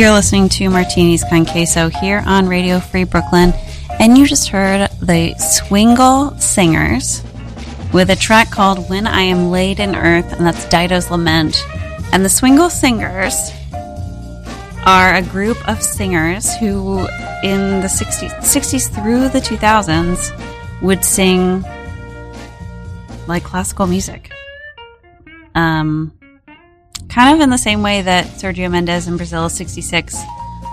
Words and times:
You're 0.00 0.12
listening 0.12 0.48
to 0.48 0.70
Martinis 0.70 1.22
con 1.28 1.44
Queso 1.44 1.90
here 1.90 2.22
on 2.24 2.48
Radio 2.48 2.80
Free 2.80 3.04
Brooklyn, 3.04 3.52
and 3.98 4.16
you 4.16 4.26
just 4.26 4.48
heard 4.48 4.88
the 4.92 5.34
Swingle 5.34 6.30
Singers 6.40 7.22
with 7.92 8.08
a 8.08 8.16
track 8.16 8.50
called 8.50 8.88
When 8.88 9.06
I 9.06 9.20
Am 9.20 9.50
Laid 9.50 9.78
in 9.78 9.94
Earth, 9.94 10.32
and 10.32 10.46
that's 10.46 10.66
Dido's 10.70 11.10
Lament. 11.10 11.62
And 12.14 12.24
the 12.24 12.30
Swingle 12.30 12.70
Singers 12.70 13.50
are 14.86 15.16
a 15.16 15.20
group 15.20 15.58
of 15.68 15.82
singers 15.82 16.56
who, 16.56 17.00
in 17.42 17.82
the 17.82 17.90
60s, 17.92 18.34
60s 18.38 18.88
through 18.88 19.28
the 19.28 19.40
2000s, 19.40 20.80
would 20.80 21.04
sing 21.04 21.62
like 23.26 23.44
classical 23.44 23.86
music. 23.86 24.32
Um, 25.54 26.18
kind 27.10 27.34
of 27.34 27.40
in 27.40 27.50
the 27.50 27.58
same 27.58 27.82
way 27.82 28.02
that 28.02 28.26
Sergio 28.26 28.70
Mendes 28.70 29.08
in 29.08 29.16
Brasil 29.16 29.48
66 29.48 30.16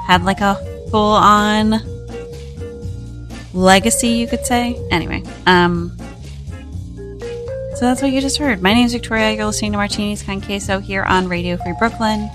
had 0.06 0.24
like 0.24 0.40
a 0.42 0.56
full 0.90 1.14
on 1.14 1.82
legacy, 3.54 4.10
you 4.10 4.28
could 4.28 4.46
say. 4.46 4.76
Anyway, 4.92 5.24
um, 5.46 5.96
so 7.76 7.82
that's 7.82 8.02
what 8.02 8.12
you 8.12 8.22
just 8.22 8.38
heard. 8.38 8.62
My 8.62 8.74
name 8.74 8.86
is 8.86 8.94
Victoria. 8.94 9.34
You're 9.34 9.46
listening 9.46 9.72
to 9.74 9.78
Martinis 9.78 10.24
Con 10.24 10.42
Queso 10.42 10.80
here 10.80 11.04
on 11.04 11.28
Radio 11.28 11.58
Free 11.58 11.76
Brooklyn. 11.78 12.30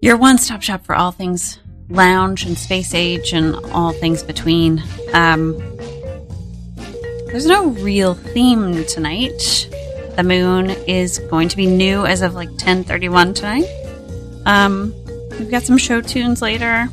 Your 0.00 0.16
one 0.16 0.38
stop 0.38 0.62
shop 0.62 0.84
for 0.84 0.94
all 0.94 1.10
things 1.10 1.58
lounge 1.88 2.44
and 2.44 2.56
space 2.56 2.94
age 2.94 3.32
and 3.32 3.56
all 3.72 3.92
things 3.92 4.22
between. 4.22 4.82
Um, 5.12 5.58
there's 7.26 7.46
no 7.46 7.68
real 7.68 8.14
theme 8.14 8.84
tonight. 8.84 9.68
The 10.18 10.24
moon 10.24 10.70
is 10.88 11.20
going 11.30 11.48
to 11.50 11.56
be 11.56 11.66
new 11.66 12.04
as 12.04 12.22
of 12.22 12.34
like 12.34 12.48
10:31 12.56 13.36
tonight. 13.36 13.68
Um, 14.46 14.92
we've 15.38 15.48
got 15.48 15.62
some 15.62 15.78
show 15.78 16.00
tunes 16.00 16.42
later. 16.42 16.88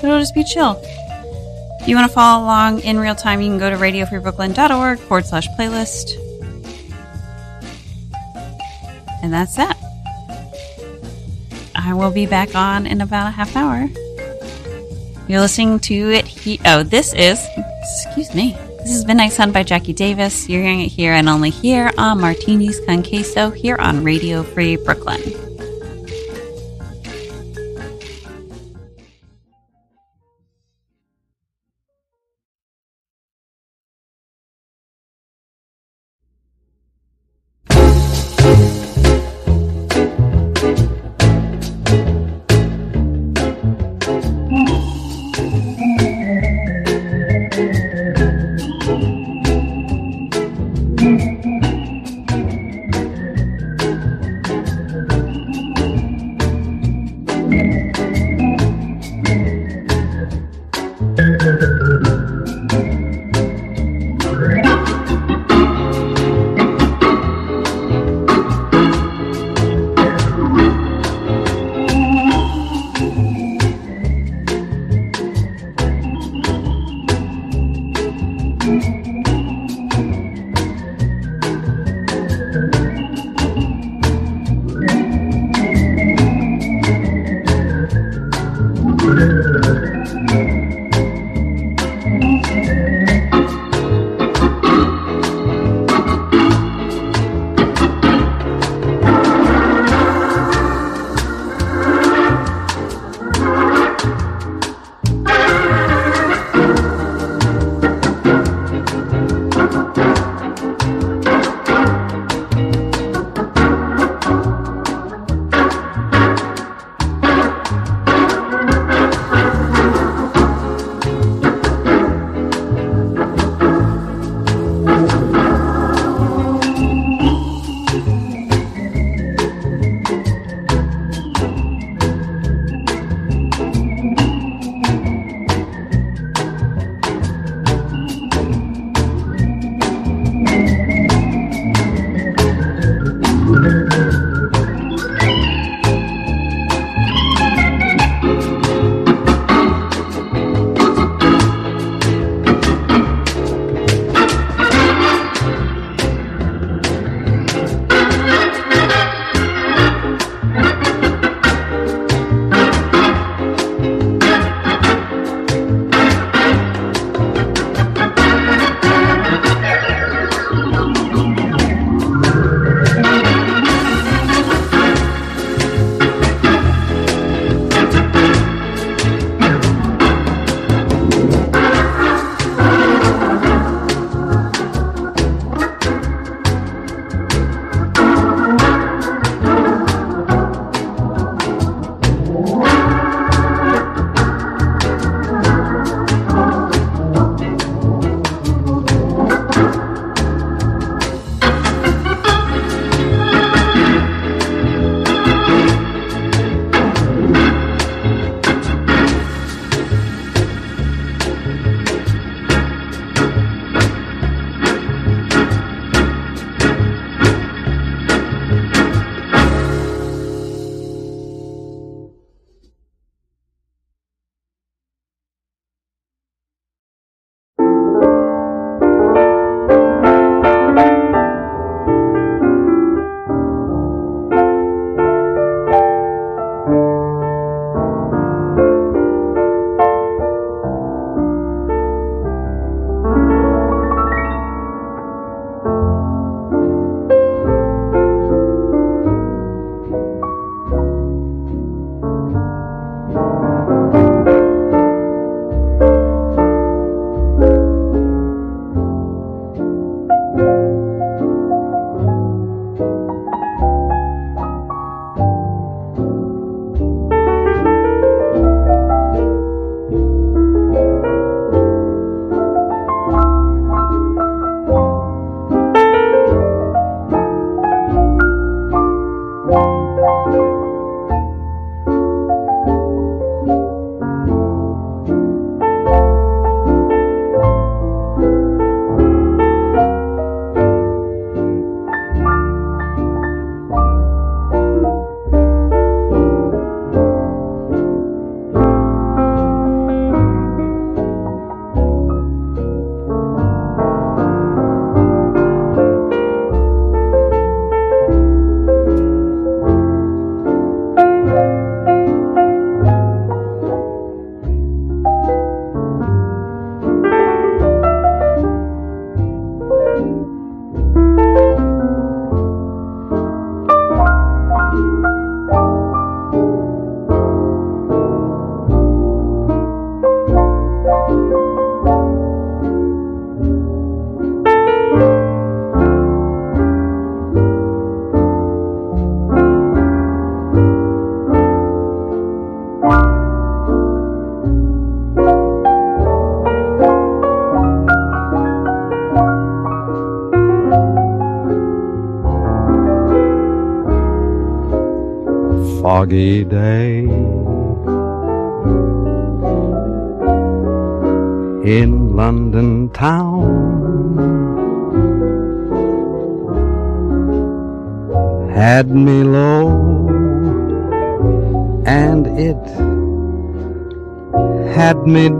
It'll 0.00 0.20
just 0.20 0.36
be 0.36 0.44
chill. 0.44 0.80
You 1.84 1.96
want 1.96 2.08
to 2.08 2.14
follow 2.14 2.44
along 2.44 2.82
in 2.82 2.96
real 2.96 3.16
time, 3.16 3.40
you 3.40 3.48
can 3.48 3.58
go 3.58 3.70
to 3.70 3.76
radiofreebrooklyn.org 3.76 5.00
forward 5.00 5.26
slash 5.26 5.48
playlist. 5.58 6.12
And 9.24 9.32
that's 9.32 9.56
that. 9.56 9.76
I 11.74 11.92
will 11.92 12.12
be 12.12 12.26
back 12.26 12.54
on 12.54 12.86
in 12.86 13.00
about 13.00 13.26
a 13.26 13.30
half 13.32 13.56
hour. 13.56 13.88
You're 15.26 15.40
listening 15.40 15.80
to 15.80 16.12
it. 16.12 16.28
He- 16.28 16.60
oh, 16.64 16.84
this 16.84 17.12
is, 17.14 17.44
excuse 17.82 18.32
me. 18.32 18.56
This 18.88 18.96
is 18.96 19.06
Midnight 19.06 19.32
Sun 19.32 19.52
by 19.52 19.64
Jackie 19.64 19.92
Davis. 19.92 20.48
You're 20.48 20.62
hearing 20.62 20.80
it 20.80 20.88
here 20.88 21.12
and 21.12 21.28
only 21.28 21.50
here 21.50 21.90
on 21.98 22.22
Martinis 22.22 22.80
Con 22.86 23.02
Queso 23.02 23.50
here 23.50 23.76
on 23.76 24.02
Radio 24.02 24.42
Free 24.42 24.76
Brooklyn. 24.76 25.47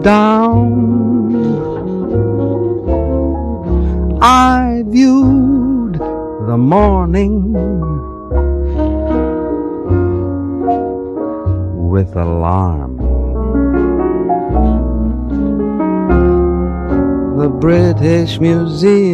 Down. 0.02 1.34
I 4.20 4.82
viewed 4.86 5.94
the 6.48 6.56
morning 6.56 7.52
with 11.90 12.16
alarm. 12.16 12.96
The 17.38 17.48
British 17.48 18.40
Museum 18.40 19.07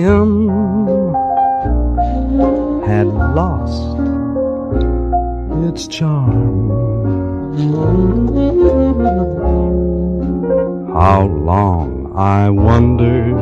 I 12.17 12.49
wondered, 12.49 13.35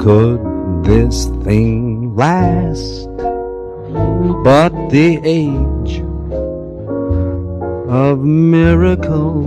could 0.00 0.40
this 0.84 1.26
thing 1.42 2.14
last? 2.14 3.08
But 4.44 4.72
the 4.90 5.18
age 5.24 6.00
of 7.90 8.20
miracles 8.20 9.46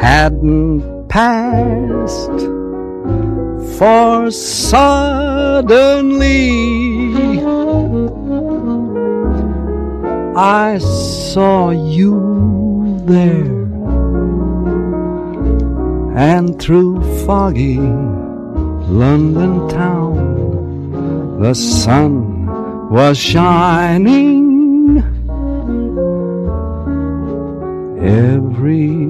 hadn't 0.00 1.08
passed, 1.08 2.40
for 3.76 4.30
suddenly 4.30 4.90
I 10.40 10.78
saw 10.78 11.68
you 11.68 13.02
there, 13.04 13.68
and 16.16 16.58
through 16.58 17.02
foggy 17.26 17.76
London 17.76 19.68
town 19.68 21.40
the 21.42 21.52
sun 21.52 22.46
was 22.88 23.18
shining 23.18 25.02
everywhere. 28.00 29.09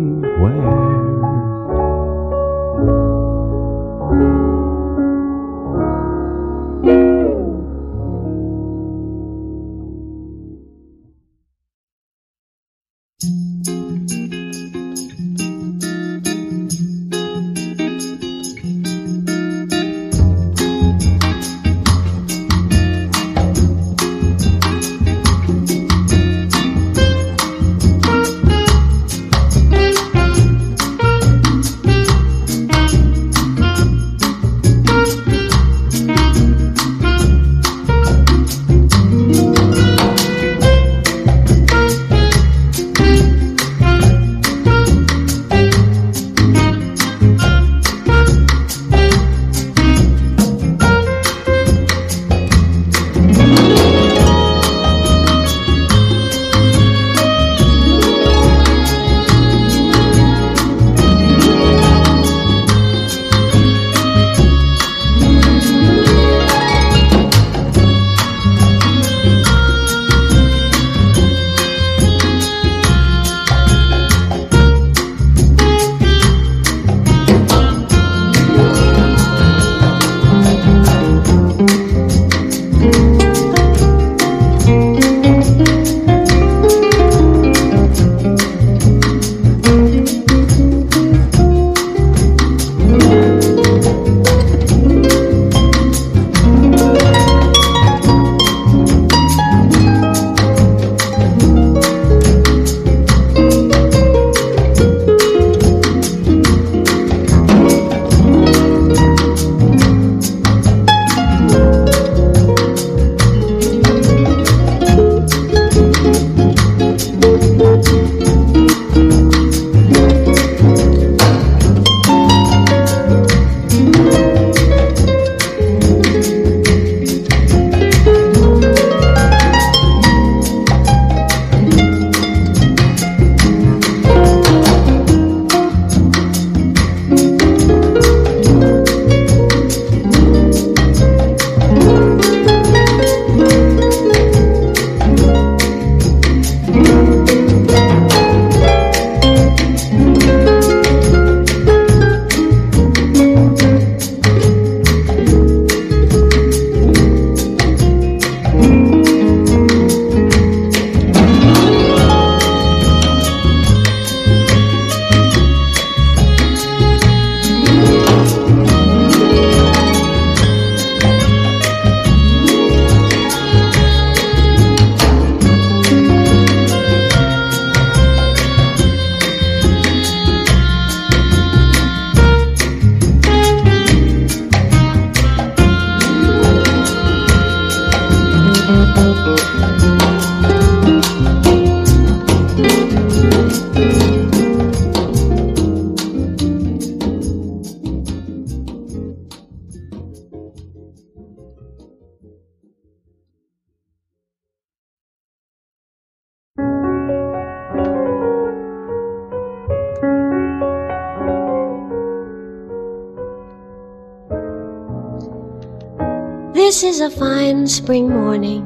This 216.81 216.97
is 216.97 217.01
a 217.03 217.11
fine 217.11 217.67
spring 217.67 218.09
morning. 218.09 218.65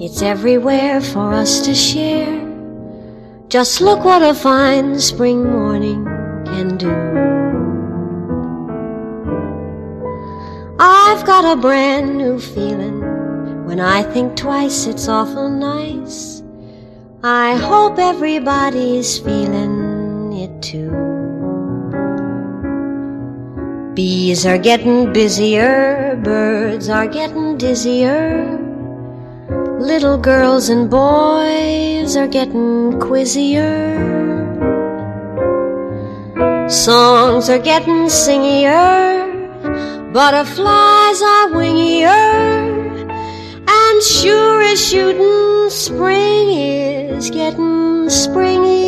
It's 0.00 0.22
everywhere 0.22 1.02
for 1.02 1.34
us 1.34 1.60
to 1.66 1.74
share. 1.74 2.40
Just 3.48 3.82
look 3.82 4.02
what 4.06 4.22
a 4.22 4.32
fine 4.32 4.98
spring 4.98 5.44
morning 5.44 6.02
can 6.46 6.78
do. 6.78 6.88
I've 10.80 11.26
got 11.26 11.44
a 11.44 11.60
brand 11.60 12.16
new 12.16 12.40
feeling. 12.40 13.02
When 13.66 13.80
I 13.80 14.02
think 14.02 14.34
twice, 14.34 14.86
it's 14.86 15.06
awful 15.06 15.50
nice. 15.50 16.42
I 17.22 17.56
hope 17.56 17.98
everybody's 17.98 19.18
feeling 19.18 19.73
Bees 23.94 24.44
are 24.44 24.58
getting 24.58 25.12
busier, 25.12 26.18
birds 26.24 26.88
are 26.88 27.06
getting 27.06 27.56
dizzier. 27.56 28.58
Little 29.78 30.18
girls 30.18 30.68
and 30.68 30.90
boys 30.90 32.16
are 32.16 32.26
getting 32.26 32.98
quizzier. 32.98 33.94
Songs 36.68 37.48
are 37.48 37.60
getting 37.60 38.08
singier, 38.08 39.30
butterflies 40.12 41.22
are 41.22 41.48
wingier, 41.54 43.06
and 43.68 44.02
sure 44.02 44.60
as 44.60 44.84
shooting, 44.84 45.70
spring 45.70 46.50
is 46.50 47.30
getting 47.30 48.08
springier. 48.10 48.83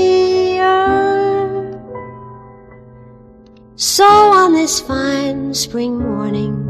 This 4.67 4.81
fine 4.81 5.55
spring 5.55 5.97
morning, 5.97 6.67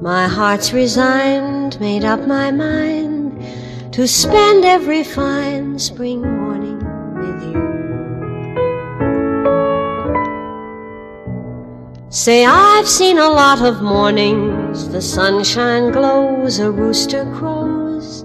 my 0.00 0.28
heart's 0.28 0.72
resigned, 0.72 1.74
made 1.80 2.04
up 2.04 2.20
my 2.28 2.52
mind 2.52 3.34
to 3.92 4.06
spend 4.06 4.64
every 4.64 5.02
fine 5.02 5.76
spring 5.76 6.22
morning 6.22 6.78
with 7.18 7.42
you. 7.50 7.60
Say, 12.10 12.46
I've 12.46 12.86
seen 12.88 13.18
a 13.18 13.28
lot 13.28 13.60
of 13.60 13.82
mornings, 13.82 14.88
the 14.90 15.02
sunshine 15.02 15.90
glows, 15.90 16.60
a 16.60 16.70
rooster 16.70 17.24
crows, 17.34 18.24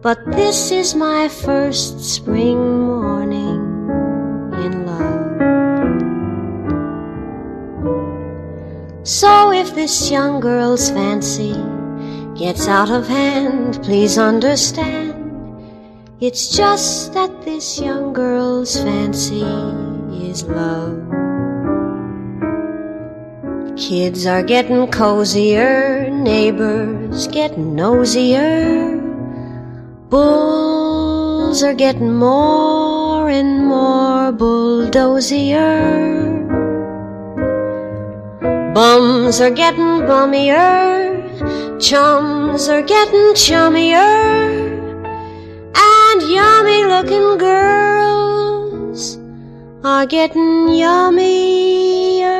but 0.00 0.18
this 0.32 0.70
is 0.70 0.94
my 0.94 1.28
first 1.28 2.00
spring 2.00 2.86
morning 2.86 3.60
in 4.64 4.86
love. 4.86 5.07
This 9.78 10.10
young 10.10 10.40
girl's 10.40 10.90
fancy 10.90 11.54
gets 12.34 12.66
out 12.66 12.90
of 12.90 13.06
hand, 13.06 13.78
please 13.84 14.18
understand. 14.18 15.14
It's 16.18 16.48
just 16.56 17.14
that 17.14 17.30
this 17.42 17.80
young 17.80 18.12
girl's 18.12 18.74
fancy 18.82 19.46
is 20.26 20.42
love. 20.42 20.98
Kids 23.76 24.26
are 24.26 24.42
getting 24.42 24.90
cozier, 24.90 26.10
neighbors 26.10 27.28
getting 27.28 27.76
nosier. 27.76 28.98
Bulls 30.10 31.62
are 31.62 31.74
getting 31.74 32.16
more 32.16 33.30
and 33.30 33.64
more 33.64 34.32
bulldozier. 34.32 35.68
Bums 38.78 39.40
are 39.40 39.50
getting 39.50 40.06
bummier, 40.06 40.62
chums 41.82 42.68
are 42.68 42.80
getting 42.80 43.34
chummier, 43.34 44.70
and 45.74 46.22
yummy 46.22 46.84
looking 46.84 47.38
girls 47.38 49.18
are 49.82 50.06
getting 50.06 50.68
yummier. 50.78 52.38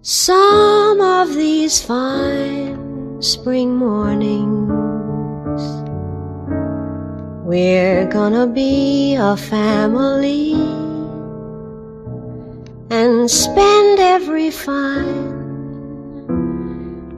Some 0.00 1.02
of 1.02 1.34
these 1.34 1.82
fine 1.82 3.20
spring 3.20 3.76
mornings, 3.76 4.72
we're 7.44 8.06
gonna 8.06 8.46
be 8.46 9.16
a 9.16 9.36
family 9.36 10.91
and 12.92 13.30
spend 13.30 13.98
every 13.98 14.50
fine 14.50 15.40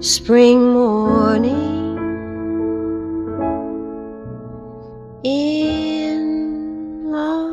spring 0.00 0.72
morning 0.72 1.98
in 5.24 7.10
love. 7.10 7.43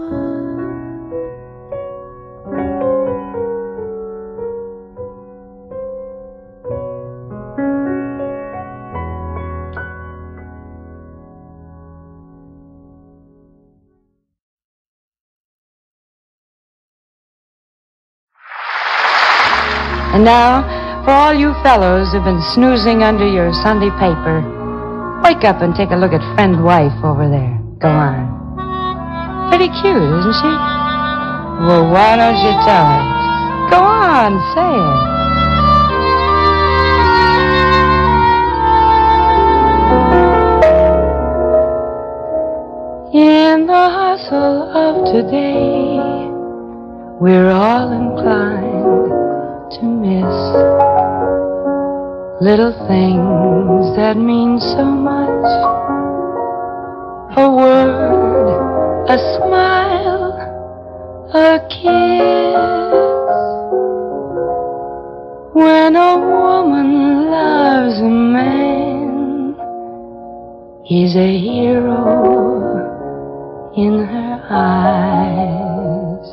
And 20.12 20.26
now, 20.26 20.68
for 21.06 21.12
all 21.12 21.34
you 21.34 21.54
fellows 21.64 22.12
who've 22.12 22.24
been 22.24 22.44
snoozing 22.54 23.02
under 23.02 23.26
your 23.26 23.54
Sunday 23.64 23.90
paper, 23.92 24.44
wake 25.24 25.46
up 25.46 25.62
and 25.62 25.74
take 25.74 25.92
a 25.92 25.96
look 25.96 26.12
at 26.12 26.20
friend 26.36 26.66
wife 26.66 26.92
over 27.02 27.30
there. 27.30 27.58
Go 27.80 27.88
on. 27.88 28.28
Pretty 29.48 29.70
cute, 29.80 30.04
isn't 30.04 30.36
she? 30.36 30.52
Well, 31.64 31.90
why 31.90 32.18
don't 32.20 32.36
you 32.44 32.52
tell 32.68 32.86
her? 32.92 33.04
Go 33.72 33.80
on, 33.80 34.36
say 34.52 34.76
it. 34.76 35.12
In 43.24 43.66
the 43.66 43.90
hustle 43.90 44.72
of 44.76 45.06
today, 45.14 46.00
we're 47.22 47.50
all 47.50 47.92
inclined 47.92 49.21
to 49.80 49.84
miss 49.84 50.36
little 52.42 52.74
things 52.88 53.96
that 53.96 54.18
mean 54.18 54.60
so 54.60 54.84
much. 54.84 55.46
A 57.38 57.50
word, 57.50 59.06
a 59.08 59.18
smile, 59.38 60.34
a 61.34 61.60
kiss. 61.70 62.52
When 65.54 65.96
a 65.96 66.18
woman 66.20 67.30
loves 67.32 68.00
a 68.00 68.10
man, 68.10 69.56
he's 70.84 71.16
a 71.16 71.38
hero 71.38 72.42
in 73.78 74.04
her 74.04 74.42
eyes, 74.50 76.28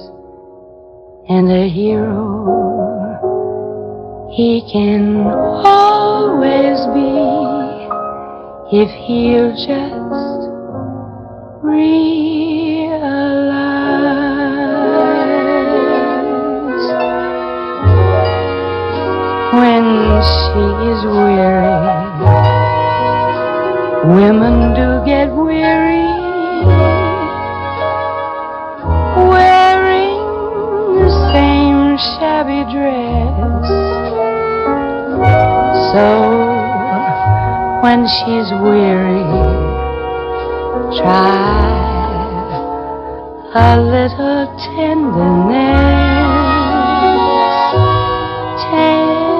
and 1.28 1.52
a 1.52 1.68
hero 1.68 2.67
he 4.38 4.62
can 4.70 5.26
always 5.66 6.78
be 6.94 7.10
if 8.70 8.88
he'll 9.02 9.50
just 9.50 10.46
realize 11.60 11.98
when 19.58 19.82
she 20.22 20.64
is 20.86 21.02
weary. 21.02 21.90
Women 24.06 24.56
do 24.78 25.04
get 25.04 25.34
weary 25.34 26.06
wearing 29.26 30.14
the 30.94 31.10
same 31.32 31.98
shabby 31.98 32.62
dress. 32.72 33.87
So 35.92 36.04
when 37.82 38.06
she's 38.06 38.52
weary, 38.60 39.24
try 41.00 41.88
a 43.54 43.80
little 43.80 44.46
tenderness, 44.76 45.64
tenderness. 48.68 49.32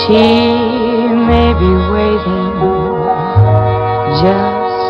She 0.00 0.24
may 1.28 1.52
be 1.60 1.72
waiting, 1.92 2.56
just 4.24 4.80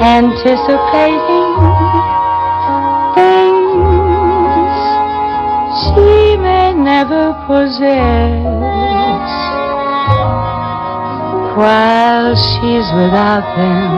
anticipating 0.00 1.52
things 3.14 3.74
They 5.96 6.23
may 6.44 6.74
never 6.74 7.32
possess 7.46 8.44
while 11.56 12.34
she's 12.46 12.88
without 13.00 13.46
them. 13.56 13.92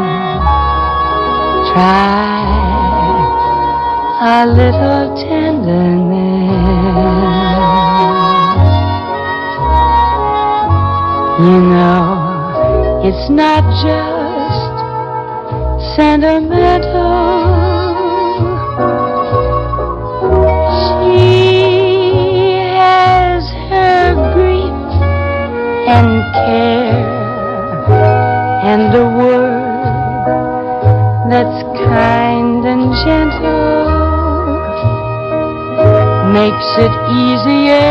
Try 1.73 2.47
a 4.39 4.47
little 4.47 5.03
tenderness. 5.17 6.17
You 11.47 11.59
know, 11.73 13.03
it's 13.05 13.29
not 13.31 13.63
just 13.85 14.77
sentimental 15.97 17.46
care 26.45 27.17
and 28.73 28.95
a 28.95 29.07
word 29.19 29.67
that's 31.31 31.63
kind 31.89 32.65
and 32.73 32.93
gentle 33.05 33.87
makes 36.33 36.71
it 36.87 36.95
easier 37.25 37.91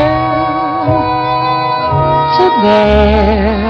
to 2.37 2.45
bear. 2.61 3.64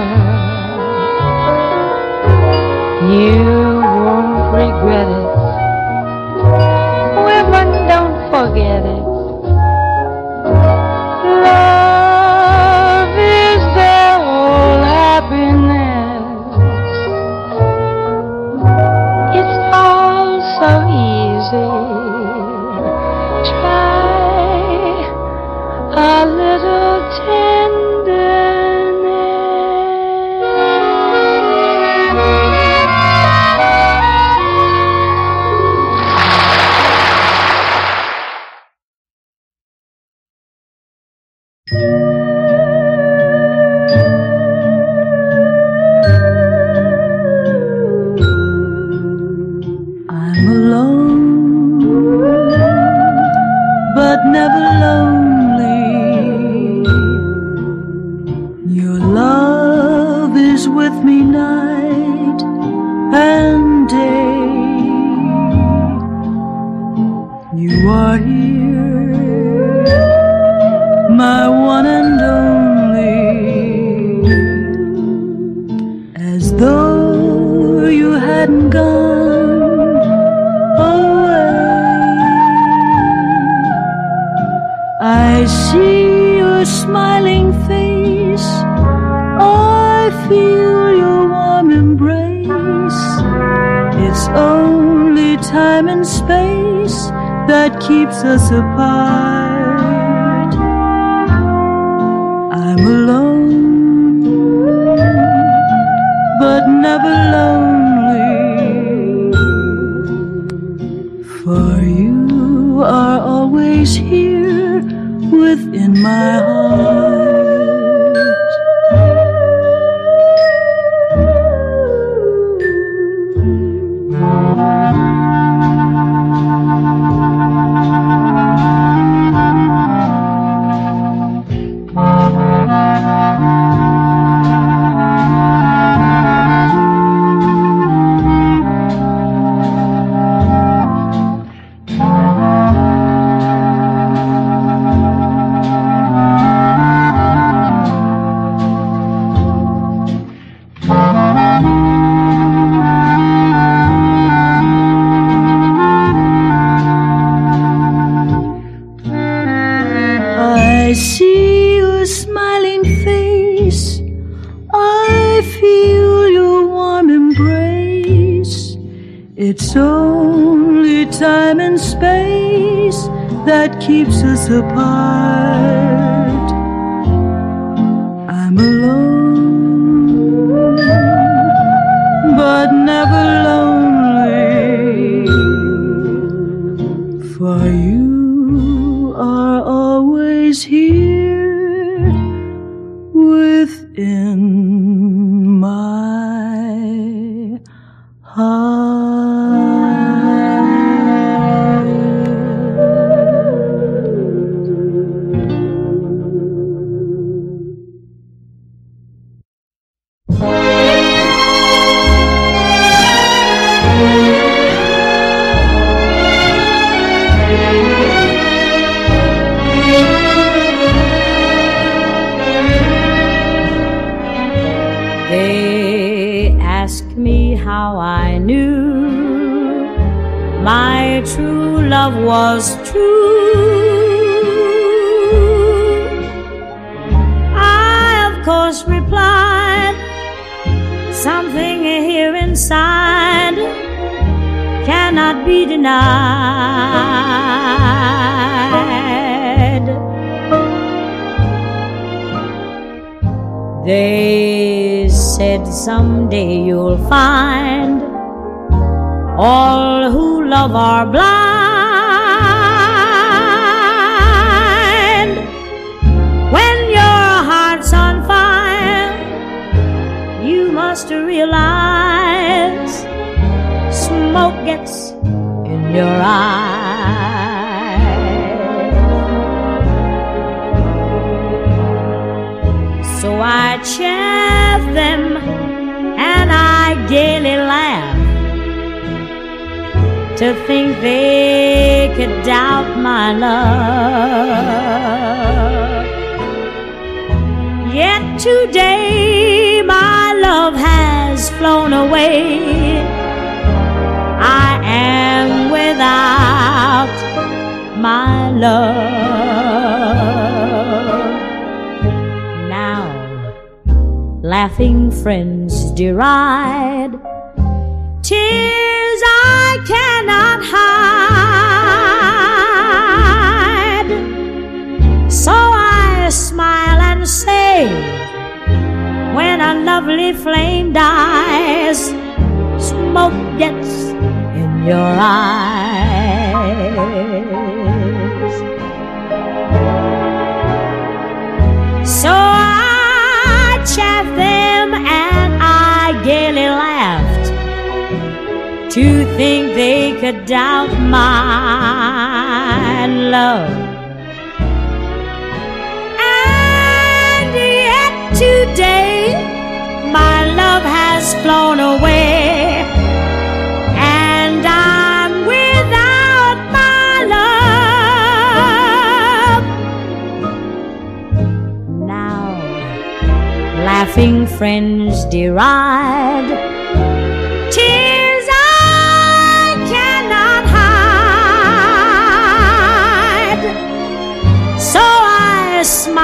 It's 169.38 169.76
only 169.76 171.06
time 171.08 171.60
and 171.60 171.78
space 171.78 173.04
that 173.46 173.82
keeps 173.82 174.24
us 174.24 174.48
apart. 174.48 175.85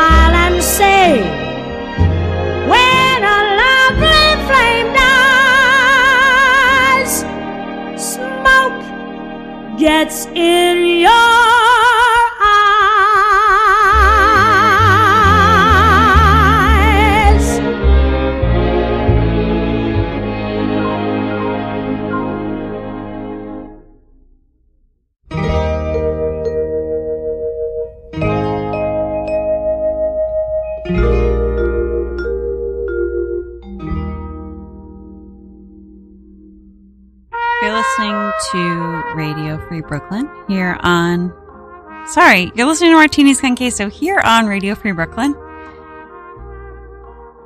Smile 0.01 0.35
and 0.45 0.57
say, 0.63 1.21
when 2.71 3.23
a 3.23 3.39
lovely 3.63 4.29
flame 4.47 4.89
dies, 5.73 6.33
smoke 8.13 8.81
gets 9.79 10.25
in 10.33 10.77
your 11.05 11.30
Brooklyn 39.91 40.29
here 40.47 40.77
on. 40.83 41.33
Sorry, 42.07 42.49
you're 42.55 42.65
listening 42.65 42.91
to 42.91 42.95
Martinis 42.95 43.41
con 43.41 43.57
Queso 43.57 43.89
here 43.89 44.21
on 44.23 44.47
Radio 44.47 44.73
Free 44.73 44.93
Brooklyn. 44.93 45.35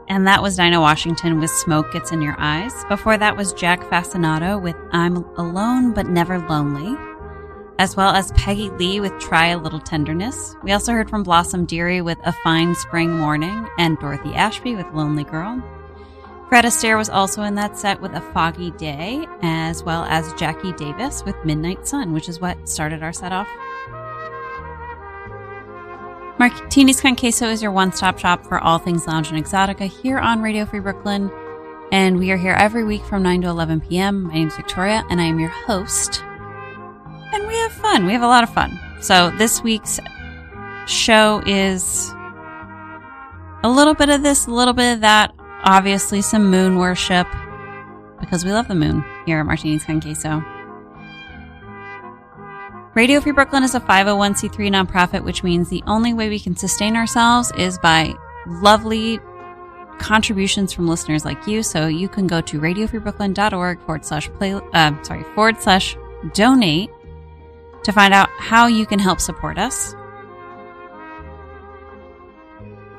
And 0.08 0.28
that 0.28 0.44
was 0.44 0.56
Dinah 0.56 0.80
Washington 0.80 1.40
with 1.40 1.50
Smoke 1.50 1.92
Gets 1.92 2.12
in 2.12 2.22
Your 2.22 2.36
Eyes. 2.38 2.86
Before 2.88 3.18
that 3.18 3.36
was 3.36 3.52
Jack 3.54 3.82
Fascinato 3.86 4.62
with 4.62 4.76
I'm 4.92 5.18
Alone 5.38 5.92
But 5.92 6.06
Never 6.06 6.38
Lonely, 6.38 6.96
as 7.80 7.96
well 7.96 8.14
as 8.14 8.32
Peggy 8.34 8.70
Lee 8.70 9.00
with 9.00 9.18
Try 9.18 9.48
a 9.48 9.58
Little 9.58 9.80
Tenderness. 9.80 10.56
We 10.62 10.72
also 10.72 10.92
heard 10.92 11.10
from 11.10 11.24
Blossom 11.24 11.66
Dearie 11.66 12.04
with 12.04 12.20
A 12.26 12.32
Fine 12.44 12.76
Spring 12.76 13.12
Morning 13.12 13.68
and 13.80 13.98
Dorothy 13.98 14.36
Ashby 14.36 14.76
with 14.76 14.86
Lonely 14.94 15.24
Girl. 15.24 15.64
Fred 16.50 16.64
Astaire 16.64 16.98
was 16.98 17.10
also 17.10 17.42
in 17.42 17.56
that 17.56 17.78
set 17.78 18.00
with 18.00 18.14
A 18.14 18.22
Foggy 18.32 18.72
Day, 18.72 19.26
as 19.42 19.84
well 19.84 20.04
as 20.04 20.32
Jackie 20.34 20.74
Davis 20.74 21.24
with 21.26 21.36
Midnight 21.44 21.88
Sun, 21.88 22.14
which 22.14 22.30
is 22.30 22.40
what 22.40 22.70
started 22.70 23.02
our 23.02 23.14
set 23.14 23.32
off. 23.32 23.48
Martini's 26.38 27.02
Con 27.02 27.16
Queso 27.16 27.48
is 27.48 27.64
your 27.64 27.72
one 27.72 27.92
stop 27.92 28.20
shop 28.20 28.46
for 28.46 28.60
all 28.60 28.78
things 28.78 29.08
lounge 29.08 29.32
and 29.32 29.44
exotica 29.44 29.88
here 29.88 30.20
on 30.20 30.42
Radio 30.42 30.66
Free 30.66 30.82
Brooklyn. 30.82 31.32
And 31.92 32.20
we 32.20 32.30
are 32.32 32.38
here 32.38 32.54
every 32.54 32.84
week 32.84 33.04
from 33.06 33.24
9 33.24 33.42
to 33.42 33.48
11 33.48 33.82
p.m. 33.82 34.24
My 34.24 34.34
name 34.34 34.48
is 34.50 34.56
Victoria, 34.56 35.04
and 35.10 35.22
I 35.22 35.26
am 35.26 35.40
your 35.40 35.50
host. 35.50 36.24
And 37.34 37.48
we 37.48 37.56
have 37.56 37.72
fun. 37.72 38.06
We 38.06 38.14
have 38.14 38.22
a 38.22 38.28
lot 38.28 38.44
of 38.44 38.54
fun. 38.54 38.78
So 39.02 39.32
this 39.32 39.64
week's 39.64 40.00
show 40.88 41.42
is 41.46 42.12
a 43.64 43.70
little 43.70 43.94
bit 43.94 44.10
of 44.10 44.22
this, 44.22 44.46
a 44.46 44.52
little 44.52 44.74
bit 44.74 44.94
of 44.94 45.02
that. 45.02 45.34
Obviously, 45.64 46.22
some 46.22 46.50
moon 46.52 46.78
worship 46.78 47.28
because 48.20 48.46
we 48.46 48.52
love 48.52 48.68
the 48.68 48.76
moon 48.76 49.04
here 49.26 49.40
at 49.40 49.46
Martini's 49.46 49.84
Con 49.84 50.02
Queso. 50.02 50.44
Radio 52.96 53.20
Free 53.20 53.34
Brooklyn 53.34 53.64
is 53.64 53.76
a 53.76 53.80
501c3 53.82 54.70
nonprofit, 54.70 55.24
which 55.24 55.44
means 55.44 55.68
the 55.68 55.84
only 55.86 56.14
way 56.14 56.30
we 56.30 56.40
can 56.40 56.56
sustain 56.56 56.96
ourselves 56.96 57.52
is 57.58 57.78
by 57.80 58.14
lovely 58.48 59.20
contributions 60.00 60.72
from 60.72 60.88
listeners 60.88 61.26
like 61.26 61.46
you. 61.46 61.62
So 61.62 61.88
you 61.88 62.08
can 62.08 62.26
go 62.26 62.40
to 62.42 62.60
radiofreebrooklyn.org 62.60 63.80
forward 63.82 64.06
slash 64.06 64.30
play, 64.38 64.54
uh, 64.54 65.04
sorry, 65.04 65.24
forward 65.36 65.62
slash 65.62 65.98
donate 66.34 66.90
to 67.84 67.92
find 67.92 68.14
out 68.14 68.30
how 68.38 68.68
you 68.68 68.86
can 68.86 69.00
help 69.00 69.20
support 69.20 69.58
us. 69.58 69.94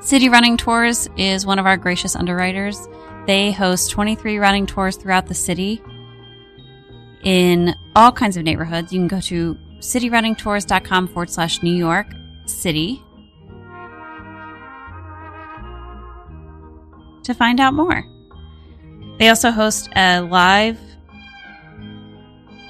City 0.07 0.29
Running 0.29 0.55
Tours 0.55 1.09
is 1.17 1.45
one 1.45 1.59
of 1.59 1.65
our 1.65 1.75
gracious 1.75 2.15
underwriters. 2.15 2.87
They 3.25 3.51
host 3.51 3.91
23 3.91 4.37
running 4.37 4.65
tours 4.65 4.95
throughout 4.95 5.25
the 5.25 5.33
city 5.33 5.81
in 7.25 7.75
all 7.93 8.13
kinds 8.13 8.37
of 8.37 8.45
neighborhoods. 8.45 8.93
You 8.93 9.01
can 9.01 9.09
go 9.09 9.19
to 9.19 9.57
cityrunningtours.com 9.79 11.09
forward 11.09 11.29
slash 11.29 11.61
New 11.61 11.75
York 11.75 12.07
City 12.45 13.03
to 17.23 17.33
find 17.33 17.59
out 17.59 17.73
more. 17.73 18.05
They 19.19 19.27
also 19.27 19.51
host 19.51 19.89
a 19.93 20.21
live 20.21 20.79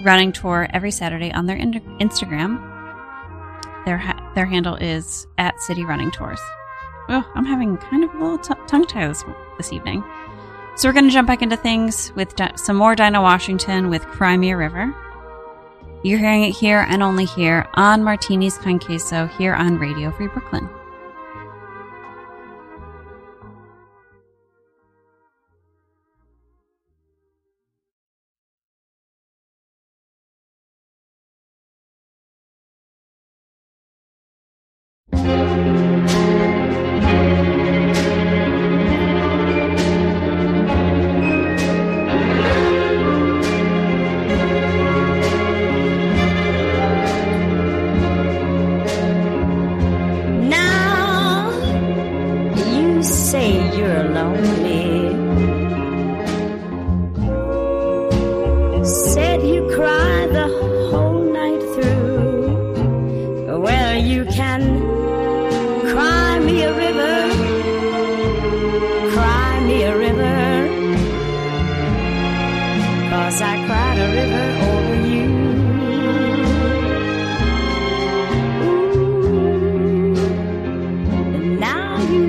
running 0.02 0.32
tour 0.32 0.67
every 0.73 0.89
Saturday 0.89 1.32
on 1.32 1.45
their 1.45 1.58
Instagram. 1.58 2.58
Their 3.86 4.15
their 4.34 4.47
handle 4.47 4.73
is 4.73 5.28
at 5.38 5.62
City 5.62 5.86
Running 5.86 6.10
Tours. 6.10 6.39
Oh, 7.10 7.30
I'm 7.36 7.46
having 7.46 7.78
kind 7.78 8.04
of 8.04 8.13
a 8.13 8.17
little 8.17 8.38
t- 8.38 8.54
tongue 8.67 8.86
tie 8.86 9.08
this, 9.08 9.72
evening. 9.72 10.04
So 10.76 10.88
we're 10.88 10.93
going 10.93 11.06
to 11.06 11.12
jump 11.12 11.28
back 11.28 11.41
into 11.41 11.58
things 11.58 12.12
with 12.15 12.36
Di- 12.36 12.54
some 12.56 12.76
more 12.76 12.96
Dinah 12.96 13.22
Washington 13.22 13.89
with 13.89 14.06
Cry 14.06 14.38
Me 14.38 14.52
a 14.52 14.58
River. 14.58 14.93
You're 16.04 16.20
hearing 16.20 16.43
it 16.43 16.52
here 16.52 16.86
and 16.88 17.02
only 17.02 17.26
here 17.26 17.67
on 17.74 18.04
Martini's 18.04 18.58
Con 18.58 18.80
Queso 18.80 19.26
here 19.26 19.54
on 19.54 19.80
Radio 19.80 20.12
Free 20.12 20.28
Brooklyn. 20.28 20.70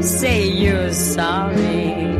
say 0.08 0.46
you're 0.46 0.92
sorry. 0.92 2.17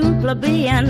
true 0.00 0.14
plebeian 0.20 0.86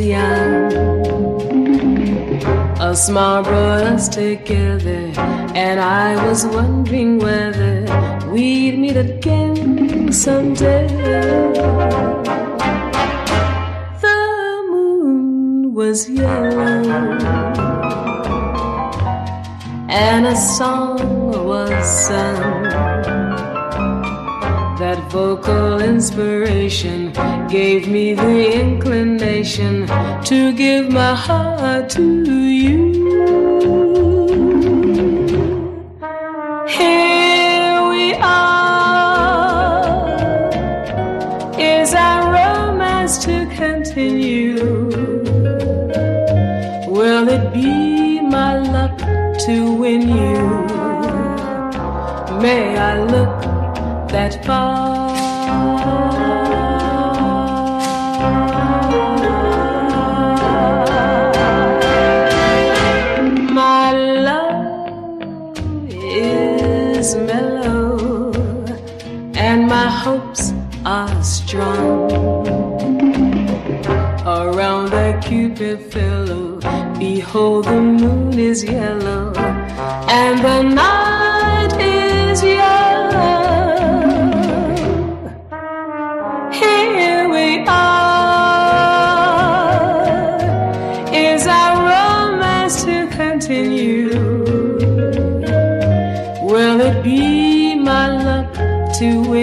A 0.00 0.14
Us 2.78 3.06
small 3.06 3.42
brought 3.42 3.82
us 3.82 4.08
together, 4.08 5.12
and 5.56 5.80
I 5.80 6.24
was 6.24 6.46
wondering 6.46 7.18
whether 7.18 7.84
we'd 8.30 8.78
meet 8.78 8.96
again 8.96 10.12
someday. 10.12 10.86
The 14.00 14.66
moon 14.70 15.74
was 15.74 16.08
yellow, 16.08 17.18
and 19.88 20.26
a 20.26 20.36
song 20.36 21.32
was 21.44 22.06
sung. 22.06 22.62
That 24.78 24.98
vocal 25.10 25.80
inspiration 25.80 27.12
gave 27.48 27.88
me 27.88 28.12
the 28.12 28.60
inclination 28.60 29.86
to 30.24 30.52
give 30.52 30.90
my 30.90 31.14
heart 31.14 31.88
to 31.88 32.02
you. 32.02 32.77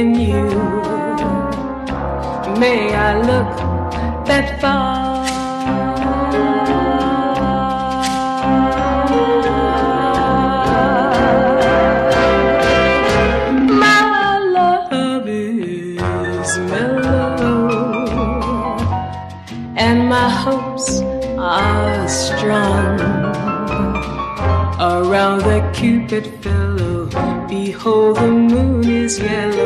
in 0.06 0.16
you. 0.30 0.46
May 2.60 2.94
I 2.94 3.12
look 3.30 3.52
that 4.28 4.62
far. 4.62 4.96
hopes 20.46 21.02
are 21.40 22.08
strong 22.08 23.00
around 24.80 25.40
the 25.40 25.60
cupid 25.74 26.26
fellow 26.44 27.08
behold 27.48 28.18
the 28.18 28.28
moon 28.28 28.84
is 29.04 29.18
yellow 29.18 29.65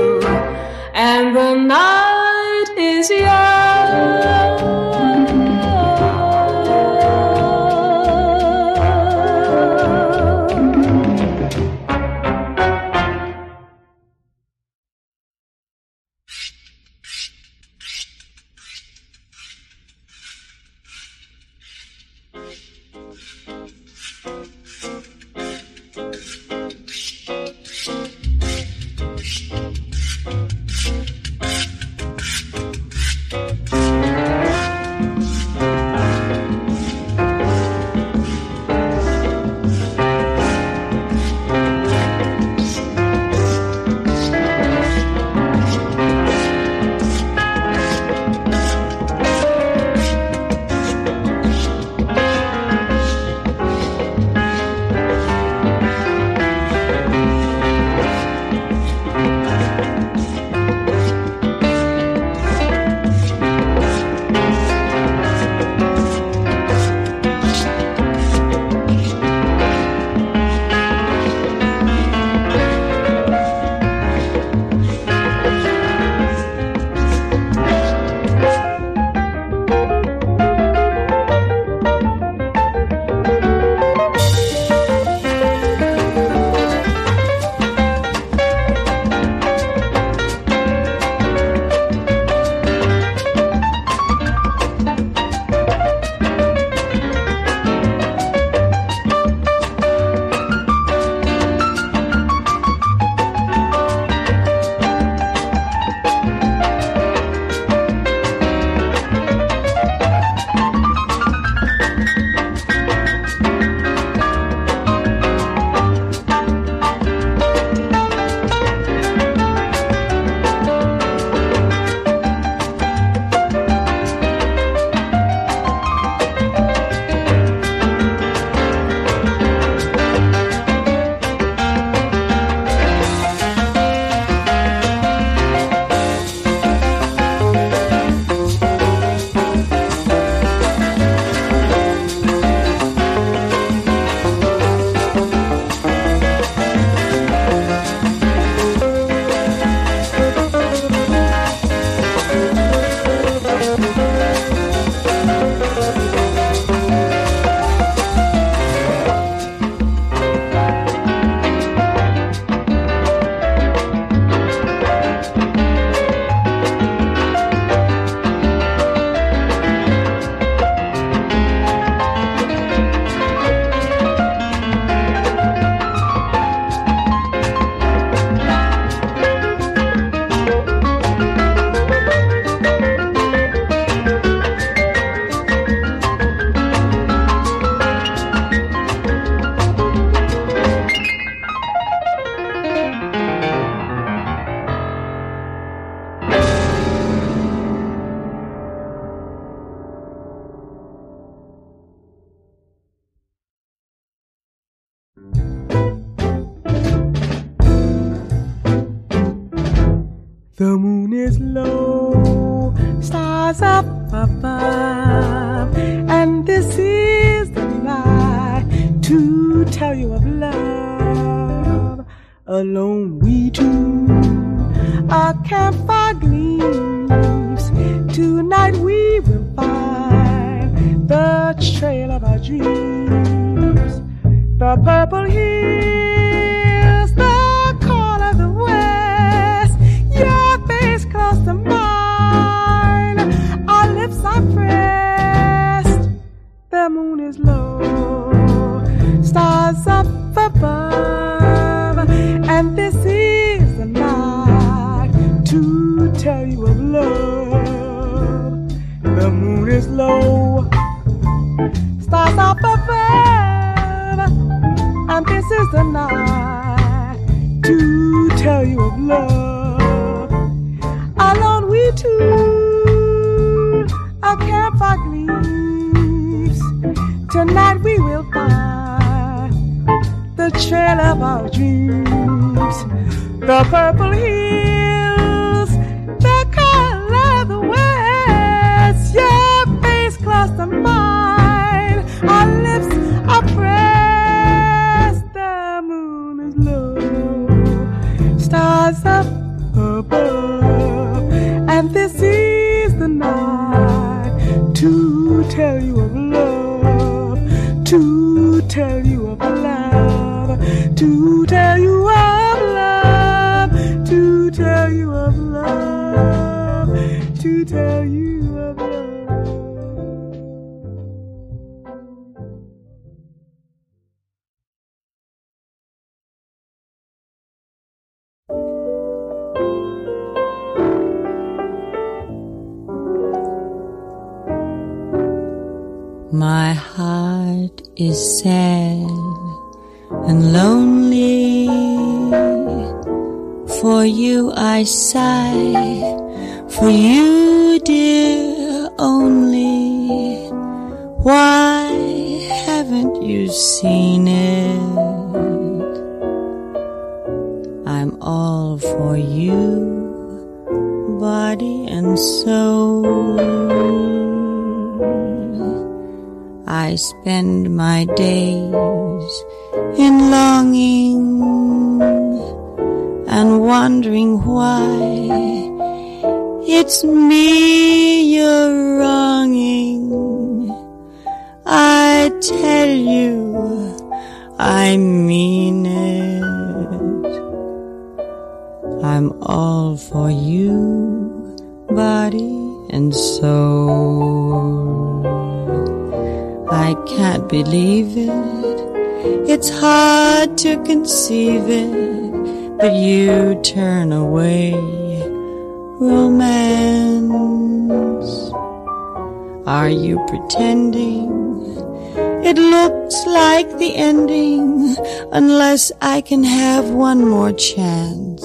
have 416.75 416.91
one 416.91 417.27
more 417.27 417.51
chance 417.51 418.43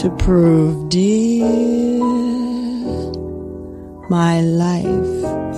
to 0.00 0.12
prove, 0.18 0.88
dear, 0.88 2.00
my 4.10 4.40
life 4.40 5.14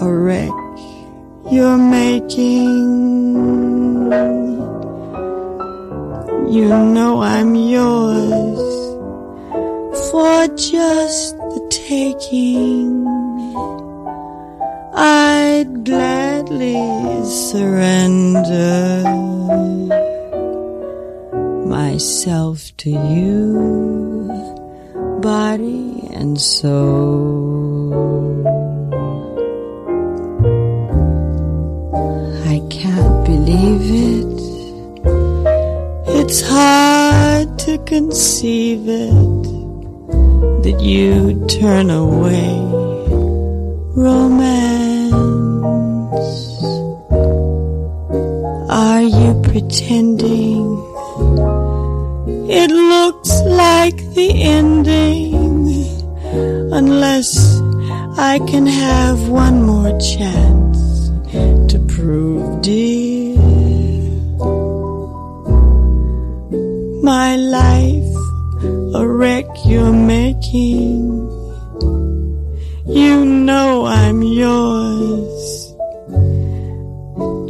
a 0.06 0.08
wreck 0.24 0.52
you're 1.50 1.78
making. 1.78 2.82
You 6.56 6.68
know 6.94 7.22
I'm 7.22 7.54
yours 7.54 8.60
for 10.10 10.46
just 10.72 11.38
the 11.54 11.62
taking. 11.88 12.84
I'd 14.94 15.86
gladly 15.86 16.76
surrender 17.24 19.31
myself 21.82 22.58
to 22.76 22.90
you, 22.90 23.38
body 25.20 26.06
and 26.12 26.40
soul. 26.40 27.92
I 32.54 32.56
can't 32.70 33.16
believe 33.30 33.86
it. 34.12 34.38
It's 36.18 36.40
hard 36.54 37.58
to 37.66 37.78
conceive 37.94 38.84
it 38.86 39.44
that 40.64 40.78
you 40.80 41.10
turn 41.48 41.90
away 41.90 42.50
romance. 44.06 45.12
Are 48.70 49.02
you 49.02 49.30
pretending? 49.42 50.91
It 52.54 52.70
looks 52.70 53.30
like 53.46 53.96
the 54.12 54.42
ending, 54.42 55.72
unless 56.70 57.58
I 58.18 58.40
can 58.46 58.66
have 58.66 59.30
one 59.30 59.62
more 59.62 59.98
chance 59.98 61.08
to 61.72 61.78
prove, 61.88 62.60
dear, 62.60 63.38
my 67.02 67.36
life 67.36 68.16
a 68.94 69.08
wreck 69.08 69.46
you're 69.64 69.90
making. 69.90 71.08
You 72.86 73.24
know 73.24 73.86
I'm 73.86 74.22
yours 74.22 75.72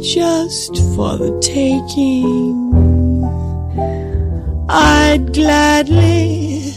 just 0.01 0.77
for 0.95 1.17
the 1.17 1.37
taking. 1.41 2.62
I'd 4.75 5.33
gladly 5.33 6.73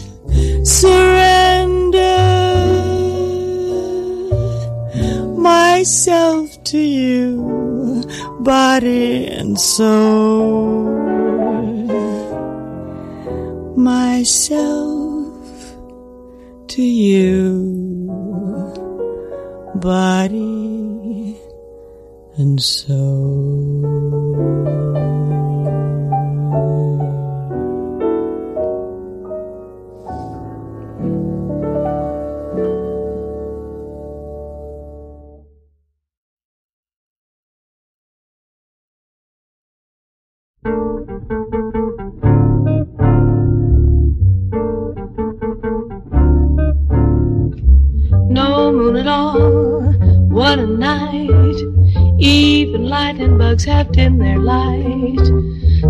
surrender 0.63 1.97
myself 5.35 6.63
to 6.65 6.77
you, 6.77 8.03
body 8.41 9.25
and 9.25 9.59
soul. 9.59 10.93
Myself 13.75 15.73
to 16.67 16.83
you, 16.83 18.05
body 19.81 21.35
and 22.37 22.61
soul. 22.61 23.97
At 48.97 49.05
all, 49.05 49.93
what 50.27 50.57
a 50.57 50.65
night. 50.65 51.55
Even 52.17 52.89
lightning 52.89 53.37
bugs 53.37 53.63
have 53.65 53.91
dimmed 53.91 54.19
their 54.19 54.39
light. 54.39 55.21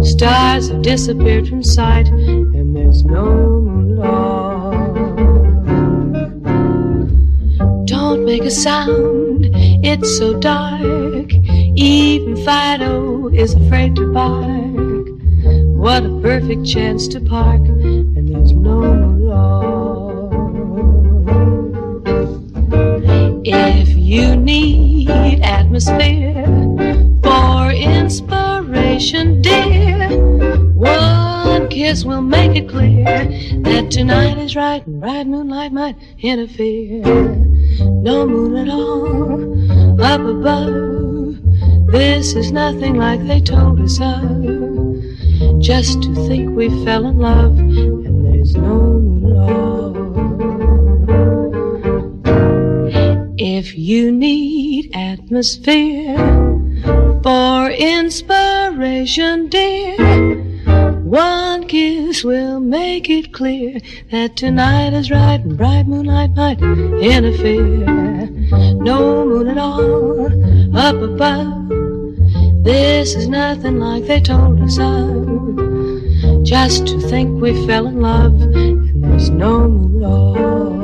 Stars 0.04 0.68
have 0.68 0.82
disappeared 0.82 1.48
from 1.48 1.64
sight, 1.64 2.10
and 2.10 2.76
there's 2.76 3.06
no 3.06 3.62
moon 3.62 3.98
at 3.98 4.06
all. 4.06 4.72
Don't 7.86 8.26
make 8.26 8.44
a 8.44 8.52
sound, 8.52 9.48
it's 9.86 10.18
so 10.18 10.38
dark. 10.38 11.32
Even 11.78 12.36
Fido 12.44 13.30
is 13.30 13.54
afraid 13.54 13.96
to 13.96 14.12
bark. 14.12 15.08
What 15.78 16.04
a 16.06 16.20
perfect 16.22 16.66
chance 16.66 17.08
to 17.08 17.22
park, 17.22 17.62
and 17.62 18.28
there's 18.28 18.52
no 18.52 19.07
need 24.48 25.10
atmosphere 25.44 26.46
for 27.22 27.70
inspiration, 27.70 29.42
dear, 29.42 30.08
one 30.74 31.68
kiss 31.68 32.06
will 32.06 32.22
make 32.22 32.56
it 32.56 32.70
clear 32.70 33.04
that 33.64 33.92
tonight 33.92 34.38
is 34.38 34.56
right 34.56 34.88
and 34.88 35.02
bright 35.02 35.28
moonlight 35.28 35.74
might 35.74 35.98
interfere. 36.20 37.02
No 37.02 38.26
moon 38.26 38.56
at 38.56 38.70
all 38.70 40.02
up 40.02 40.22
above. 40.22 41.92
This 41.92 42.34
is 42.34 42.54
nothing 42.54 42.96
like 42.96 43.20
they 43.28 43.42
told 43.42 43.82
us 43.82 44.00
of. 44.00 45.60
Just 45.60 46.02
to 46.04 46.16
think 46.26 46.56
we 46.56 46.70
fell 46.86 47.06
in 47.06 47.18
love 47.18 47.60
and 47.60 48.26
there's 48.26 48.56
no 48.56 48.62
moon 48.62 49.26
at 49.26 49.52
all. 49.52 50.07
If 53.50 53.78
you 53.78 54.12
need 54.12 54.92
atmosphere 54.94 56.18
for 57.24 57.70
inspiration, 57.72 59.48
dear, 59.48 59.96
one 61.06 61.66
kiss 61.66 62.26
will 62.26 62.60
make 62.60 63.10
it 63.10 63.32
clear 63.32 63.80
that 64.12 64.36
tonight 64.36 64.92
is 64.92 65.10
right 65.10 65.40
and 65.40 65.58
bright 65.58 65.88
moonlight 65.88 66.32
might 66.36 66.62
interfere. 66.62 67.86
No 68.84 69.26
moon 69.26 69.48
at 69.48 69.58
all 69.58 70.26
up 70.78 70.96
above. 70.98 71.70
This 72.66 73.16
is 73.16 73.30
nothing 73.30 73.80
like 73.80 74.08
they 74.08 74.20
told 74.20 74.60
us 74.60 74.78
of. 74.78 76.44
Just 76.44 76.86
to 76.88 77.00
think 77.00 77.42
we 77.42 77.66
fell 77.66 77.88
in 77.88 78.02
love 78.02 78.42
and 78.42 79.06
there's 79.06 79.30
no 79.30 79.70
moon 79.70 80.04
at 80.04 80.10
all. 80.10 80.77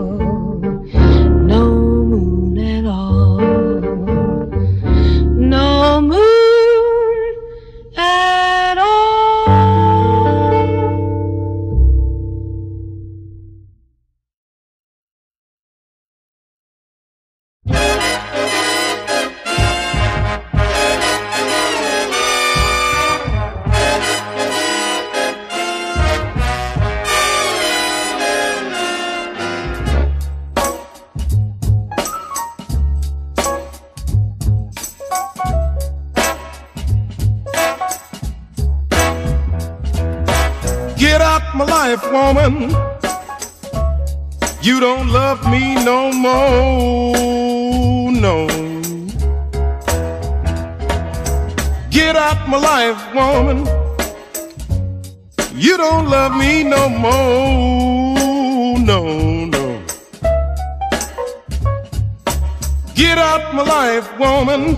Woman. 64.57 64.77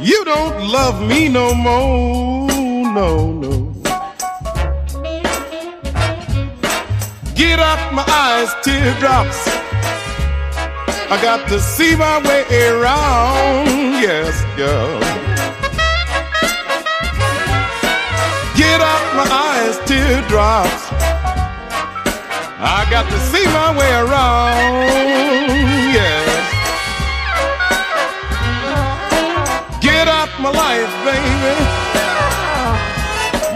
You 0.00 0.24
don't 0.24 0.68
love 0.68 1.06
me 1.06 1.28
no 1.28 1.54
more, 1.54 2.46
no, 2.48 3.32
no. 3.32 3.72
Get 7.34 7.58
out 7.58 7.92
my 7.92 8.04
eyes, 8.06 8.50
teardrops. 8.62 9.40
I 11.12 11.18
got 11.20 11.48
to 11.48 11.58
see 11.58 11.96
my 11.96 12.18
way 12.28 12.44
around, 12.68 13.66
yes, 14.06 14.34
girl. 14.56 15.00
Get 18.56 18.80
out 18.80 19.06
my 19.18 19.28
eyes, 19.48 19.76
teardrops. 19.88 20.84
I 22.62 22.86
got 22.90 23.08
to 23.10 23.18
see 23.30 23.46
my 23.46 23.76
way 23.76 23.92
around, 24.04 25.48
yes. 25.94 26.29
Life, 30.52 30.92
baby. 31.04 31.54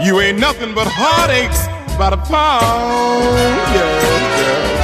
You 0.05 0.19
ain't 0.21 0.39
nothing 0.39 0.73
but 0.73 0.87
heartaches 0.87 1.67
by 1.97 2.09
the 2.11 2.17
pound, 2.17 3.23
yeah, 3.73 4.01
yeah. 4.39 4.75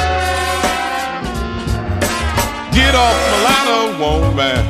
Get 2.73 2.95
off 2.95 3.17
my 3.29 3.37
ladder, 3.45 3.85
woman. 3.99 4.61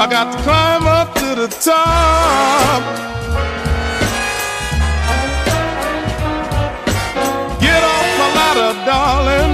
I 0.00 0.06
got 0.08 0.32
to 0.32 0.38
climb 0.42 0.86
up 0.86 1.14
to 1.14 1.34
the 1.34 1.48
top. 1.48 2.82
Get 7.60 7.82
off 7.82 8.06
my 8.18 8.28
ladder, 8.38 8.72
darling. 8.84 9.52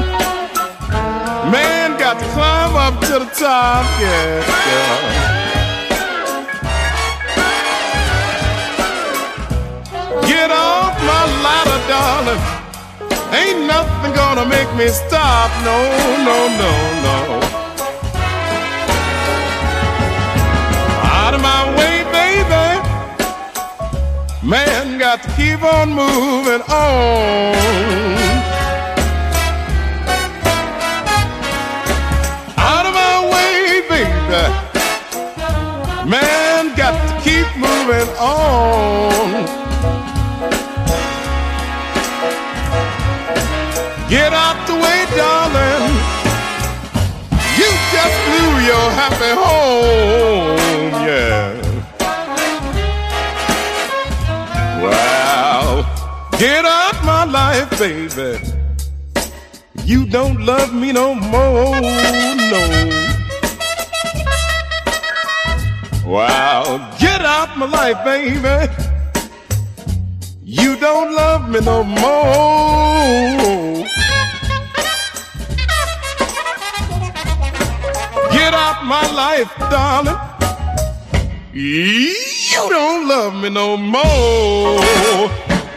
Man, 1.53 1.97
got 1.99 2.19
to 2.19 2.27
climb 2.35 2.75
up 2.77 3.01
to 3.03 3.19
the 3.21 3.31
top, 3.35 3.85
yeah, 4.01 4.45
yeah. 4.67 5.38
Ladder, 11.45 11.81
darling. 11.89 12.43
Ain't 13.33 13.67
nothing 13.67 14.13
gonna 14.15 14.47
make 14.47 14.71
me 14.75 14.89
stop. 14.89 15.51
No, 15.65 15.79
no, 16.29 16.39
no, 16.63 16.73
no. 17.07 17.19
Out 21.05 21.35
of 21.35 21.41
my 21.43 21.63
way, 21.77 22.05
baby. 22.19 22.67
Man, 24.43 24.99
got 24.99 25.23
to 25.23 25.29
keep 25.37 25.63
on 25.63 25.91
moving 25.91 26.63
on. 26.63 27.55
Out 32.57 32.87
of 32.87 32.95
my 32.95 33.17
way, 33.33 33.83
baby. 33.91 34.43
Man, 36.09 36.75
got 36.77 36.95
to 37.09 37.15
keep 37.23 37.47
moving 37.59 38.09
on. 38.19 39.48
your 48.69 48.91
happy 49.01 49.33
home, 49.45 50.93
yeah. 51.09 51.47
Well, 54.83 55.73
get 56.39 56.67
out 56.67 57.03
my 57.03 57.25
life, 57.25 57.71
baby. 57.79 58.39
You 59.85 60.05
don't 60.05 60.45
love 60.45 60.75
me 60.75 60.93
no 60.93 61.15
more, 61.15 61.81
no. 62.53 62.63
Well, 66.07 66.79
get 67.01 67.23
out 67.23 67.57
my 67.57 67.67
life, 67.67 68.05
baby. 68.05 68.71
You 70.45 70.77
don't 70.77 71.15
love 71.15 71.49
me 71.49 71.61
no 71.61 71.85
more. 71.85 73.88
about 78.59 78.85
my 78.85 79.07
life, 79.13 79.55
darling. 79.71 80.19
You 81.53 82.13
don't 82.69 83.07
love 83.07 83.41
me 83.41 83.51
no 83.51 83.77
more. 83.77 84.81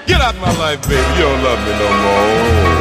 Get 0.07 0.19
out 0.19 0.35
my 0.37 0.51
life, 0.57 0.81
baby. 0.89 0.95
You 1.17 1.25
don't 1.29 1.43
love 1.43 1.59
me 1.67 1.73
no 1.83 1.89
more. 2.05 2.71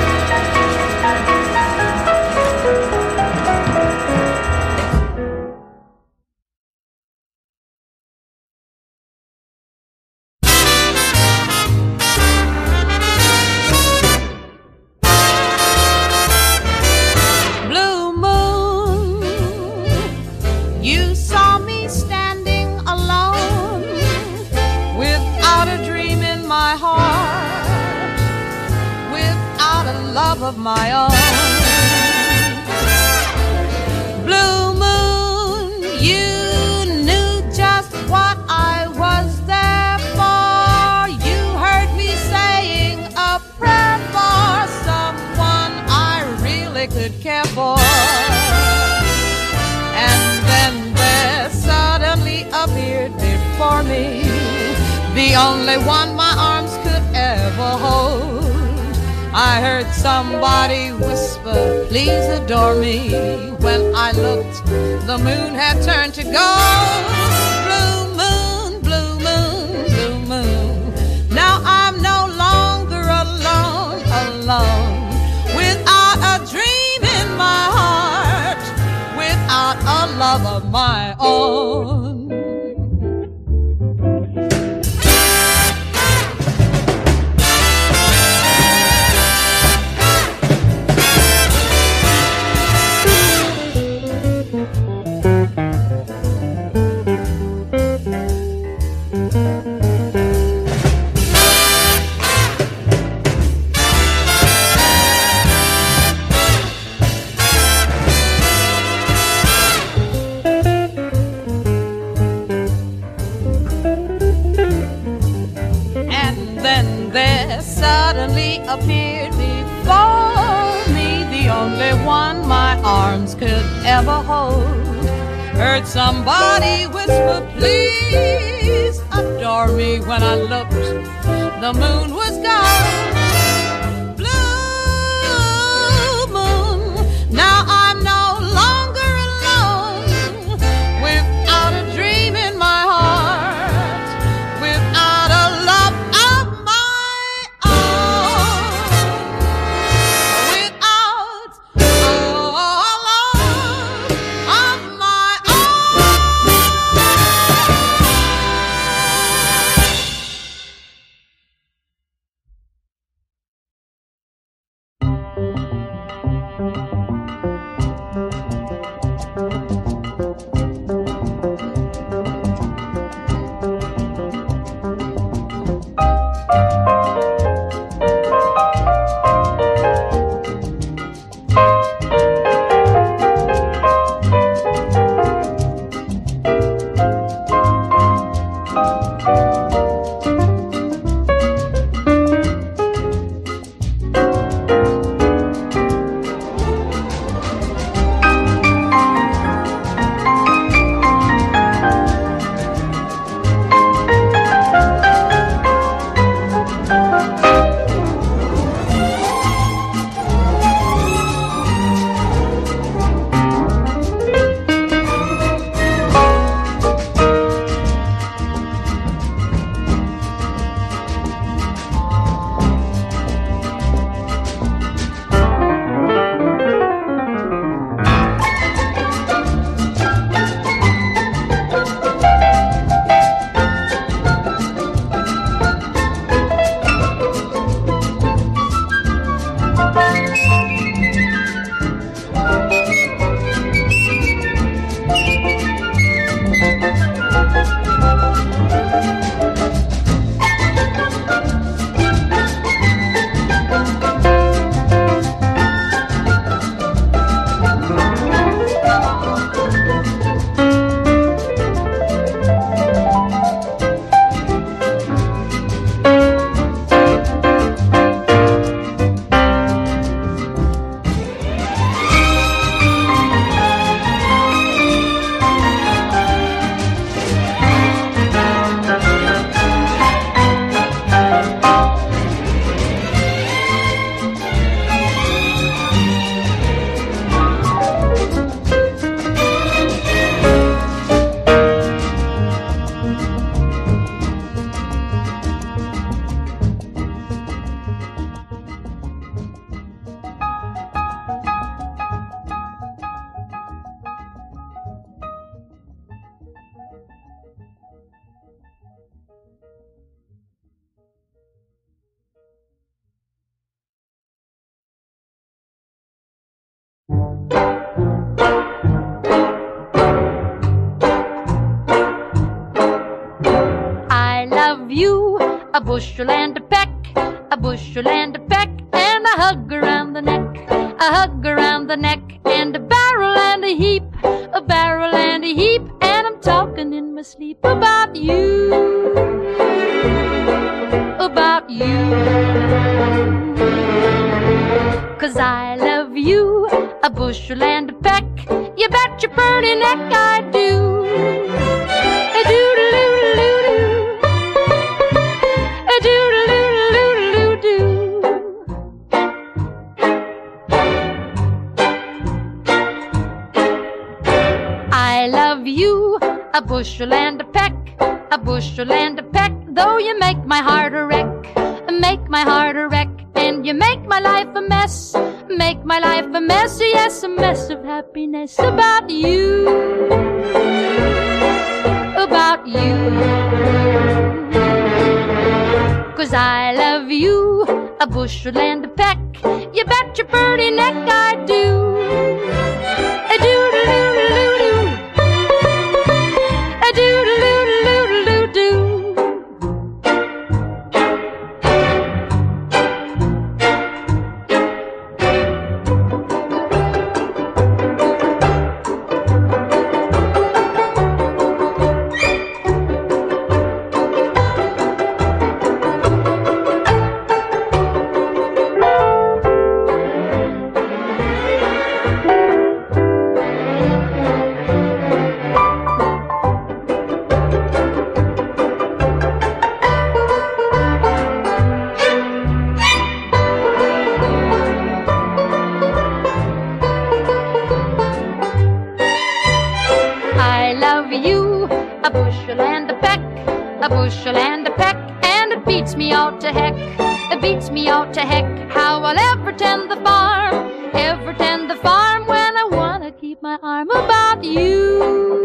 My 453.51 453.59
arm 453.63 453.91
about 453.91 454.45
you, 454.45 455.43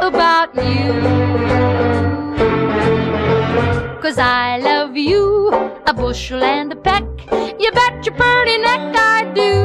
about 0.00 0.54
you. 0.54 0.92
Cause 4.00 4.18
I 4.18 4.58
love 4.58 4.96
you, 4.96 5.50
a 5.86 5.92
bushel 5.92 6.44
and 6.44 6.72
a 6.72 6.76
peck, 6.76 7.02
you 7.58 7.72
bet 7.72 8.06
your 8.06 8.14
pretty 8.14 8.58
neck 8.58 8.94
I 8.94 9.32
do. 9.34 9.57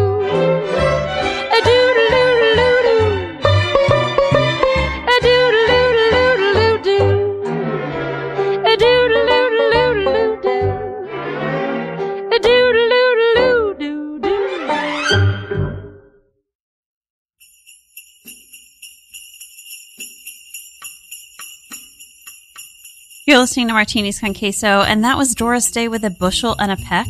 Listening 23.43 23.67
to 23.67 23.73
Martinis 23.73 24.21
con 24.21 24.33
Queso, 24.33 24.83
and 24.83 25.03
that 25.03 25.17
was 25.17 25.35
Doris 25.35 25.69
Day 25.69 25.89
with 25.89 26.05
a 26.05 26.09
bushel 26.09 26.55
and 26.59 26.71
a 26.71 26.77
peck. 26.77 27.07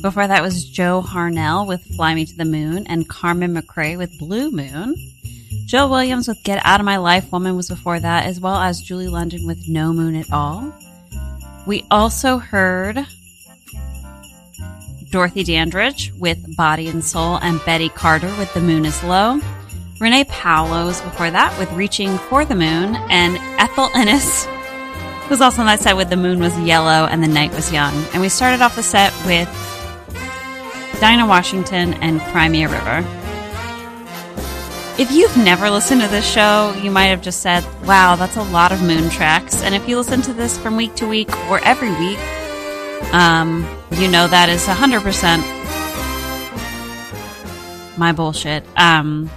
Before 0.00 0.26
that 0.26 0.42
was 0.42 0.64
Joe 0.64 1.00
Harnell 1.00 1.64
with 1.64 1.80
Fly 1.94 2.12
Me 2.16 2.24
to 2.24 2.36
the 2.36 2.44
Moon, 2.44 2.88
and 2.88 3.08
Carmen 3.08 3.54
McRae 3.54 3.96
with 3.96 4.18
Blue 4.18 4.50
Moon. 4.50 4.96
Joe 5.66 5.88
Williams 5.88 6.26
with 6.26 6.42
Get 6.42 6.60
Out 6.66 6.80
of 6.80 6.86
My 6.86 6.96
Life 6.96 7.30
Woman 7.30 7.54
was 7.54 7.68
before 7.68 8.00
that, 8.00 8.26
as 8.26 8.40
well 8.40 8.56
as 8.56 8.80
Julie 8.80 9.06
London 9.06 9.46
with 9.46 9.68
No 9.68 9.92
Moon 9.92 10.16
at 10.16 10.32
All. 10.32 10.74
We 11.68 11.86
also 11.88 12.38
heard 12.38 13.06
Dorothy 15.12 15.44
Dandridge 15.44 16.12
with 16.18 16.56
Body 16.56 16.88
and 16.88 17.04
Soul, 17.04 17.36
and 17.36 17.64
Betty 17.64 17.90
Carter 17.90 18.34
with 18.38 18.52
The 18.54 18.60
Moon 18.60 18.84
is 18.84 19.00
Low. 19.04 19.40
Renee 20.00 20.24
Powell 20.24 20.88
before 20.88 21.30
that 21.30 21.56
with 21.60 21.70
Reaching 21.74 22.18
for 22.18 22.44
the 22.44 22.56
Moon, 22.56 22.96
and 23.08 23.36
Ethel 23.60 23.88
Ennis 23.94 24.48
was 25.30 25.40
also 25.40 25.60
on 25.60 25.66
that 25.66 25.80
set 25.80 25.96
with 25.96 26.10
The 26.10 26.16
Moon 26.16 26.40
was 26.40 26.58
Yellow 26.60 27.06
and 27.06 27.22
The 27.22 27.28
Night 27.28 27.52
was 27.52 27.72
Young. 27.72 27.94
And 28.12 28.20
we 28.20 28.28
started 28.28 28.60
off 28.60 28.76
the 28.76 28.82
set 28.82 29.12
with 29.24 29.48
Dinah 31.00 31.26
Washington 31.26 31.94
and 31.94 32.20
Cry 32.20 32.48
Me 32.48 32.64
a 32.64 32.68
River. 32.68 33.04
If 34.98 35.10
you've 35.10 35.36
never 35.36 35.70
listened 35.70 36.02
to 36.02 36.08
this 36.08 36.30
show, 36.30 36.74
you 36.82 36.90
might 36.90 37.06
have 37.06 37.22
just 37.22 37.40
said, 37.40 37.64
wow, 37.86 38.14
that's 38.14 38.36
a 38.36 38.42
lot 38.42 38.72
of 38.72 38.82
moon 38.82 39.08
tracks. 39.10 39.62
And 39.62 39.74
if 39.74 39.88
you 39.88 39.96
listen 39.96 40.22
to 40.22 40.32
this 40.34 40.58
from 40.58 40.76
week 40.76 40.94
to 40.96 41.08
week 41.08 41.30
or 41.48 41.58
every 41.64 41.90
week, 41.90 42.18
um, 43.12 43.66
you 43.92 44.08
know 44.08 44.28
that 44.28 44.48
is 44.48 44.64
100% 44.66 45.62
my 47.98 48.12
bullshit. 48.12 48.64
Um, 48.76 49.30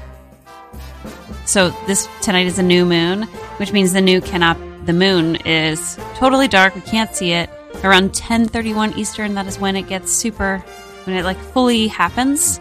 so 1.45 1.69
this 1.88 2.07
tonight 2.21 2.47
is 2.47 2.59
a 2.59 2.63
new 2.63 2.86
moon, 2.86 3.23
which 3.57 3.71
means 3.71 3.93
the 3.93 4.01
new 4.01 4.21
cannot 4.21 4.57
the 4.86 4.93
moon 4.93 5.36
is 5.38 5.97
totally 6.15 6.47
dark. 6.47 6.75
We 6.75 6.81
can't 6.81 7.15
see 7.15 7.31
it. 7.31 7.49
Around 7.83 8.13
10:31 8.13 8.97
Eastern, 8.97 9.33
that 9.36 9.47
is 9.47 9.59
when 9.59 9.75
it 9.75 9.88
gets 9.88 10.11
super 10.11 10.59
when 11.05 11.15
it 11.15 11.23
like 11.23 11.38
fully 11.38 11.88
happens. 11.88 12.59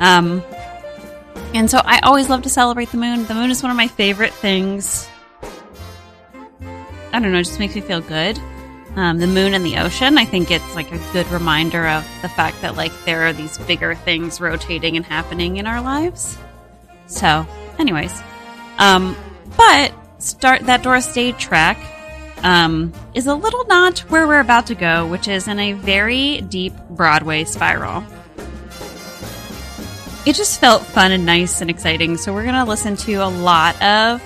Um 0.00 0.42
and 1.54 1.70
so 1.70 1.80
I 1.84 1.98
always 2.00 2.28
love 2.28 2.42
to 2.42 2.48
celebrate 2.48 2.90
the 2.90 2.96
moon. 2.96 3.26
The 3.26 3.34
moon 3.34 3.50
is 3.50 3.62
one 3.62 3.70
of 3.70 3.76
my 3.76 3.88
favorite 3.88 4.32
things. 4.34 5.08
I 7.12 7.18
don't 7.18 7.32
know, 7.32 7.38
it 7.38 7.44
just 7.44 7.58
makes 7.58 7.74
me 7.74 7.80
feel 7.80 8.00
good. 8.00 8.38
Um, 8.96 9.18
the 9.18 9.26
moon 9.26 9.54
and 9.54 9.64
the 9.64 9.78
ocean, 9.78 10.18
I 10.18 10.24
think 10.24 10.50
it's 10.50 10.74
like 10.74 10.90
a 10.92 10.98
good 11.12 11.26
reminder 11.28 11.86
of 11.86 12.04
the 12.22 12.28
fact 12.28 12.60
that 12.62 12.76
like 12.76 12.92
there 13.04 13.22
are 13.22 13.32
these 13.32 13.56
bigger 13.58 13.94
things 13.94 14.40
rotating 14.40 14.96
and 14.96 15.04
happening 15.04 15.56
in 15.58 15.66
our 15.66 15.80
lives. 15.80 16.36
So, 17.06 17.46
anyways, 17.78 18.20
um, 18.78 19.16
but 19.56 19.92
start 20.20 20.62
that 20.62 20.82
Doris 20.82 21.12
Day 21.12 21.32
track 21.32 21.78
um, 22.42 22.92
is 23.14 23.26
a 23.26 23.34
little 23.34 23.64
notch 23.66 24.00
where 24.10 24.26
we're 24.26 24.40
about 24.40 24.66
to 24.68 24.74
go, 24.74 25.06
which 25.06 25.28
is 25.28 25.48
in 25.48 25.58
a 25.58 25.72
very 25.72 26.40
deep 26.42 26.72
Broadway 26.90 27.44
spiral. 27.44 28.04
It 30.26 30.34
just 30.34 30.60
felt 30.60 30.84
fun 30.84 31.12
and 31.12 31.24
nice 31.24 31.60
and 31.60 31.70
exciting, 31.70 32.16
so 32.16 32.32
we're 32.32 32.44
gonna 32.44 32.66
listen 32.66 32.96
to 32.96 33.14
a 33.14 33.28
lot 33.28 33.80
of 33.82 34.22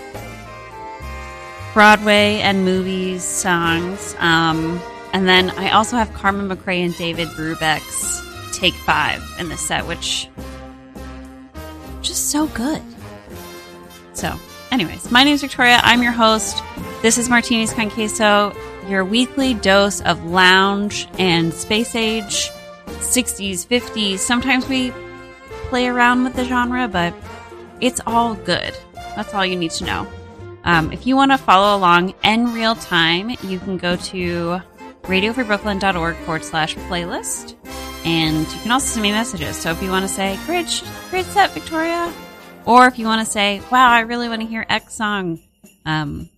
Broadway 1.72 2.40
and 2.40 2.64
movies 2.64 3.22
songs. 3.22 4.16
Um, 4.18 4.80
and 5.12 5.28
then 5.28 5.50
I 5.50 5.70
also 5.70 5.96
have 5.96 6.12
Carmen 6.12 6.48
McRae 6.48 6.84
and 6.84 6.96
David 6.96 7.28
Brubeck's 7.28 8.22
Take 8.56 8.74
Five 8.74 9.22
in 9.38 9.48
the 9.48 9.56
set, 9.56 9.86
which 9.86 10.28
just 12.02 12.30
so 12.30 12.48
good. 12.48 12.82
So, 14.14 14.36
anyways, 14.74 15.08
my 15.12 15.22
name 15.22 15.34
is 15.34 15.40
Victoria. 15.40 15.78
I'm 15.84 16.02
your 16.02 16.10
host. 16.10 16.60
This 17.00 17.16
is 17.16 17.28
Martinis 17.28 17.72
con 17.72 17.90
Queso, 17.90 18.52
your 18.88 19.04
weekly 19.04 19.54
dose 19.54 20.00
of 20.00 20.24
lounge 20.24 21.06
and 21.16 21.54
space 21.54 21.94
age 21.94 22.50
60s, 22.86 23.68
50s. 23.68 24.18
Sometimes 24.18 24.68
we 24.68 24.92
play 25.68 25.86
around 25.86 26.24
with 26.24 26.34
the 26.34 26.44
genre, 26.44 26.88
but 26.88 27.14
it's 27.80 28.00
all 28.04 28.34
good. 28.34 28.76
That's 29.14 29.32
all 29.32 29.46
you 29.46 29.54
need 29.54 29.70
to 29.72 29.84
know. 29.84 30.08
Um, 30.64 30.92
if 30.92 31.06
you 31.06 31.14
want 31.14 31.30
to 31.30 31.38
follow 31.38 31.78
along 31.78 32.12
in 32.24 32.52
real 32.52 32.74
time, 32.74 33.30
you 33.44 33.60
can 33.60 33.78
go 33.78 33.94
to 33.94 34.60
radiofreebrooklyn.org 35.02 36.16
forward 36.16 36.44
slash 36.44 36.74
playlist. 36.74 37.54
And 38.04 38.40
you 38.40 38.58
can 38.60 38.72
also 38.72 38.86
send 38.86 39.02
me 39.02 39.12
messages. 39.12 39.56
So 39.56 39.70
if 39.70 39.80
you 39.80 39.90
want 39.90 40.02
to 40.02 40.12
say, 40.12 40.36
great, 40.46 40.82
great 41.10 41.26
set, 41.26 41.52
Victoria. 41.52 42.12
Or 42.66 42.86
if 42.86 42.98
you 42.98 43.06
want 43.06 43.24
to 43.24 43.30
say, 43.30 43.60
wow, 43.70 43.90
I 43.90 44.00
really 44.00 44.28
want 44.28 44.42
to 44.42 44.48
hear 44.48 44.64
X 44.68 44.94
song, 44.94 45.40
um, 45.84 46.28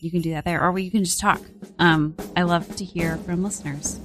you 0.00 0.10
can 0.10 0.20
do 0.20 0.30
that 0.32 0.44
there. 0.44 0.66
Or 0.66 0.76
you 0.78 0.90
can 0.90 1.04
just 1.04 1.20
talk. 1.20 1.40
Um, 1.78 2.16
I 2.36 2.42
love 2.42 2.76
to 2.76 2.84
hear 2.84 3.16
from 3.18 3.42
listeners. 3.42 4.00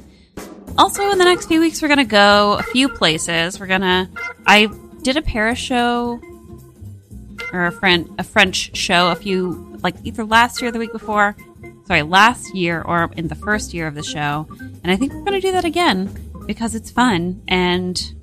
Also, 0.78 1.10
in 1.10 1.18
the 1.18 1.26
next 1.26 1.48
few 1.48 1.60
weeks, 1.60 1.82
we're 1.82 1.88
going 1.88 1.98
to 2.00 2.04
go 2.04 2.54
a 2.54 2.64
few 2.64 2.90
places. 2.90 3.60
We're 3.60 3.68
going 3.68 3.82
to, 3.82 4.10
I 4.46 4.70
did 5.02 5.18
a 5.18 5.22
Paris 5.22 5.60
show 5.60 6.20
or 7.52 7.68
a 7.68 7.72
friend 7.72 8.10
a 8.18 8.24
French 8.24 8.76
show 8.76 9.12
a 9.12 9.16
few 9.16 9.78
like 9.84 9.96
either 10.04 10.26
last 10.26 10.60
year 10.62 10.70
or 10.70 10.72
the 10.72 10.80
week 10.80 10.92
before. 10.92 11.36
Sorry, 11.86 12.02
last 12.02 12.56
year 12.56 12.82
or 12.82 13.12
in 13.16 13.28
the 13.28 13.36
first 13.36 13.74
year 13.74 13.88
of 13.88 13.96
the 13.96 14.04
show. 14.04 14.48
And 14.84 14.92
I 14.92 14.96
think 14.96 15.14
we're 15.14 15.22
going 15.22 15.40
to 15.40 15.42
do 15.42 15.52
that 15.52 15.66
again 15.66 16.32
because 16.48 16.76
it's 16.76 16.90
fun 16.90 17.44
and 17.48 18.14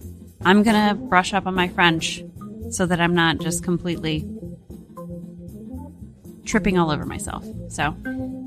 I'm 0.44 0.62
going 0.62 0.88
to 0.88 0.94
brush 0.94 1.32
up 1.32 1.46
on 1.46 1.55
my 1.55 1.68
French 1.68 2.24
so 2.70 2.86
that 2.86 3.00
I'm 3.00 3.14
not 3.14 3.38
just 3.38 3.62
completely 3.62 4.26
tripping 6.44 6.78
all 6.78 6.90
over 6.90 7.04
myself. 7.04 7.44
So, 7.68 7.94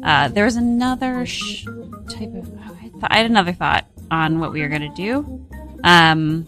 uh, 0.04 0.28
there 0.30 0.46
was 0.46 0.56
another 0.56 1.26
sh- 1.26 1.66
type 2.10 2.34
of 2.34 2.52
oh, 2.58 2.78
I, 2.78 2.90
th- 2.90 3.04
I 3.04 3.18
had 3.18 3.26
another 3.26 3.54
thought 3.54 3.86
on 4.12 4.40
what 4.40 4.52
we 4.52 4.62
were 4.62 4.68
going 4.70 4.82
to 4.82 4.96
do. 4.96 5.48
Um 5.84 6.48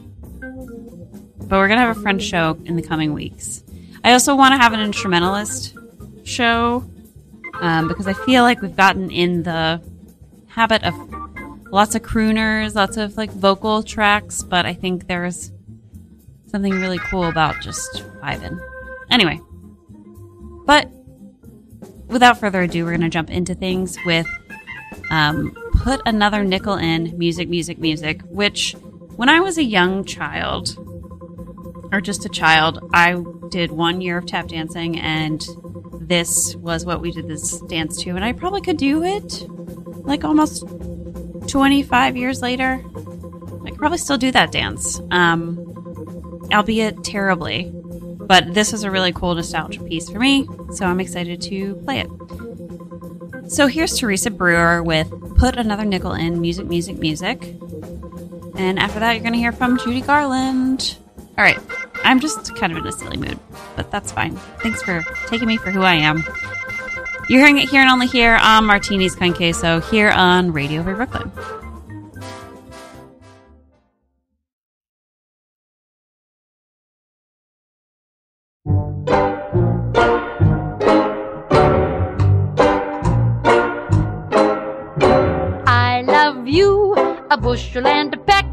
but 1.48 1.58
we're 1.58 1.68
going 1.68 1.80
to 1.80 1.86
have 1.86 1.98
a 1.98 2.02
French 2.02 2.24
show 2.24 2.58
in 2.66 2.76
the 2.76 2.82
coming 2.82 3.14
weeks. 3.14 3.64
I 4.04 4.14
also 4.14 4.36
want 4.36 4.54
to 4.54 4.58
have 4.58 4.74
an 4.74 4.80
instrumentalist 4.80 5.78
show 6.24 6.84
um, 7.62 7.88
because 7.88 8.08
I 8.08 8.14
feel 8.14 8.44
like 8.44 8.62
we've 8.62 8.76
gotten 8.76 9.12
in 9.12 9.44
the 9.44 9.82
habit 10.48 10.84
of 10.84 10.94
lots 11.72 11.94
of 11.94 12.02
crooners, 12.02 12.76
lots 12.76 12.98
of 12.98 13.16
like 13.16 13.32
vocal 13.32 13.84
tracks, 13.84 14.42
but 14.42 14.66
I 14.66 14.74
think 14.74 15.08
there's 15.08 15.52
something 16.56 16.80
really 16.80 17.00
cool 17.00 17.26
about 17.26 17.60
just 17.62 18.02
vibing. 18.22 18.58
Anyway, 19.12 19.42
but 20.66 20.90
without 22.08 22.40
further 22.40 22.62
ado, 22.62 22.86
we're 22.86 22.92
going 22.92 23.02
to 23.02 23.10
jump 23.10 23.30
into 23.30 23.54
things 23.54 23.98
with 24.06 24.26
um, 25.10 25.54
Put 25.74 26.02
Another 26.06 26.46
Nickel 26.46 26.76
in 26.76 27.18
Music, 27.18 27.50
Music, 27.50 27.78
Music, 27.78 28.22
which 28.30 28.74
when 29.18 29.28
I 29.28 29.42
was 29.42 29.58
a 29.58 29.66
young 29.66 30.06
child, 30.06 30.78
or 31.92 32.00
just 32.00 32.26
a 32.26 32.30
child, 32.30 32.80
I 32.94 33.22
did 33.50 33.72
one 33.72 34.00
year 34.00 34.20
of 34.20 34.26
tap 34.26 34.48
dancing, 34.48 34.98
and 34.98 35.46
this 36.00 36.56
was 36.56 36.86
what 36.86 37.02
we 37.02 37.12
did 37.12 37.28
this 37.28 37.60
dance 37.64 38.02
to. 38.04 38.12
And 38.12 38.24
I 38.24 38.32
probably 38.32 38.62
could 38.62 38.78
do 38.78 39.04
it 39.04 39.44
like 40.06 40.24
almost 40.24 40.64
25 41.50 42.16
years 42.16 42.42
later. 42.42 42.82
I 43.66 43.70
could 43.72 43.78
probably 43.78 43.98
still 43.98 44.18
do 44.18 44.32
that 44.32 44.54
dance, 44.54 45.02
um, 45.12 45.75
albeit 46.54 47.04
terribly. 47.04 47.72
But 47.74 48.54
this 48.54 48.74
is 48.74 48.84
a 48.84 48.92
really 48.92 49.12
cool 49.12 49.36
nostalgia 49.36 49.84
piece 49.84 50.10
for 50.10 50.20
me, 50.20 50.48
so 50.74 50.86
I'm 50.86 51.00
excited 51.00 51.42
to 51.44 51.76
play 51.86 52.00
it. 52.00 53.52
So 53.52 53.68
here's 53.68 53.98
Teresa 53.98 54.32
Brewer 54.32 54.82
with 54.82 55.10
Put 55.38 55.58
Another 55.58 55.86
Nickel 55.86 56.14
in 56.14 56.42
Music, 56.42 56.66
Music, 56.66 56.98
Music. 56.98 57.44
And 58.58 58.80
after 58.80 59.00
that, 59.00 59.14
you're 59.14 59.22
going 59.22 59.34
to 59.34 59.40
hear 59.40 59.52
from 59.52 59.78
Judy 59.78 60.02
Garland. 60.02 60.98
All 61.38 61.44
right. 61.44 61.60
I'm 62.04 62.20
just 62.20 62.56
kind 62.56 62.72
of 62.72 62.80
in 62.80 62.88
a 62.88 62.92
silly 62.92 63.18
mood, 63.18 63.40
but 63.76 63.92
that's 63.92 64.12
fine. 64.12 64.36
Thanks 64.62 64.82
for 64.82 65.04
taking 65.28 65.48
me 65.48 65.58
for 65.58 65.72
who 65.72 65.82
I 65.82 65.96
am. 65.96 66.24
You're 67.28 67.40
hearing 67.40 67.58
it 67.58 67.70
here 67.70 67.82
and 67.82 67.90
only 67.90 68.08
here 68.08 68.38
on 68.42 68.66
Martini's 68.66 69.16
Con 69.16 69.34
Queso 69.34 69.82
here 69.82 70.12
on 70.12 70.54
Radio 70.54 70.84
Free 70.84 70.94
Brooklyn. 70.94 71.32
Bushel 87.66 87.88
and 87.88 88.14
a 88.14 88.18
peck, 88.18 88.46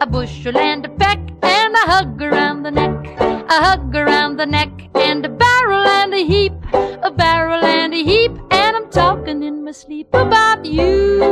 a 0.00 0.06
bushel 0.06 0.58
and 0.58 0.84
a 0.84 0.88
peck, 0.88 1.20
and 1.42 1.74
a 1.74 1.84
hug 1.90 2.20
around 2.20 2.64
the 2.64 2.70
neck, 2.72 3.06
a 3.20 3.62
hug 3.66 3.94
around 3.94 4.36
the 4.36 4.46
neck, 4.46 4.70
and 4.96 5.24
a 5.24 5.28
barrel 5.28 5.86
and 5.86 6.12
a 6.12 6.24
heap, 6.24 6.52
a 6.72 7.10
barrel 7.10 7.64
and 7.64 7.94
a 7.94 8.02
heap, 8.02 8.32
and 8.50 8.76
I'm 8.76 8.90
talking 8.90 9.44
in 9.44 9.64
my 9.64 9.70
sleep 9.70 10.08
about 10.12 10.64
you, 10.64 11.22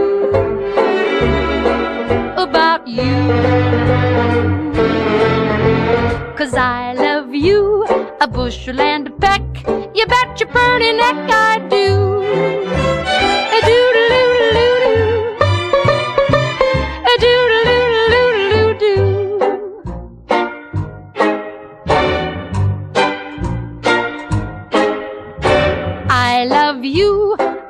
about 2.37 2.87
you. 2.87 3.17
Cause 6.37 6.55
I 6.55 6.93
love 6.93 7.35
you, 7.35 7.87
a 8.21 8.29
bushel 8.29 8.81
and 8.81 9.09
a 9.09 9.11
peck, 9.11 9.43
you 9.97 10.07
bet 10.07 10.39
your 10.39 10.49
pretty 10.51 10.93
neck 10.93 11.29
I 11.29 11.59
do. 11.69 12.76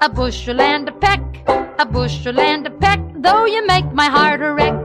A 0.07 0.09
bushel 0.09 0.61
and 0.61 0.89
a 0.89 0.93
peck, 0.93 1.21
a 1.81 1.85
bushel 1.85 2.39
and 2.39 2.65
a 2.65 2.71
peck, 2.71 3.01
though 3.17 3.45
you 3.45 3.67
make 3.67 3.93
my 3.93 4.07
heart 4.07 4.41
a 4.41 4.53
wreck, 4.53 4.79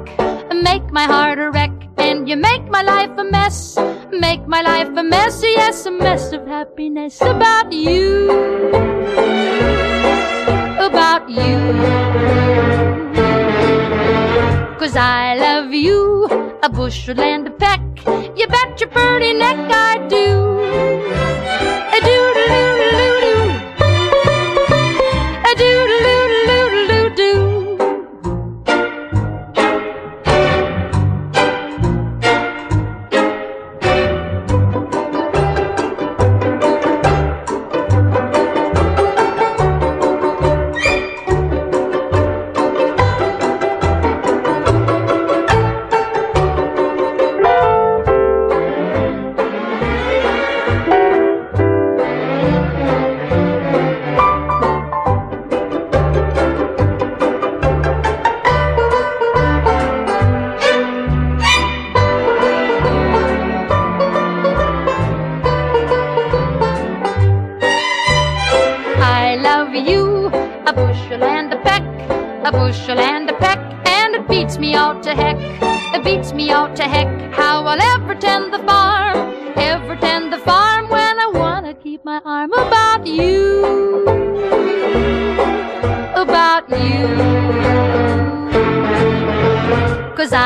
make 0.52 0.92
my 0.92 1.04
heart 1.04 1.38
a 1.38 1.52
wreck, 1.52 1.72
and 2.00 2.28
you 2.28 2.36
make 2.36 2.66
my 2.72 2.82
life 2.82 3.12
a 3.20 3.24
mess, 3.24 3.78
make 4.12 4.48
my 4.48 4.62
life 4.64 4.90
a 4.98 5.04
mess, 5.04 5.44
yes, 5.44 5.86
a 5.86 5.92
mess 5.92 6.34
of 6.34 6.48
happiness 6.48 7.22
about 7.22 7.72
you, 7.72 8.32
about 10.90 11.30
you. 11.30 11.60
Cause 14.80 14.96
I 14.96 15.36
love 15.36 15.72
you, 15.72 16.26
a 16.64 16.70
bushel 16.70 17.22
and 17.22 17.46
a 17.46 17.52
peck, 17.52 17.82
you 18.36 18.48
bet 18.48 18.82
your 18.82 18.90
pretty 18.90 19.34
neck 19.34 19.60
I 19.70 20.00
do. 20.08 20.26
A 21.96 22.00
doodle-oo-doo-doo. 22.08 22.71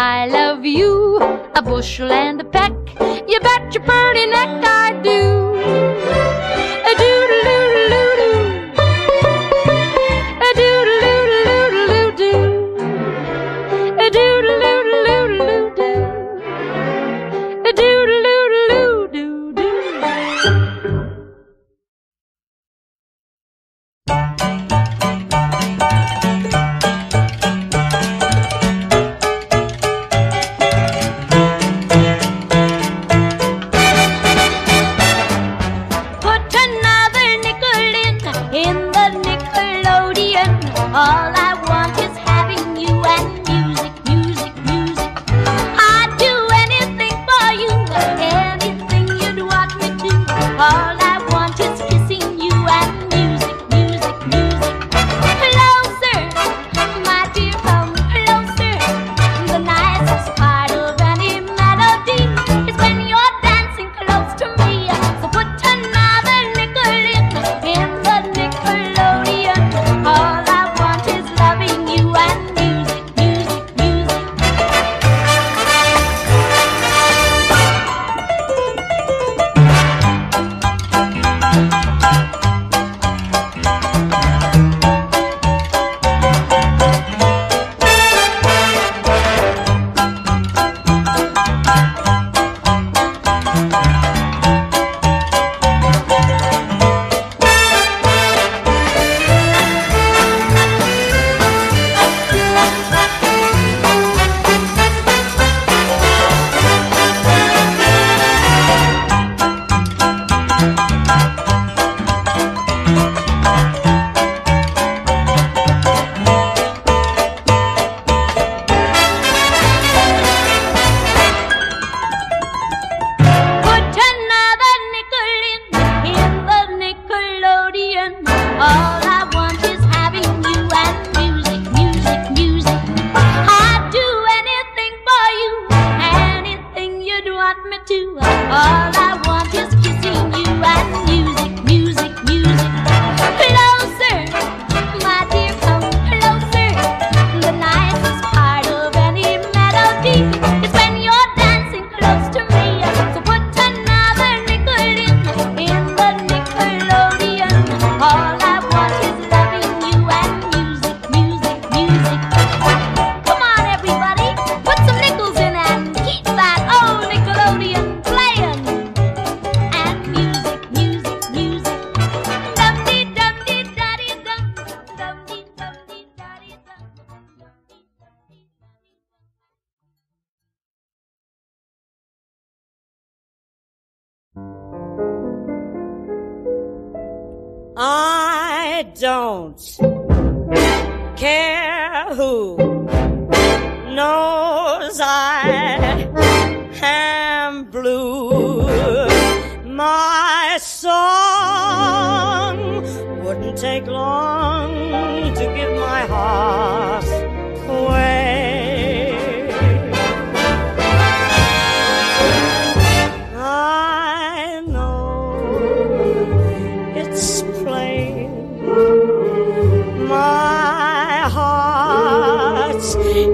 I 0.08 0.28
love 0.28 0.64
you, 0.64 1.18
a 1.56 1.64
bushel 1.64 2.12
and 2.12 2.40
a 2.40 2.44
peck, 2.44 2.74
you 3.28 3.40
bet 3.40 3.74
your 3.74 3.84
pretty 3.84 4.28
neck 4.28 4.64
I 4.64 5.02
do. 5.02 6.35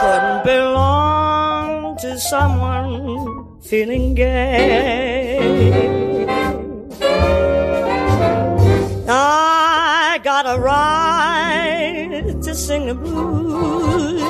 couldn't 0.00 0.42
belong 0.44 1.96
to 1.98 2.18
someone 2.18 3.60
feeling 3.60 4.14
gay. 4.14 5.38
I 9.08 10.20
got 10.24 10.46
a 10.46 10.58
right 10.60 12.34
to 12.42 12.54
sing 12.54 12.86
the 12.86 12.94
blues. 12.94 14.22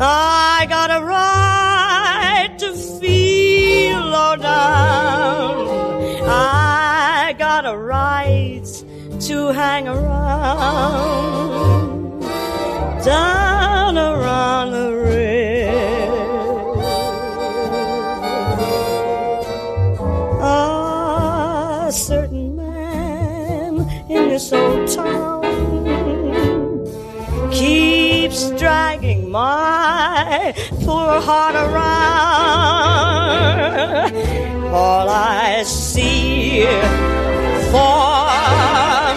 I 0.00 0.66
got 0.68 0.90
a 0.90 1.00
right 1.04 1.37
hang 9.52 9.88
around 9.88 11.38
down 13.04 13.96
around 13.96 14.72
the 14.72 14.92
river. 14.92 16.18
A 20.40 21.90
certain 21.90 22.56
man 22.56 23.88
in 24.10 24.28
this 24.28 24.52
old 24.52 24.88
town 24.88 25.42
keeps 27.50 28.50
dragging 28.50 29.30
my 29.30 30.54
poor 30.84 31.20
heart 31.20 31.54
around. 31.54 31.88
All 34.74 35.08
I 35.08 35.62
see 35.62 36.66
for 37.70 39.07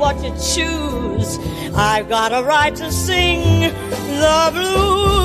what 0.00 0.16
you 0.24 0.30
choose. 0.30 1.38
I've 1.76 2.08
got 2.08 2.32
a 2.32 2.42
right 2.42 2.74
to 2.74 2.90
sing 2.90 3.60
the 3.60 4.50
blues. 4.50 5.19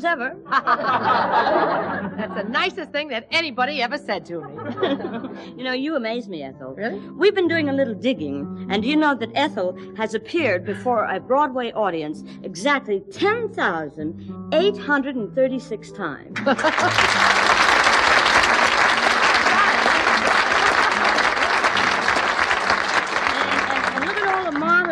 as 0.00 0.04
ever. 0.04 0.36
That's 2.16 2.34
the 2.34 2.42
nicest 2.48 2.90
thing 2.90 3.08
that 3.08 3.26
anybody 3.30 3.82
ever 3.82 3.98
said 3.98 4.24
to 4.26 4.42
me. 4.42 4.52
you 5.56 5.64
know, 5.64 5.72
you 5.72 5.96
amaze 5.96 6.28
me, 6.28 6.42
Ethel. 6.42 6.74
Really? 6.74 6.98
We've 7.10 7.34
been 7.34 7.48
doing 7.48 7.68
a 7.68 7.72
little 7.72 7.94
digging, 7.94 8.68
and 8.70 8.82
do 8.82 8.88
you 8.88 8.96
know 8.96 9.14
that 9.14 9.30
Ethel 9.34 9.78
has 9.96 10.14
appeared 10.14 10.64
before 10.64 11.04
a 11.04 11.20
Broadway 11.20 11.70
audience 11.72 12.24
exactly 12.42 13.02
10,836 13.12 15.92
times. 15.92 16.38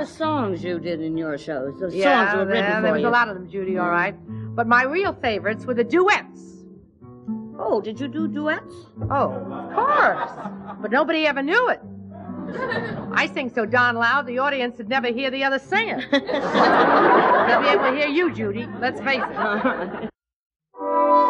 songs 0.09 0.65
you 0.65 0.79
did 0.79 1.01
in 1.01 1.17
your 1.17 1.39
shows. 1.39 1.79
The 1.79 1.95
yeah, 1.95 2.31
songs 2.31 2.39
were 2.39 2.47
written 2.47 2.65
yeah, 2.65 2.77
for 2.77 2.83
there 2.83 2.93
was 2.95 3.05
a 3.05 3.11
lot 3.11 3.29
of 3.29 3.35
them, 3.35 3.49
Judy. 3.49 3.79
All 3.79 3.91
right. 3.91 4.15
But 4.59 4.67
my 4.67 4.83
real 4.83 5.13
favorites 5.13 5.67
were 5.67 5.75
the 5.75 5.85
duets. 5.85 6.65
Oh, 7.61 7.81
did 7.81 8.01
you 8.01 8.09
do 8.09 8.27
duets? 8.27 8.75
Oh, 9.09 9.31
of 9.31 9.73
course. 9.73 10.33
But 10.83 10.91
nobody 10.91 11.29
ever 11.29 11.45
knew 11.45 11.69
it. 11.69 11.81
I 13.13 13.31
sing 13.33 13.51
so 13.55 13.65
darn 13.65 13.95
loud, 13.95 14.27
the 14.27 14.41
audience 14.41 14.79
would 14.79 14.89
never 14.89 15.13
hear 15.13 15.31
the 15.31 15.45
other 15.45 15.61
singer. 15.61 16.05
They'll 16.11 17.63
be 17.63 17.69
able 17.69 17.85
to 17.85 17.95
hear 17.97 18.09
you, 18.09 18.35
Judy. 18.35 18.67
Let's 18.81 19.01
face 19.01 19.23
it. 19.23 20.11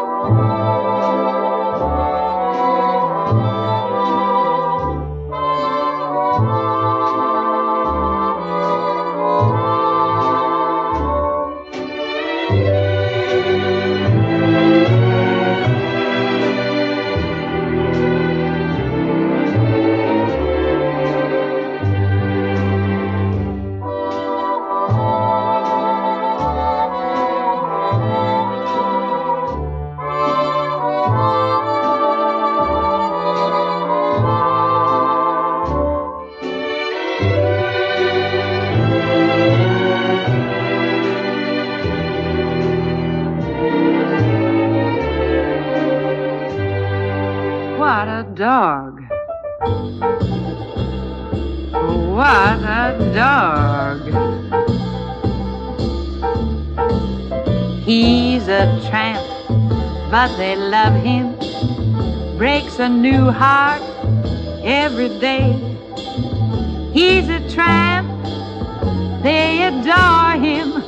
they 60.39 60.55
love 60.55 60.95
him. 61.03 61.35
Breaks 62.37 62.79
a 62.79 62.87
new 62.87 63.29
heart 63.29 63.81
every 64.63 65.09
day. 65.19 65.51
He's 66.93 67.27
a 67.27 67.41
tramp, 67.49 68.07
they 69.21 69.63
adore 69.63 70.35
him. 70.47 70.81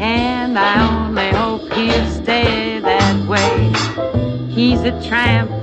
And 0.00 0.58
I 0.58 0.74
only 0.88 1.30
hope 1.30 1.70
he'll 1.74 2.10
stay 2.22 2.80
that 2.80 3.28
way. 3.28 3.72
He's 4.48 4.80
a 4.80 4.92
tramp. 5.06 5.57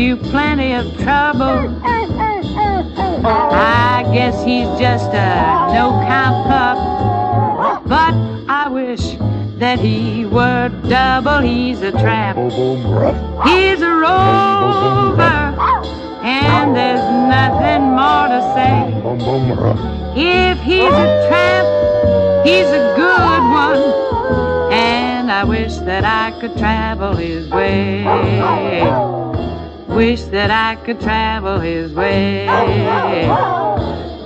You 0.00 0.16
plenty 0.16 0.72
of 0.72 0.86
trouble. 0.98 1.68
I 3.22 4.08
guess 4.14 4.42
he's 4.42 4.66
just 4.80 5.10
a 5.12 5.72
no 5.74 5.90
count 6.08 6.46
pup. 6.48 7.84
But 7.86 8.14
I 8.48 8.68
wish 8.70 9.16
that 9.58 9.78
he 9.78 10.24
were 10.24 10.70
double. 10.88 11.40
He's 11.40 11.82
a 11.82 11.92
tramp. 11.92 12.38
He's 13.46 13.82
a 13.82 13.90
rover. 13.90 15.38
And 16.22 16.74
there's 16.74 17.04
nothing 17.28 17.82
more 18.00 18.28
to 18.34 18.40
say. 18.54 18.76
If 20.16 20.58
he's 20.60 20.94
a 21.06 21.28
tramp, 21.28 22.46
he's 22.46 22.68
a 22.68 22.94
good 22.96 23.42
one. 23.52 24.72
And 24.72 25.30
I 25.30 25.44
wish 25.44 25.76
that 25.78 26.04
I 26.04 26.30
could 26.40 26.56
travel 26.56 27.14
his 27.14 27.48
way. 27.50 28.04
Wish 30.00 30.22
that 30.32 30.50
I 30.50 30.76
could 30.76 30.98
travel 30.98 31.60
his 31.60 31.92
way. 31.92 32.46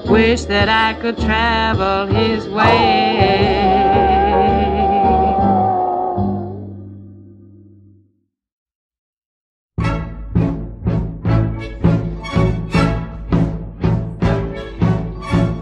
Wish 0.08 0.44
that 0.44 0.68
I 0.68 0.94
could 1.00 1.18
travel 1.18 2.06
his 2.06 2.48
way. 2.48 3.18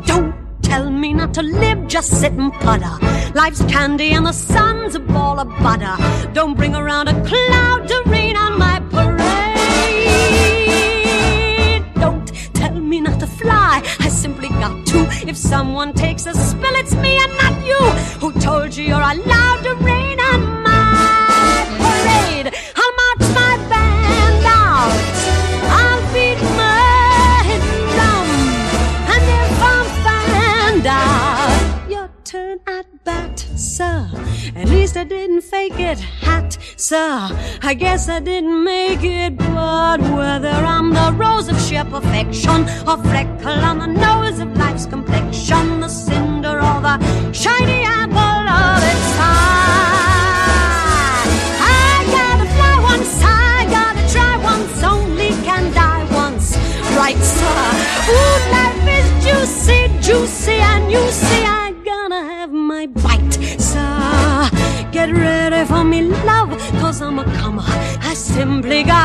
Don't 0.04 0.34
tell 0.62 0.90
me 0.90 1.14
not 1.14 1.32
to 1.32 1.42
live, 1.42 1.86
just 1.86 2.20
sit 2.20 2.32
and 2.32 2.52
putter. 2.60 2.98
Life's 3.34 3.62
candy 3.62 4.10
and 4.10 4.26
the 4.26 4.32
sun's 4.32 4.94
a 4.94 5.00
ball 5.00 5.40
of 5.40 5.48
butter. 5.60 5.96
Don't 6.34 6.54
bring 6.54 6.74
around 6.74 7.08
a 7.08 7.14
cloud 7.24 7.71
I 37.72 37.74
guess 37.74 38.06
I 38.10 38.20
didn't 38.20 38.64
make 38.64 39.02
it, 39.02 39.34
but 39.38 39.98
whether 39.98 40.50
I'm 40.50 40.92
the 40.92 41.10
rose 41.16 41.48
of 41.48 41.58
sheer 41.58 41.86
perfection 41.86 42.68
or 42.86 42.98
freckle 42.98 43.64
on 43.64 43.78
the 43.78 43.86
nose 43.86 44.40
of 44.40 44.54
life's 44.58 44.84
complexion, 44.84 45.80
the 45.80 45.88
cinder 45.88 46.58
or 46.58 46.82
the 46.82 47.32
shiny 47.32 47.71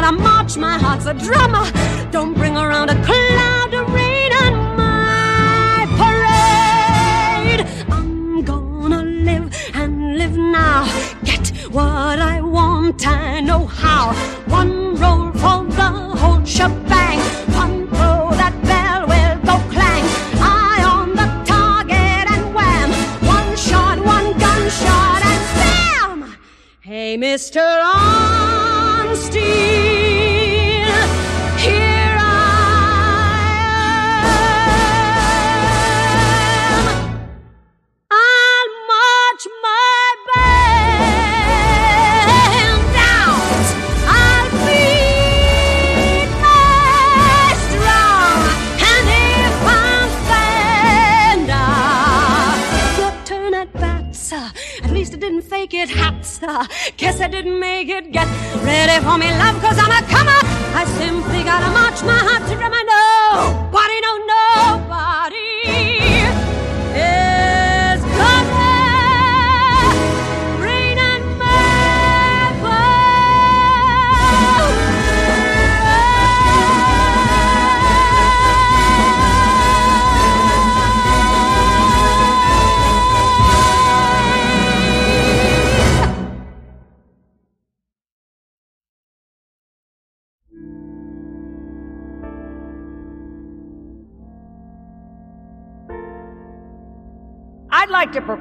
gotta 0.02 0.16
march, 0.16 0.58
my 0.58 0.78
heart's 0.78 1.08
a 1.08 1.14
drummer. 1.14 1.66
Don't 2.12 2.36
bring 2.36 2.56
around 2.56 2.90
a 2.90 2.98
cloud 3.04 3.74
of 3.74 3.92
rain 3.92 4.32
on 4.44 4.54
my 4.78 5.88
parade. 6.02 7.62
I'm 7.90 8.44
gonna 8.44 9.04
live 9.04 9.48
and 9.74 10.18
live 10.20 10.38
now. 10.38 10.86
Get 11.24 11.48
what 11.72 12.20
I 12.20 12.42
want, 12.42 13.08
I 13.08 13.40
know 13.40 13.66
how. 13.66 14.14
One 14.46 14.96
roll 15.02 15.32
for 15.32 15.66
the 15.80 15.90
whole 16.22 16.46
shebang. 16.46 17.20
One 17.62 17.88
throw 17.88 18.30
that 18.42 18.56
bell 18.70 19.02
will 19.12 19.38
go 19.50 19.56
clang. 19.74 20.06
Eye 20.40 20.84
on 20.96 21.08
the 21.22 21.28
target 21.54 22.26
and 22.36 22.46
wham. 22.54 22.90
One 23.36 23.56
shot, 23.56 23.98
one 24.16 24.38
gunshot 24.38 25.22
and 25.32 25.44
bam. 25.58 26.38
Hey, 26.82 27.18
Mr. 27.18 27.87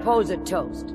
propose 0.07 0.31
a 0.31 0.37
toast. 0.37 0.95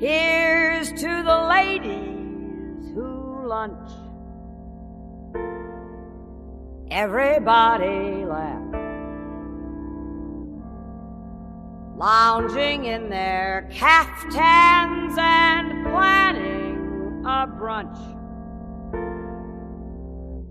Here's 0.00 0.88
to 1.00 1.22
the 1.22 1.46
ladies 1.48 2.92
who 2.92 3.46
lunch. 3.46 3.92
Everybody 6.90 8.24
laugh. 8.24 8.58
Lounging 11.96 12.86
in 12.86 13.08
their 13.08 13.68
caftans 13.70 15.16
and 15.16 15.86
planning 15.86 17.22
a 17.24 17.46
brunch 17.46 18.11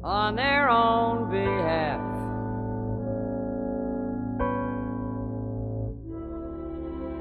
on 0.04 0.36
their 0.36 0.68
own 0.70 1.30
behalf. 1.30 2.02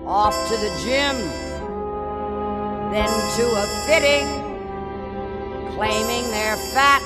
Off 0.06 0.34
to 0.48 0.56
the 0.56 0.70
gym, 0.82 1.16
then 2.90 3.10
to 3.36 3.44
a 3.44 3.66
fitting, 3.86 4.26
claiming 5.74 6.24
they're 6.30 6.56
fat. 6.56 7.02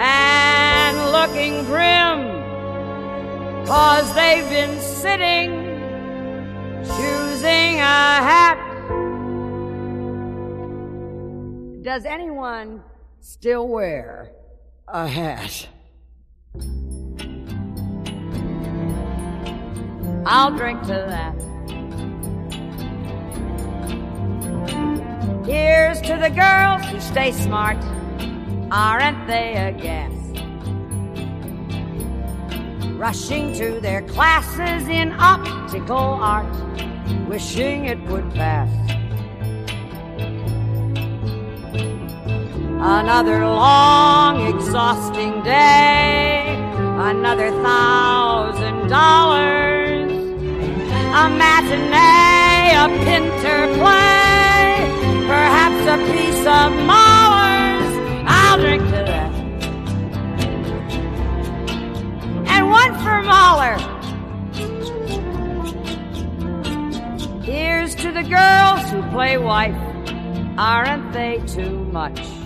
And 0.00 1.12
looking 1.12 1.64
grim, 1.64 2.26
cause 3.66 4.12
they've 4.14 4.48
been 4.50 4.80
sitting, 4.80 5.50
choosing 6.84 7.80
a 7.80 8.20
hat. 8.20 8.67
Does 11.88 12.04
anyone 12.04 12.82
still 13.18 13.66
wear 13.66 14.30
a 14.88 15.08
hat? 15.08 15.68
I'll 20.26 20.54
drink 20.54 20.82
to 20.82 20.88
that. 20.88 21.34
Here's 25.46 26.02
to 26.02 26.18
the 26.18 26.28
girls 26.28 26.84
who 26.90 27.00
stay 27.00 27.32
smart. 27.32 27.78
Aren't 28.70 29.26
they 29.26 29.54
a 29.54 29.72
gas? 29.72 30.12
Rushing 32.98 33.54
to 33.54 33.80
their 33.80 34.02
classes 34.02 34.86
in 34.88 35.12
optical 35.18 35.96
art, 35.96 36.54
wishing 37.26 37.86
it 37.86 37.98
would 38.10 38.30
pass. 38.34 38.97
Another 42.80 43.40
long, 43.40 44.46
exhausting 44.46 45.42
day. 45.42 46.44
Another 46.78 47.50
thousand 47.50 48.88
dollars. 48.88 50.12
A 50.12 51.28
matinee, 51.28 52.76
a 52.76 52.88
pinter 53.04 53.66
play. 53.78 54.78
Perhaps 55.26 55.82
a 55.88 55.98
piece 56.12 56.46
of 56.46 56.72
Mahler's. 56.86 57.92
I'll 58.26 58.58
drink 58.60 58.84
to 58.84 59.02
that. 59.10 59.32
And 62.46 62.70
one 62.70 62.94
for 63.02 63.22
Mahler. 63.22 63.76
Here's 67.42 67.96
to 67.96 68.12
the 68.12 68.22
girls 68.22 68.88
who 68.90 69.02
play 69.10 69.36
wife. 69.36 69.76
Aren't 70.56 71.12
they 71.12 71.42
too 71.46 71.84
much? 71.86 72.37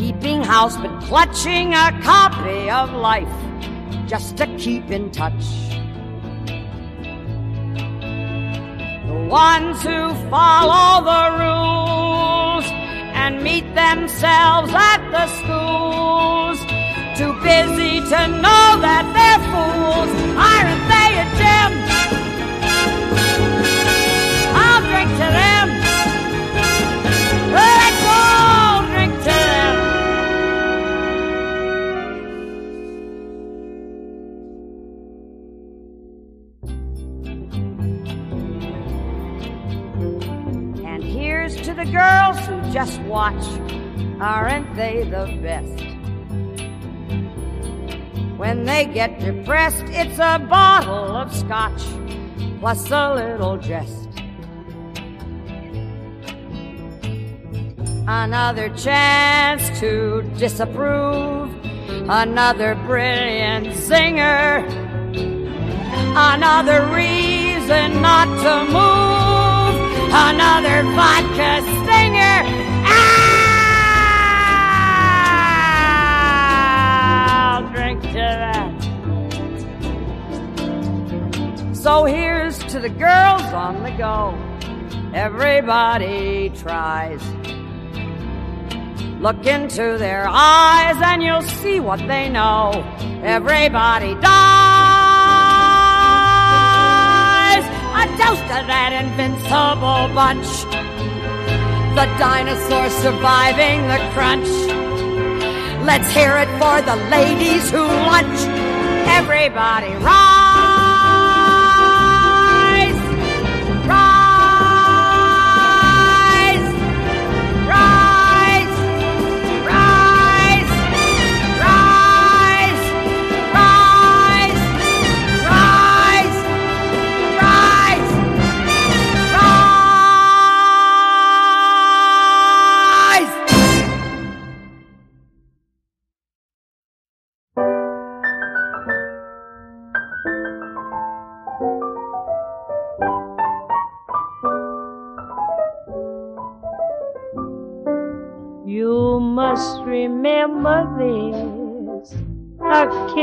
Keeping 0.00 0.42
house 0.42 0.78
but 0.78 0.98
clutching 1.02 1.74
a 1.74 1.92
copy 2.02 2.70
of 2.70 2.90
life 2.94 3.28
just 4.06 4.34
to 4.34 4.46
keep 4.56 4.90
in 4.90 5.10
touch. 5.10 5.44
The 9.08 9.18
ones 9.28 9.76
who 9.82 10.00
follow 10.30 11.04
the 11.12 11.24
rules 11.42 12.64
and 13.12 13.42
meet 13.42 13.66
themselves 13.74 14.72
at 14.72 15.00
the 15.16 15.26
schools, 15.40 16.58
too 17.18 17.34
busy 17.44 18.00
to 18.12 18.20
know 18.44 18.66
that 18.86 19.04
they're 19.14 19.42
fools. 19.52 20.10
Aren't 20.48 20.82
they 20.92 21.10
a 21.20 21.26
gem? 21.40 21.72
I'll 24.64 24.82
drink 24.88 25.10
to 25.10 25.28
them. 25.36 25.49
Girls 41.92 42.38
who 42.46 42.60
just 42.72 43.00
watch. 43.02 43.44
Aren't 44.20 44.74
they 44.76 45.04
the 45.04 45.26
best? 45.42 45.84
When 48.36 48.64
they 48.64 48.86
get 48.86 49.20
depressed, 49.20 49.84
it's 49.88 50.18
a 50.18 50.38
bottle 50.38 51.16
of 51.16 51.34
scotch 51.34 51.82
plus 52.60 52.90
a 52.90 53.14
little 53.14 53.56
jest. 53.56 54.08
Another 58.06 58.68
chance 58.70 59.78
to 59.80 60.22
disapprove. 60.36 61.54
Another 62.08 62.74
brilliant 62.86 63.74
singer. 63.74 64.66
Another 66.16 66.86
reason 66.94 68.02
not 68.02 68.26
to 68.42 68.64
move. 68.72 69.20
Another 70.12 70.82
vodka 70.96 71.79
stinger. 72.10 72.42
Ah! 72.86 73.96
I'll 77.56 77.68
drink 77.70 78.02
to 78.02 78.12
that. 78.14 78.70
So 81.74 82.04
here's 82.04 82.58
to 82.58 82.78
the 82.80 82.90
girls 82.90 83.42
on 83.52 83.82
the 83.82 83.90
go. 83.92 84.34
Everybody 85.14 86.50
tries. 86.50 87.22
Look 89.20 89.46
into 89.46 89.98
their 89.98 90.26
eyes 90.28 90.96
and 91.02 91.22
you'll 91.22 91.42
see 91.42 91.80
what 91.80 91.98
they 92.06 92.28
know. 92.30 92.72
Everybody 93.22 94.14
dies. 94.14 94.30
A 97.92 98.06
toast 98.16 98.42
to 98.42 98.64
that 98.66 98.92
invincible 99.04 100.08
bunch. 100.14 100.79
The 101.94 102.06
dinosaurs 102.18 102.92
surviving 103.02 103.82
the 103.88 103.98
crunch. 104.14 104.48
Let's 105.84 106.08
hear 106.12 106.36
it 106.38 106.48
for 106.60 106.80
the 106.82 106.96
ladies 107.10 107.68
who 107.70 107.82
lunch. 107.82 108.40
Everybody 109.08 109.92
rise. 109.96 110.29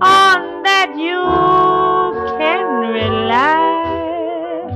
On 0.00 0.62
that 0.62 0.94
you 0.96 1.24
can 2.38 2.66
rely. 2.92 4.70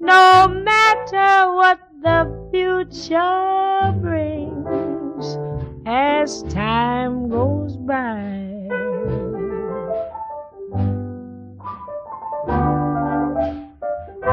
No 0.00 0.48
matter 0.48 1.52
what 1.52 1.78
the 2.02 2.26
future 2.50 3.92
brings 4.00 5.36
as 5.84 6.42
time 6.44 7.28
goes 7.28 7.76
by. 7.76 8.30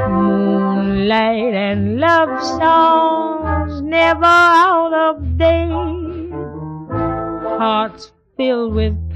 Moonlight 0.10 1.54
and 1.54 2.00
love 2.00 2.42
songs 2.42 3.82
never 3.82 4.24
out 4.24 4.94
of 4.94 5.38
date. 5.38 6.32
Hearts 7.60 8.14
filled 8.38 8.74
with 8.74 9.09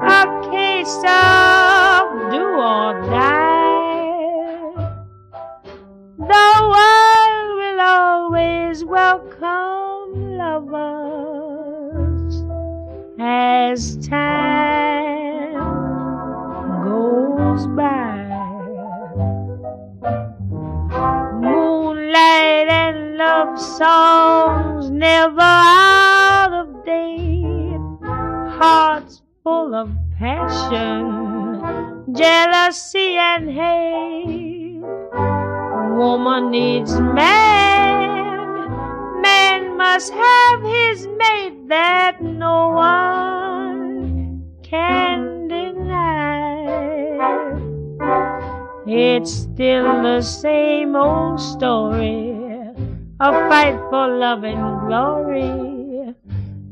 a 0.00 0.26
case 0.50 0.96
of 0.98 2.30
do 2.30 2.42
or 2.42 3.00
die. 3.08 4.72
The 6.18 6.48
world 6.72 7.48
will 7.58 7.80
always 7.80 8.84
welcome 8.84 10.36
lovers 10.36 11.24
as 13.18 13.96
time 14.06 15.54
goes 16.84 17.66
by. 17.68 18.24
Moonlight 21.40 22.68
and 22.68 23.16
love 23.16 23.58
songs 23.58 24.90
never 24.90 25.40
out 25.40 26.52
of 26.52 26.84
date. 26.84 27.80
Hearts 28.58 28.95
full 29.56 29.74
of 29.74 29.88
passion, 30.18 32.12
jealousy, 32.12 33.16
and 33.16 33.50
hate. 33.50 34.82
Woman 35.96 36.50
needs 36.50 36.92
man, 37.00 38.70
man 39.22 39.76
must 39.78 40.12
have 40.12 40.60
his 40.62 41.06
mate 41.06 41.68
that 41.68 42.22
no 42.22 42.68
one 42.68 44.44
can 44.62 45.48
deny. 45.48 46.66
It's 48.86 49.32
still 49.32 50.02
the 50.02 50.20
same 50.20 50.94
old 50.96 51.40
story, 51.40 52.36
a 53.20 53.32
fight 53.48 53.78
for 53.88 54.06
love 54.24 54.44
and 54.44 54.86
glory, 54.86 55.75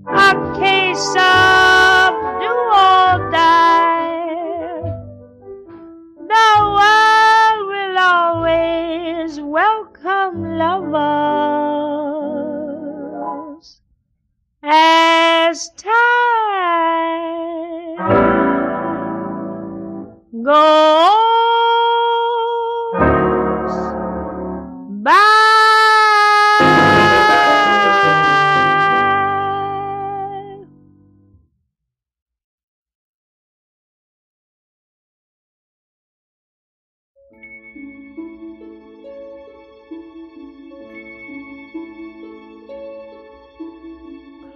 a 0.06 0.54
case 0.58 1.16
of 1.16 2.14
do 2.40 2.52
or 2.52 3.30
die. 3.30 4.82
The 6.28 6.50
world 6.76 7.66
will 7.68 7.98
always 7.98 9.40
welcome 9.40 10.58
lovers 10.58 11.24
as 14.62 15.70
time 15.70 15.94
goes 20.42 21.14
by. 25.02 25.43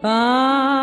Climb 0.00 0.77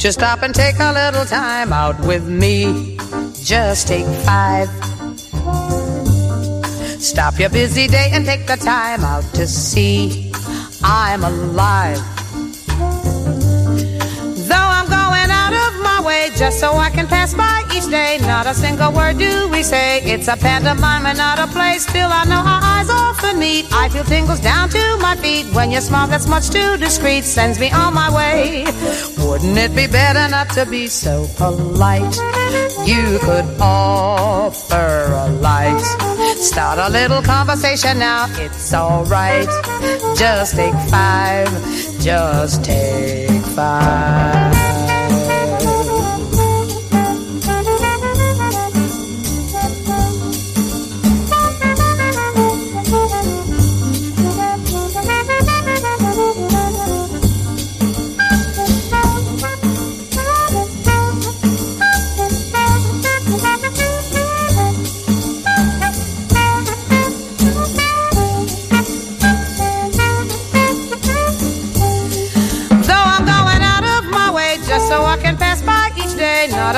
Won't 0.00 0.06
you 0.06 0.12
stop 0.12 0.42
and 0.42 0.54
take 0.54 0.76
a 0.80 0.94
little 0.94 1.26
time 1.26 1.74
out 1.74 2.00
with 2.06 2.26
me? 2.26 2.96
Just 3.44 3.86
take 3.86 4.06
five. 4.24 4.66
Stop 6.98 7.38
your 7.38 7.50
busy 7.50 7.86
day 7.86 8.08
and 8.10 8.24
take 8.24 8.46
the 8.46 8.56
time 8.56 9.04
out 9.04 9.24
to 9.34 9.46
see 9.46 10.32
I'm 10.82 11.22
alive. 11.22 11.98
Though 14.48 14.70
I'm 14.78 14.88
going 14.88 15.30
out 15.30 15.52
of 15.52 15.82
my 15.82 16.02
way 16.02 16.30
just 16.34 16.60
so 16.60 16.72
I 16.78 16.88
can 16.88 17.06
pass 17.06 17.34
by 17.34 17.62
each 17.74 17.90
day, 17.90 18.16
not 18.22 18.46
a 18.46 18.54
single 18.54 18.92
word 18.92 19.18
do 19.18 19.50
we 19.50 19.62
say. 19.62 20.00
It's 20.00 20.28
a 20.28 20.36
pantomime 20.38 21.04
and 21.04 21.18
not 21.18 21.38
a 21.38 21.46
play. 21.46 21.76
Still, 21.76 22.08
I 22.10 22.24
know 22.24 22.40
our 22.40 22.62
eyes 22.62 22.88
often 22.88 23.38
meet. 23.38 23.66
I 23.70 23.90
feel 23.90 24.04
tingles 24.04 24.40
down 24.40 24.70
to 24.70 24.96
my 25.02 25.14
feet 25.16 25.44
when 25.52 25.70
your 25.70 25.82
smile 25.82 26.06
that's 26.08 26.26
much 26.26 26.48
too 26.48 26.78
discreet 26.78 27.24
sends 27.24 27.60
me 27.60 27.70
on 27.70 27.92
my 27.92 28.08
way. 28.16 28.64
Wouldn't 29.40 29.56
it 29.56 29.74
be 29.74 29.86
better 29.86 30.28
not 30.28 30.50
to 30.50 30.66
be 30.66 30.86
so 30.86 31.26
polite? 31.38 32.14
You 32.86 33.18
could 33.20 33.46
offer 33.58 35.14
a 35.14 35.28
light. 35.40 35.80
Start 36.36 36.78
a 36.78 36.90
little 36.90 37.22
conversation 37.22 37.98
now, 37.98 38.26
it's 38.36 38.74
alright. 38.74 39.48
Just 40.14 40.56
take 40.56 40.74
five, 40.90 41.48
just 42.02 42.62
take 42.62 43.30
five. 43.56 44.59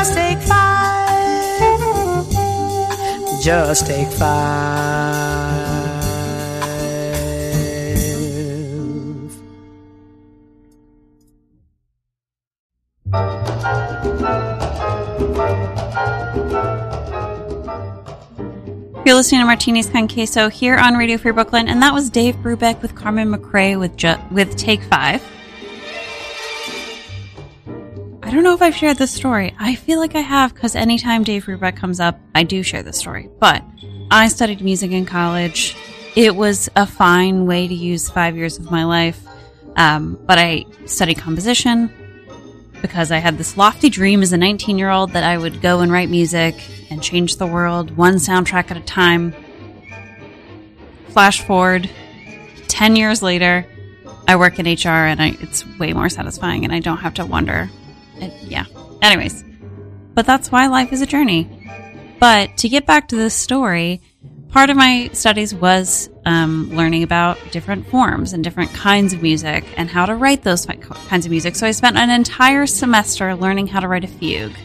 Just 0.00 0.14
take 0.14 0.38
five. 0.38 1.10
Just 3.42 3.86
take 3.86 4.08
five. 4.08 5.60
You're 19.04 19.16
listening 19.16 19.40
to 19.40 19.46
Martinis 19.46 19.90
Con 19.90 20.08
Queso 20.08 20.48
here 20.48 20.76
on 20.76 20.94
Radio 20.94 21.18
Free 21.18 21.32
Brooklyn, 21.32 21.68
and 21.68 21.82
that 21.82 21.92
was 21.92 22.08
Dave 22.08 22.36
Brubeck 22.36 22.80
with 22.80 22.94
Carmen 22.94 23.30
McRae 23.30 23.78
with 23.78 23.96
ju- 23.98 24.16
with 24.30 24.56
Take 24.56 24.82
Five. 24.82 25.22
I 28.30 28.32
don't 28.32 28.44
know 28.44 28.54
if 28.54 28.62
I've 28.62 28.76
shared 28.76 28.96
this 28.96 29.10
story. 29.10 29.56
I 29.58 29.74
feel 29.74 29.98
like 29.98 30.14
I 30.14 30.20
have 30.20 30.54
because 30.54 30.76
anytime 30.76 31.24
Dave 31.24 31.46
Brubeck 31.46 31.74
comes 31.74 31.98
up, 31.98 32.20
I 32.32 32.44
do 32.44 32.62
share 32.62 32.84
this 32.84 32.96
story. 32.96 33.28
But 33.40 33.64
I 34.08 34.28
studied 34.28 34.60
music 34.60 34.92
in 34.92 35.04
college. 35.04 35.76
It 36.14 36.36
was 36.36 36.68
a 36.76 36.86
fine 36.86 37.46
way 37.46 37.66
to 37.66 37.74
use 37.74 38.08
five 38.08 38.36
years 38.36 38.56
of 38.56 38.70
my 38.70 38.84
life, 38.84 39.20
um, 39.74 40.16
but 40.26 40.38
I 40.38 40.64
studied 40.86 41.18
composition 41.18 41.92
because 42.80 43.10
I 43.10 43.18
had 43.18 43.36
this 43.36 43.56
lofty 43.56 43.88
dream 43.90 44.22
as 44.22 44.32
a 44.32 44.36
19 44.36 44.78
year 44.78 44.90
old 44.90 45.10
that 45.14 45.24
I 45.24 45.36
would 45.36 45.60
go 45.60 45.80
and 45.80 45.90
write 45.90 46.08
music 46.08 46.54
and 46.88 47.02
change 47.02 47.34
the 47.34 47.48
world 47.48 47.96
one 47.96 48.14
soundtrack 48.14 48.70
at 48.70 48.76
a 48.76 48.80
time. 48.82 49.34
Flash 51.08 51.42
forward 51.42 51.90
10 52.68 52.94
years 52.94 53.24
later, 53.24 53.66
I 54.28 54.36
work 54.36 54.60
in 54.60 54.66
HR 54.66 55.08
and 55.10 55.20
I, 55.20 55.36
it's 55.40 55.66
way 55.80 55.92
more 55.92 56.08
satisfying 56.08 56.62
and 56.62 56.72
I 56.72 56.78
don't 56.78 56.98
have 56.98 57.14
to 57.14 57.26
wonder. 57.26 57.68
It, 58.20 58.32
yeah. 58.42 58.64
Anyways, 59.02 59.44
but 60.14 60.26
that's 60.26 60.52
why 60.52 60.66
life 60.66 60.92
is 60.92 61.00
a 61.00 61.06
journey. 61.06 61.48
But 62.18 62.58
to 62.58 62.68
get 62.68 62.86
back 62.86 63.08
to 63.08 63.16
this 63.16 63.34
story, 63.34 64.02
part 64.50 64.68
of 64.68 64.76
my 64.76 65.08
studies 65.12 65.54
was 65.54 66.10
um, 66.26 66.70
learning 66.74 67.02
about 67.02 67.38
different 67.50 67.86
forms 67.88 68.32
and 68.32 68.44
different 68.44 68.72
kinds 68.74 69.12
of 69.12 69.22
music 69.22 69.64
and 69.76 69.88
how 69.88 70.06
to 70.06 70.14
write 70.14 70.42
those 70.42 70.66
kinds 70.66 71.24
of 71.24 71.30
music. 71.30 71.56
So 71.56 71.66
I 71.66 71.70
spent 71.70 71.96
an 71.96 72.10
entire 72.10 72.66
semester 72.66 73.34
learning 73.34 73.68
how 73.68 73.80
to 73.80 73.88
write 73.88 74.04
a 74.04 74.08
fugue, 74.08 74.56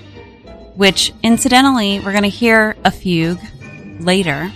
which 0.76 1.14
incidentally, 1.24 2.00
we're 2.00 2.12
going 2.12 2.24
to 2.24 2.30
hear 2.30 2.76
a 2.84 2.92
fugue 2.92 3.40
later. 4.00 4.52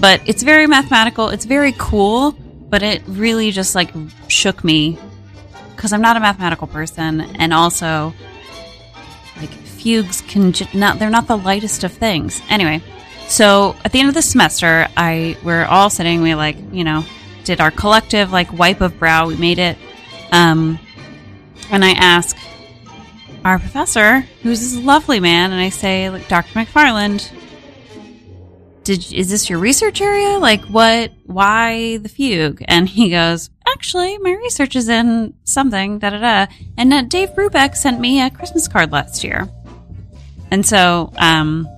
But 0.00 0.20
it's 0.26 0.42
very 0.42 0.66
mathematical. 0.66 1.28
It's 1.28 1.44
very 1.44 1.74
cool, 1.78 2.32
but 2.32 2.82
it 2.82 3.02
really 3.06 3.50
just 3.50 3.74
like 3.74 3.92
shook 4.28 4.64
me 4.64 4.98
because 5.78 5.92
I'm 5.92 6.00
not 6.00 6.16
a 6.16 6.20
mathematical 6.20 6.66
person, 6.66 7.20
and 7.20 7.54
also 7.54 8.12
like 9.36 9.50
fugues 9.50 10.22
can 10.22 10.50
ju- 10.50 10.66
not 10.74 10.98
they're 10.98 11.08
not 11.08 11.28
the 11.28 11.38
lightest 11.38 11.84
of 11.84 11.92
things. 11.92 12.42
Anyway, 12.50 12.82
so 13.28 13.76
at 13.84 13.92
the 13.92 14.00
end 14.00 14.08
of 14.08 14.14
the 14.16 14.22
semester, 14.22 14.88
I 14.96 15.36
we're 15.44 15.64
all 15.64 15.88
sitting. 15.88 16.20
We 16.20 16.34
like 16.34 16.56
you 16.72 16.82
know 16.82 17.04
did 17.44 17.60
our 17.60 17.70
collective 17.70 18.32
like 18.32 18.52
wipe 18.52 18.80
of 18.80 18.98
brow. 18.98 19.28
We 19.28 19.36
made 19.36 19.60
it, 19.60 19.78
um, 20.32 20.80
and 21.70 21.84
I 21.84 21.90
ask 21.90 22.36
our 23.44 23.60
professor, 23.60 24.22
who's 24.42 24.58
this 24.58 24.84
lovely 24.84 25.20
man, 25.20 25.52
and 25.52 25.60
I 25.60 25.68
say 25.68 26.10
like 26.10 26.26
Dr. 26.26 26.52
McFarland. 26.54 27.30
Did, 28.88 29.12
is 29.12 29.28
this 29.28 29.50
your 29.50 29.58
research 29.58 30.00
area? 30.00 30.38
Like, 30.38 30.64
what, 30.64 31.12
why 31.26 31.98
the 31.98 32.08
fugue? 32.08 32.64
And 32.68 32.88
he 32.88 33.10
goes, 33.10 33.50
actually, 33.66 34.16
my 34.16 34.30
research 34.30 34.76
is 34.76 34.88
in 34.88 35.34
something, 35.44 35.98
da 35.98 36.08
da 36.08 36.18
da. 36.18 36.52
And 36.78 36.94
uh, 36.94 37.02
Dave 37.02 37.32
Brubeck 37.32 37.76
sent 37.76 38.00
me 38.00 38.22
a 38.22 38.30
Christmas 38.30 38.66
card 38.66 38.90
last 38.90 39.22
year. 39.22 39.46
And 40.50 40.64
so, 40.64 41.12
um, 41.18 41.68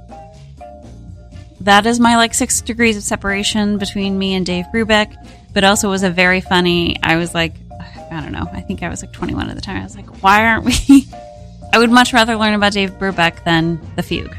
that 1.63 1.85
is 1.85 1.99
my 1.99 2.15
like 2.15 2.33
six 2.33 2.61
degrees 2.61 2.97
of 2.97 3.03
separation 3.03 3.79
between 3.79 4.17
me 4.17 4.35
and 4.35 4.47
Dave 4.47 4.67
Brubeck. 4.73 5.13
But 5.53 5.65
also 5.65 5.91
was 5.91 6.05
a 6.05 6.11
very 6.11 6.41
funny, 6.41 6.97
I 7.03 7.17
was 7.17 7.35
like, 7.35 7.55
I 8.13 8.21
don't 8.21 8.31
know, 8.31 8.47
I 8.53 8.61
think 8.61 8.85
I 8.85 8.89
was 8.89 9.03
like 9.03 9.13
21 9.13 9.51
at 9.51 9.57
the 9.57 9.61
time. 9.61 9.81
I 9.81 9.83
was 9.83 9.97
like, 9.97 10.23
why 10.23 10.47
aren't 10.47 10.65
we? 10.65 11.09
I 11.73 11.79
would 11.79 11.91
much 11.91 12.13
rather 12.13 12.37
learn 12.37 12.55
about 12.55 12.73
Dave 12.73 12.93
Brubeck 13.01 13.43
than 13.43 13.81
the 13.97 14.05
fugue. 14.05 14.37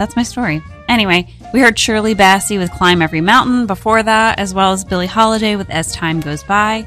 That's 0.00 0.16
my 0.16 0.22
story. 0.22 0.62
Anyway, 0.88 1.28
we 1.52 1.60
heard 1.60 1.78
Shirley 1.78 2.14
Bassey 2.14 2.56
with 2.56 2.72
Climb 2.72 3.02
Every 3.02 3.20
Mountain 3.20 3.66
before 3.66 4.02
that, 4.02 4.38
as 4.38 4.54
well 4.54 4.72
as 4.72 4.82
Billie 4.82 5.06
Holiday 5.06 5.56
with 5.56 5.68
As 5.68 5.92
Time 5.92 6.20
Goes 6.20 6.42
By. 6.42 6.86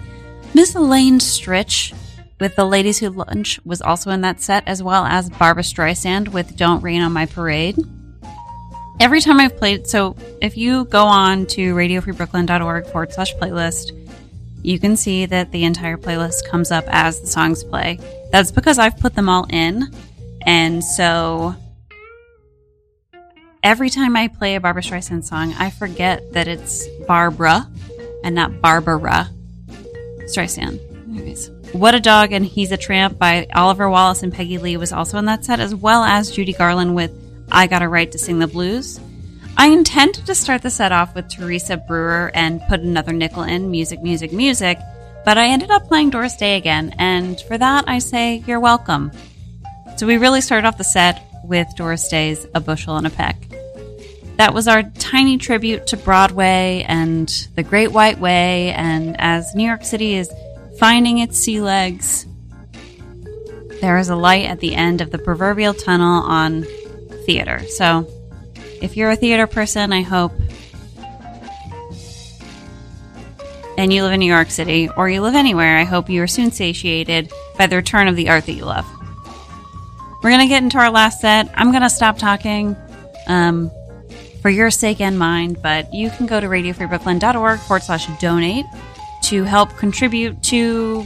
Miss 0.56 0.74
Elaine 0.74 1.20
Stritch 1.20 1.96
with 2.40 2.56
The 2.56 2.66
Ladies 2.66 2.98
Who 2.98 3.12
Lunch 3.12 3.64
was 3.64 3.84
also 3.84 4.10
in 4.10 4.22
that 4.22 4.42
set, 4.42 4.68
as 4.68 4.82
well 4.82 5.06
as 5.06 5.30
Barbara 5.30 5.62
Streisand 5.62 6.30
with 6.30 6.58
Don't 6.58 6.82
Rain 6.82 7.04
on 7.04 7.14
My 7.14 7.28
Parade. 7.28 7.78
Every 9.00 9.22
time 9.22 9.40
I've 9.40 9.58
played, 9.58 9.86
so 9.86 10.16
if 10.42 10.58
you 10.58 10.86
go 10.86 11.06
on 11.06 11.46
to 11.48 11.76
radiofreebrooklyn.org 11.76 12.88
forward 12.88 13.14
slash 13.14 13.36
playlist, 13.36 13.92
you 14.64 14.80
can 14.80 14.98
see 14.98 15.28
that 15.28 15.52
the 15.52 15.66
entire 15.66 15.98
playlist 15.98 16.50
comes 16.50 16.72
up 16.72 16.86
as 16.88 17.22
the 17.22 17.28
songs 17.28 17.64
play. 17.64 18.00
That's 18.32 18.50
because 18.50 18.80
I've 18.80 18.98
put 18.98 19.14
them 19.14 19.30
all 19.30 19.46
in. 19.52 19.94
And 20.48 20.84
so 20.84 21.56
every 23.64 23.90
time 23.90 24.16
I 24.16 24.28
play 24.28 24.56
a 24.56 24.62
Barbara 24.62 24.84
Streisand 24.84 25.24
song, 25.24 25.54
I 25.58 25.70
forget 25.70 26.34
that 26.34 26.48
it's 26.48 26.86
Barbara 27.08 27.68
and 28.24 28.36
not 28.36 28.62
Barbara 28.62 29.30
Streisand. 30.26 30.80
What 31.74 31.96
a 31.96 32.00
Dog 32.00 32.34
and 32.34 32.46
He's 32.46 32.72
a 32.72 32.78
Tramp 32.78 33.18
by 33.18 33.48
Oliver 33.56 33.90
Wallace 33.90 34.22
and 34.22 34.34
Peggy 34.34 34.58
Lee 34.58 34.78
was 34.78 34.94
also 34.94 35.18
in 35.18 35.26
that 35.26 35.46
set, 35.46 35.60
as 35.60 35.74
well 35.74 36.04
as 36.04 36.30
Judy 36.30 36.54
Garland 36.54 36.94
with 36.96 37.12
I 37.52 37.68
Got 37.68 37.82
a 37.82 37.88
Right 37.88 38.12
to 38.12 38.20
Sing 38.20 38.40
the 38.40 38.48
Blues. 38.48 39.00
I 39.58 39.68
intended 39.68 40.26
to 40.26 40.36
start 40.36 40.62
the 40.62 40.70
set 40.70 40.92
off 40.92 41.16
with 41.16 41.30
Teresa 41.30 41.78
Brewer 41.78 42.32
and 42.34 42.62
put 42.68 42.82
another 42.82 43.14
nickel 43.14 43.44
in 43.44 43.72
music, 43.72 44.02
music, 44.02 44.34
music, 44.34 44.78
but 45.26 45.38
I 45.38 45.48
ended 45.48 45.72
up 45.72 45.88
playing 45.88 46.10
Doris 46.10 46.36
Day 46.36 46.58
again, 46.58 46.94
and 46.98 47.40
for 47.42 47.58
that 47.58 47.86
I 47.88 48.00
say 48.00 48.44
you're 48.46 48.60
welcome. 48.60 49.12
So 49.96 50.06
we 50.06 50.18
really 50.18 50.42
started 50.42 50.68
off 50.68 50.78
the 50.78 50.84
set 50.84 51.33
with 51.44 51.68
Doris 51.76 52.08
Day's 52.08 52.46
A 52.56 52.60
Bushel 52.60 52.98
and 52.98 53.08
a 53.08 53.10
Peck. 53.10 53.48
That 54.38 54.54
was 54.54 54.68
our 54.68 54.84
tiny 54.84 55.38
tribute 55.38 55.88
to 55.88 55.98
Broadway 55.98 56.86
and 56.88 57.30
the 57.56 57.64
Great 57.64 57.92
White 57.92 58.20
Way, 58.20 58.72
and 58.72 59.16
as 59.20 59.54
New 59.54 59.66
York 59.66 59.84
City 59.84 60.16
is 60.16 60.32
finding 60.80 61.20
its 61.20 61.38
sea 61.38 61.62
legs, 61.62 62.26
there 63.80 63.98
is 63.98 64.10
a 64.10 64.16
light 64.16 64.46
at 64.46 64.60
the 64.60 64.74
end 64.74 65.02
of 65.02 65.12
the 65.12 65.20
proverbial 65.20 65.74
tunnel 65.74 66.24
on 66.24 66.66
theater. 67.26 67.60
So 67.70 68.08
if 68.82 68.98
you're 68.98 69.12
a 69.12 69.16
theater 69.16 69.46
person, 69.46 69.94
I 69.94 70.02
hope, 70.02 70.32
and 73.78 73.94
you 73.94 74.04
live 74.04 74.14
in 74.14 74.20
New 74.20 74.34
York 74.34 74.50
City 74.50 74.90
or 74.98 75.10
you 75.10 75.22
live 75.22 75.36
anywhere, 75.36 75.78
I 75.78 75.84
hope 75.84 76.10
you 76.10 76.24
are 76.24 76.28
soon 76.28 76.52
satiated 76.52 77.32
by 77.58 77.68
the 77.68 77.76
return 77.76 78.08
of 78.08 78.16
the 78.16 78.30
art 78.30 78.46
that 78.46 78.54
you 78.54 78.66
love. 78.66 78.86
We're 80.24 80.30
going 80.30 80.40
to 80.40 80.48
get 80.48 80.64
into 80.64 80.78
our 80.78 80.90
last 80.90 81.20
set. 81.20 81.50
I'm 81.54 81.72
going 81.72 81.84
to 81.84 81.90
stop 81.90 82.18
talking 82.18 82.78
um, 83.28 83.70
for 84.42 84.50
your 84.50 84.72
sake 84.72 85.02
and 85.02 85.20
mine, 85.20 85.58
but 85.62 85.94
you 85.94 86.10
can 86.10 86.28
go 86.28 86.40
to 86.40 86.48
radiofreebrooklyn.org 86.48 87.60
forward 87.60 87.84
slash 87.84 88.08
donate 88.22 88.66
to 89.24 89.44
help 89.44 89.76
contribute 89.76 90.42
to 90.44 91.04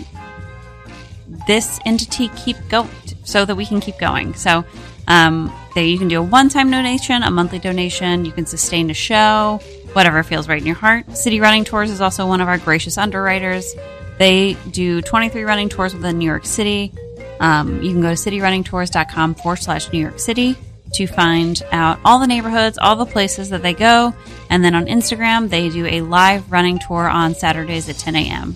this 1.47 1.79
entity 1.85 2.29
keep 2.35 2.57
going 2.69 2.89
so 3.23 3.43
that 3.43 3.55
we 3.55 3.65
can 3.65 3.79
keep 3.79 3.97
going. 3.97 4.35
So 4.35 4.63
um, 5.07 5.51
there 5.73 5.83
you 5.83 5.97
can 5.97 6.09
do 6.09 6.19
a 6.19 6.23
one-time 6.23 6.69
donation, 6.69 7.23
a 7.23 7.31
monthly 7.31 7.57
donation. 7.57 8.23
You 8.23 8.31
can 8.31 8.45
sustain 8.45 8.91
a 8.91 8.93
show, 8.93 9.59
whatever 9.93 10.21
feels 10.21 10.47
right 10.47 10.59
in 10.59 10.67
your 10.67 10.75
heart. 10.75 11.17
City 11.17 11.39
Running 11.39 11.63
Tours 11.63 11.89
is 11.89 12.01
also 12.01 12.27
one 12.27 12.39
of 12.39 12.47
our 12.47 12.59
gracious 12.59 12.99
underwriters. 12.99 13.73
They 14.19 14.57
do 14.69 15.01
23 15.01 15.43
running 15.43 15.69
tours 15.69 15.95
within 15.95 16.19
New 16.19 16.25
York 16.25 16.45
City. 16.45 16.93
Um, 17.39 17.81
you 17.81 17.91
can 17.91 18.01
go 18.01 18.15
to 18.15 18.15
cityrunningtours.com 18.15 19.35
forward 19.35 19.57
slash 19.57 19.91
New 19.91 19.99
York 19.99 20.19
City 20.19 20.55
to 20.93 21.07
find 21.07 21.61
out 21.71 21.99
all 22.05 22.19
the 22.19 22.27
neighborhoods, 22.27 22.77
all 22.77 22.95
the 22.95 23.05
places 23.05 23.49
that 23.49 23.61
they 23.61 23.73
go. 23.73 24.13
And 24.49 24.63
then 24.63 24.73
on 24.73 24.85
Instagram, 24.85 25.49
they 25.49 25.69
do 25.69 25.85
a 25.85 26.01
live 26.01 26.51
running 26.51 26.79
tour 26.79 27.09
on 27.09 27.35
Saturdays 27.35 27.89
at 27.89 27.97
10 27.97 28.15
a.m. 28.15 28.55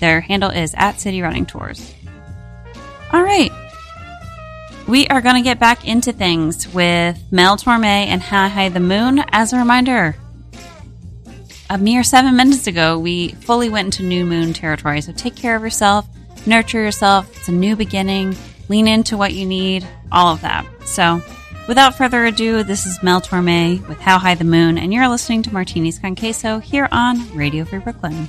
Their 0.00 0.20
handle 0.20 0.50
is 0.50 0.74
at 0.76 1.00
City 1.00 1.22
Running 1.22 1.46
Tours. 1.46 1.94
All 3.12 3.22
right. 3.22 3.50
We 4.86 5.06
are 5.08 5.20
going 5.20 5.36
to 5.36 5.42
get 5.42 5.58
back 5.58 5.86
into 5.86 6.12
things 6.12 6.72
with 6.72 7.20
Mel 7.32 7.56
Torme 7.56 7.84
and 7.84 8.22
How 8.22 8.48
High 8.48 8.68
the 8.68 8.80
Moon. 8.80 9.24
As 9.32 9.52
a 9.52 9.58
reminder, 9.58 10.16
a 11.68 11.78
mere 11.78 12.04
seven 12.04 12.36
minutes 12.36 12.66
ago, 12.66 12.98
we 12.98 13.28
fully 13.28 13.68
went 13.68 13.86
into 13.86 14.02
new 14.04 14.24
moon 14.24 14.52
territory. 14.52 15.00
So 15.00 15.12
take 15.12 15.34
care 15.34 15.56
of 15.56 15.62
yourself, 15.62 16.06
nurture 16.46 16.82
yourself. 16.82 17.36
It's 17.36 17.48
a 17.48 17.52
new 17.52 17.76
beginning. 17.76 18.36
Lean 18.68 18.88
into 18.88 19.16
what 19.16 19.34
you 19.34 19.46
need, 19.46 19.86
all 20.10 20.32
of 20.32 20.40
that. 20.40 20.66
So, 20.84 21.22
without 21.68 21.96
further 21.96 22.24
ado, 22.24 22.62
this 22.62 22.86
is 22.86 23.02
Mel 23.02 23.20
Torme 23.20 23.86
with 23.88 24.00
How 24.00 24.18
High 24.18 24.34
the 24.34 24.44
Moon, 24.44 24.78
and 24.78 24.92
you're 24.92 25.08
listening 25.08 25.42
to 25.44 25.52
Martinis 25.52 25.98
con 25.98 26.16
Queso 26.16 26.58
here 26.58 26.88
on 26.90 27.34
Radio 27.34 27.64
Free 27.64 27.78
Brooklyn. 27.78 28.28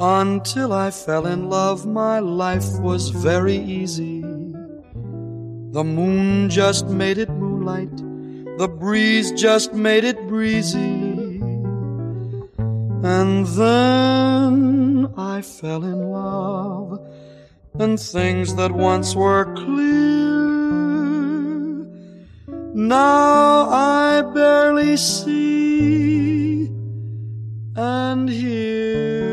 Until 0.00 0.72
I 0.72 0.90
fell 0.90 1.26
in 1.26 1.50
love, 1.50 1.84
my 1.86 2.20
life 2.20 2.78
was 2.80 3.10
very 3.10 3.56
easy. 3.56 4.22
The 4.22 5.84
moon 5.84 6.48
just 6.48 6.86
made 6.88 7.18
it 7.18 7.28
moonlight, 7.28 7.94
the 8.58 8.66
breeze 8.66 9.30
just 9.32 9.74
made 9.74 10.04
it 10.04 10.26
breezy. 10.26 11.40
And 13.04 13.46
then 13.46 15.12
I 15.18 15.42
fell 15.42 15.84
in 15.84 16.10
love, 16.10 16.98
and 17.78 18.00
things 18.00 18.54
that 18.54 18.72
once 18.72 19.14
were 19.14 19.54
clear 19.54 20.50
now 22.72 23.68
I 23.68 24.22
barely 24.22 24.96
see 24.96 26.66
and 27.76 28.28
hear. 28.28 29.29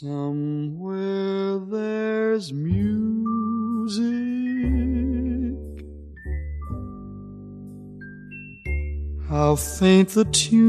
Somewhere 0.00 1.58
there's 1.58 2.52
music. 2.52 3.98
How 9.28 9.56
faint 9.56 10.10
the 10.10 10.24
tune. 10.26 10.68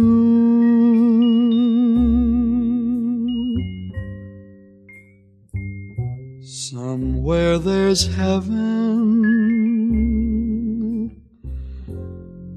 Somewhere 6.42 7.60
there's 7.60 8.08
heaven. 8.08 9.22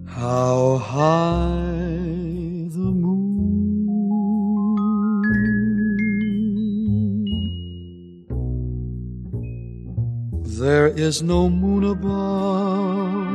How 0.09 0.79
high 0.79 2.22
There 10.63 10.87
is 10.87 11.25
no 11.25 11.51
moon 11.51 11.83
above. 11.83 13.33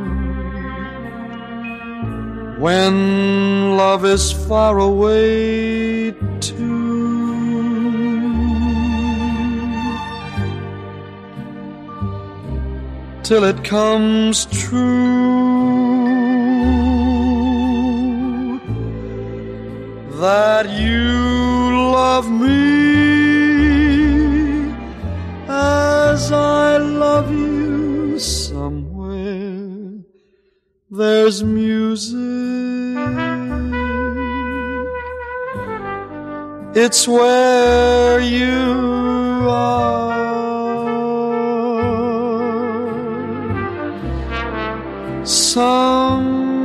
When 2.58 3.76
love 3.76 4.06
is 4.06 4.32
far 4.32 4.78
away 4.78 6.12
too. 6.40 6.78
till 13.22 13.44
it 13.44 13.62
comes 13.62 14.46
true 14.46 14.78
that 20.18 20.66
you 20.70 21.92
love 21.92 22.30
me 22.30 23.18
as 26.18 26.32
I 26.32 26.78
love 26.78 27.30
you 27.30 28.18
somewhere 28.18 30.02
there's 30.90 31.44
music 31.44 32.18
it's 36.74 37.06
where 37.06 38.18
you 38.18 39.46
are 39.48 40.18
somewhere 45.24 46.58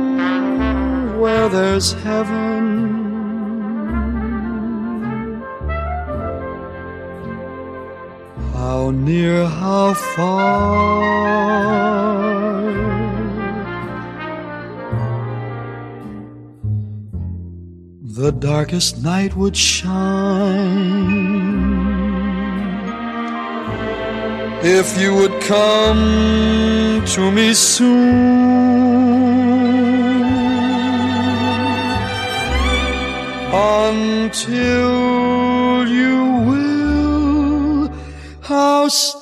there's 1.48 1.92
heaven. 2.02 3.03
How 8.74 8.90
near, 8.90 9.46
how 9.46 9.94
far. 9.94 11.44
The 18.20 18.32
darkest 18.32 19.00
night 19.04 19.36
would 19.36 19.56
shine 19.56 21.04
if 24.78 24.98
you 25.00 25.10
would 25.18 25.36
come 25.42 27.04
to 27.14 27.30
me 27.30 27.54
soon 27.54 28.24
until 33.52 35.03
how 38.84 39.13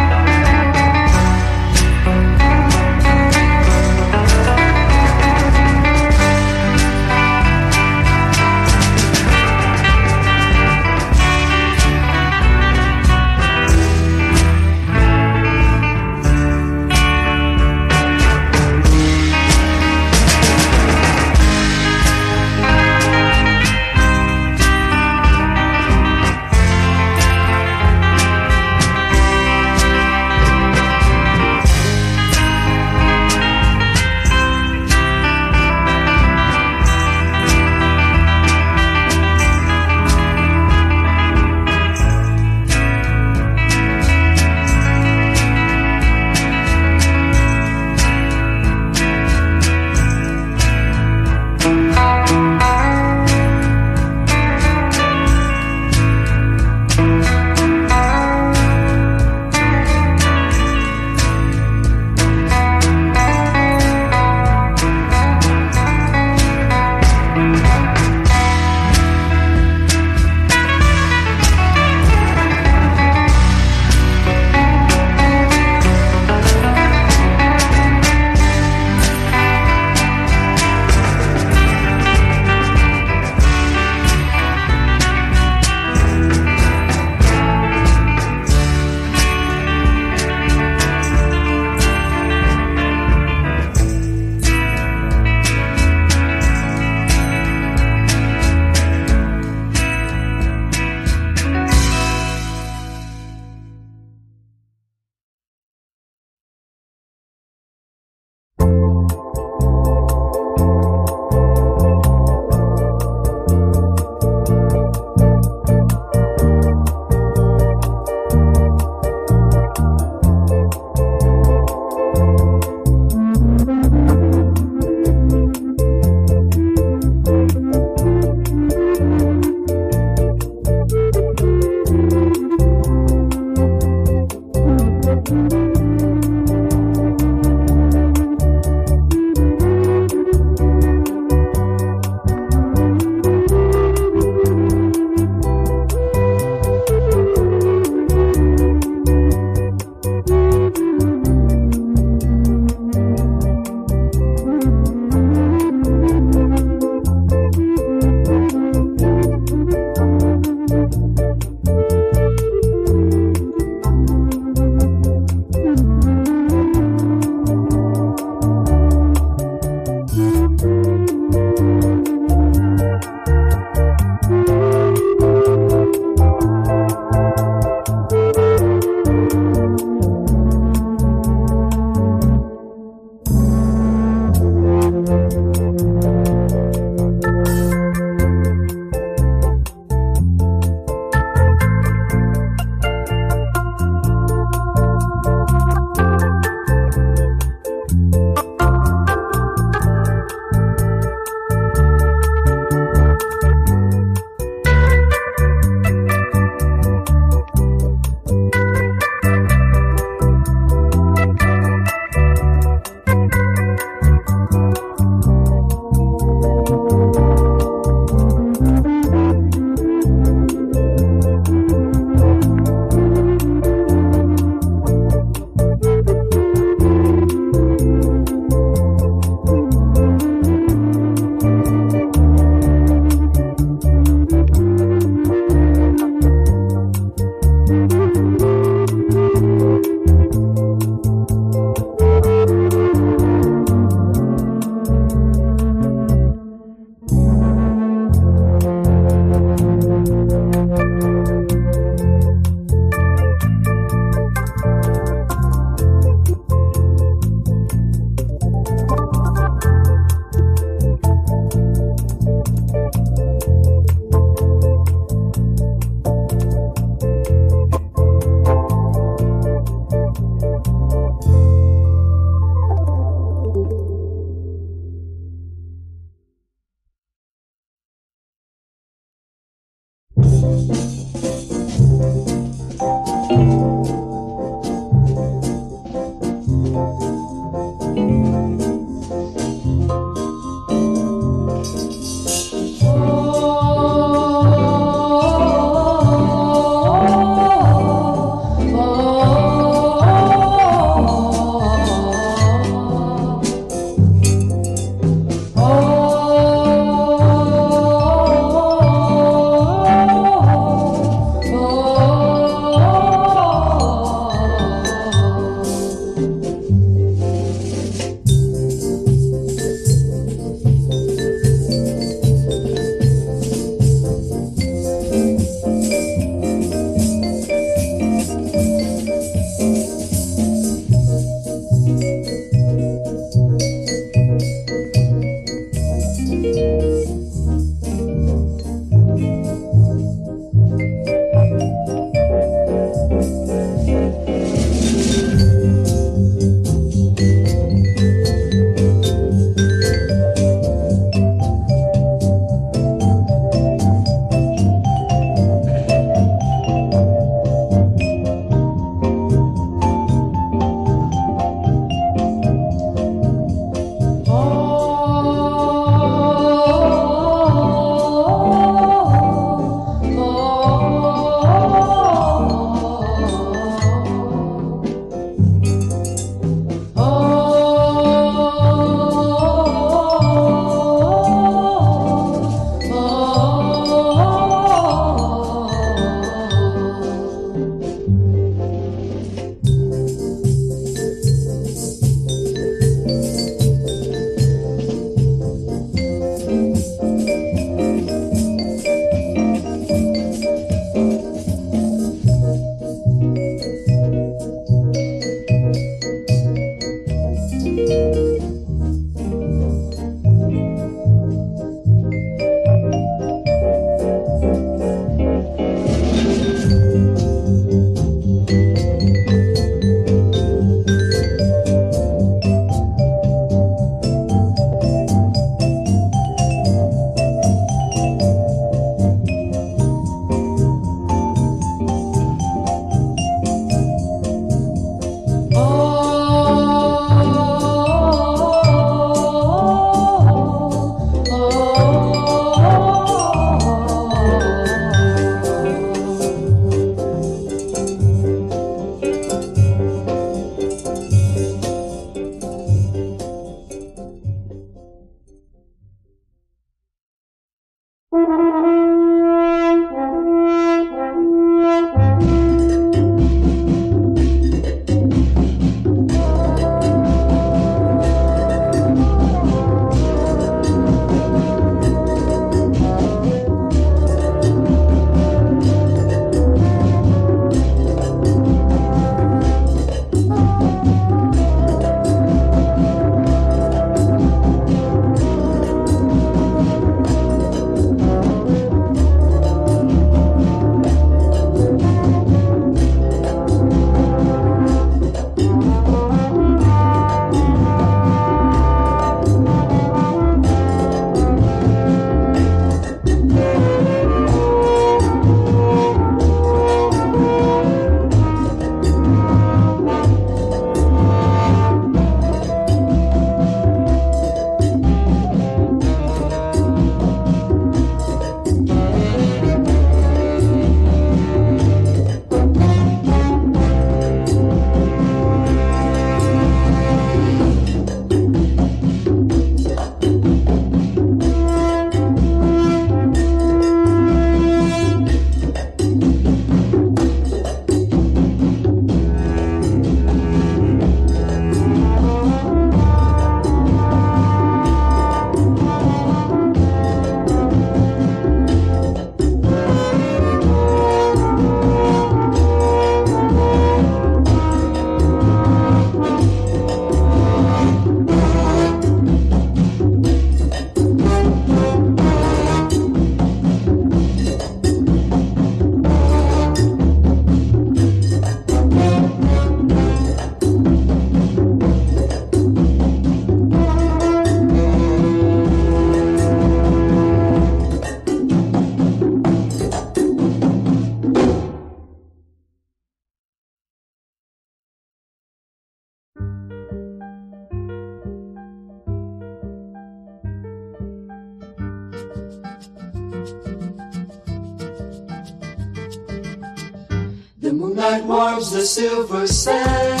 warms 598.16 598.50
the 598.50 598.62
silver 598.62 599.26
sand. 599.26 600.00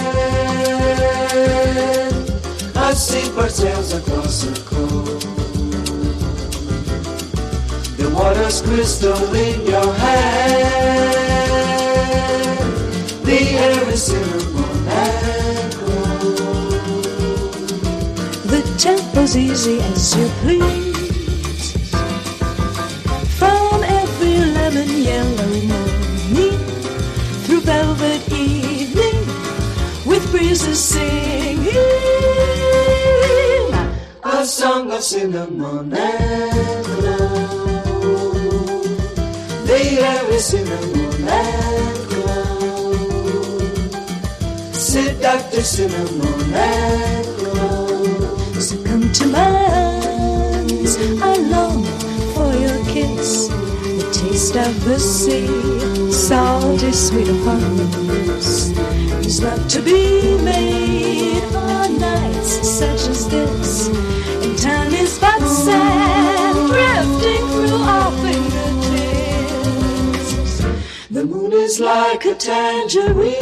I 2.74 2.94
see 2.94 3.30
bird 3.34 3.50
sails 3.50 3.92
across 3.92 4.44
the 4.44 4.54
cove. 4.70 5.20
The 7.98 8.08
water's 8.16 8.62
crystal 8.62 9.34
in 9.34 9.66
your 9.72 9.92
hand. 10.04 10.76
The 13.28 13.40
air 13.66 13.88
is 13.90 14.02
cinnamon 14.06 14.88
and 15.04 15.72
The 18.52 18.62
tempo's 18.78 19.36
easy 19.36 19.78
as 19.90 20.16
you 20.16 20.26
please. 20.42 21.84
From 23.38 23.84
every 24.00 24.36
lemon 24.56 24.90
yellow 25.10 25.46
through 25.66 25.95
velvet 27.66 28.22
evening 28.32 29.18
with 30.06 30.24
breezes 30.30 30.80
singing. 30.80 31.66
a 34.24 34.44
song 34.44 34.90
of 34.92 35.02
cinnamon 35.02 35.92
and 35.92 36.86
clove. 36.86 38.06
The 39.68 39.80
air 40.08 40.24
is 40.32 40.44
cinnamon 40.44 41.28
and 41.28 41.98
clove. 42.10 43.56
Sit. 44.74 45.16
Cinnamon 45.56 46.54
and 46.54 47.26
clove. 47.38 48.62
So 48.62 48.76
come 48.84 49.06
to 49.18 49.26
my 49.26 49.50
arms, 49.82 50.96
I 51.20 51.36
long 51.54 51.82
for 52.34 52.50
your 52.64 52.78
kiss. 52.94 53.48
The 53.48 54.06
taste 54.12 54.56
of 54.56 54.84
the 54.84 54.98
sea, 54.98 55.46
salty 56.26 56.90
sweet 56.90 57.28
upon 57.28 57.60
the 57.76 57.84
lips. 58.10 58.70
Is 59.24 59.40
love 59.44 59.68
to 59.68 59.80
be 59.80 60.36
made 60.42 61.44
on 61.54 62.00
nights 62.00 62.68
such 62.68 63.06
as 63.06 63.28
this? 63.28 63.86
And 64.42 64.58
time 64.58 64.92
is 64.92 65.20
but 65.20 65.40
sand 65.46 66.68
drifting 66.68 67.46
through 67.52 67.76
our 67.94 68.10
fingertips. 68.22 70.32
The 71.10 71.24
moon 71.24 71.52
is 71.52 71.78
like 71.78 72.24
a 72.24 72.34
tangerine, 72.34 73.36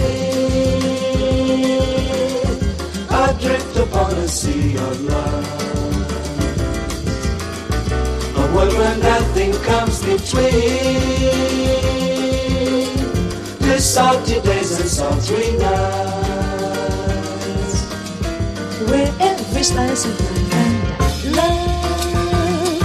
adrift 3.08 3.76
upon 3.78 4.12
a 4.12 4.28
sea 4.28 4.76
of 4.76 5.00
love. 5.00 5.46
A 8.36 8.46
world 8.54 8.74
where 8.76 8.98
nothing 8.98 9.54
comes 9.62 10.02
between 10.04 12.03
salty 13.84 14.40
days 14.40 14.80
and 14.80 14.88
sultry 14.88 15.52
nights. 15.58 15.84
Where 18.88 19.12
every 19.20 19.62
slice 19.62 20.06
of 20.06 20.18
life 20.20 20.54
and 20.54 21.36
love 21.36 22.80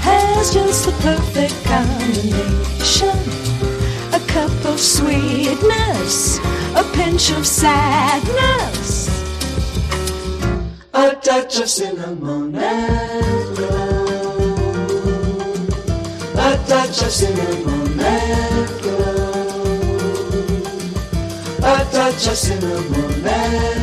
has 0.00 0.54
just 0.54 0.86
the 0.86 0.92
perfect 1.04 1.62
combination. 1.64 3.18
A 4.14 4.20
cup 4.26 4.64
of 4.64 4.80
sweetness, 4.80 6.38
a 6.74 6.84
pinch 6.94 7.30
of 7.30 7.46
sadness. 7.46 9.08
A 10.94 11.14
touch 11.16 11.60
of 11.60 11.68
cinnamon 11.68 12.54
and 12.56 13.56
clove. 13.56 14.58
A 16.34 16.56
touch 16.66 17.02
of 17.02 17.10
cinnamon 17.10 17.77
Just 22.16 22.50
in 22.50 22.64
a 22.64 22.74
of 22.74 23.77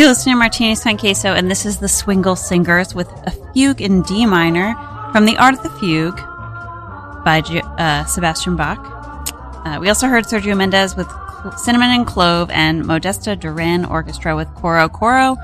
You're 0.00 0.08
listening 0.08 0.36
to 0.36 0.38
Martinis 0.38 0.82
con 0.82 0.96
Queso, 0.96 1.34
and 1.34 1.50
this 1.50 1.66
is 1.66 1.76
the 1.76 1.86
Swingle 1.86 2.34
Singers 2.34 2.94
with 2.94 3.06
a 3.26 3.32
fugue 3.52 3.82
in 3.82 4.00
D 4.00 4.24
minor 4.24 4.74
from 5.12 5.26
The 5.26 5.36
Art 5.36 5.52
of 5.52 5.62
the 5.62 5.68
Fugue 5.68 6.16
by 7.22 7.42
uh, 7.76 8.06
Sebastian 8.06 8.56
Bach. 8.56 8.78
Uh, 9.66 9.76
we 9.78 9.90
also 9.90 10.08
heard 10.08 10.24
Sergio 10.24 10.56
Mendes 10.56 10.96
with 10.96 11.06
Cinnamon 11.58 11.90
and 11.90 12.06
Clove 12.06 12.48
and 12.48 12.82
Modesto 12.82 13.38
Duran 13.38 13.84
Orchestra 13.84 14.34
with 14.34 14.48
Coro 14.54 14.88
Coro. 14.88 15.36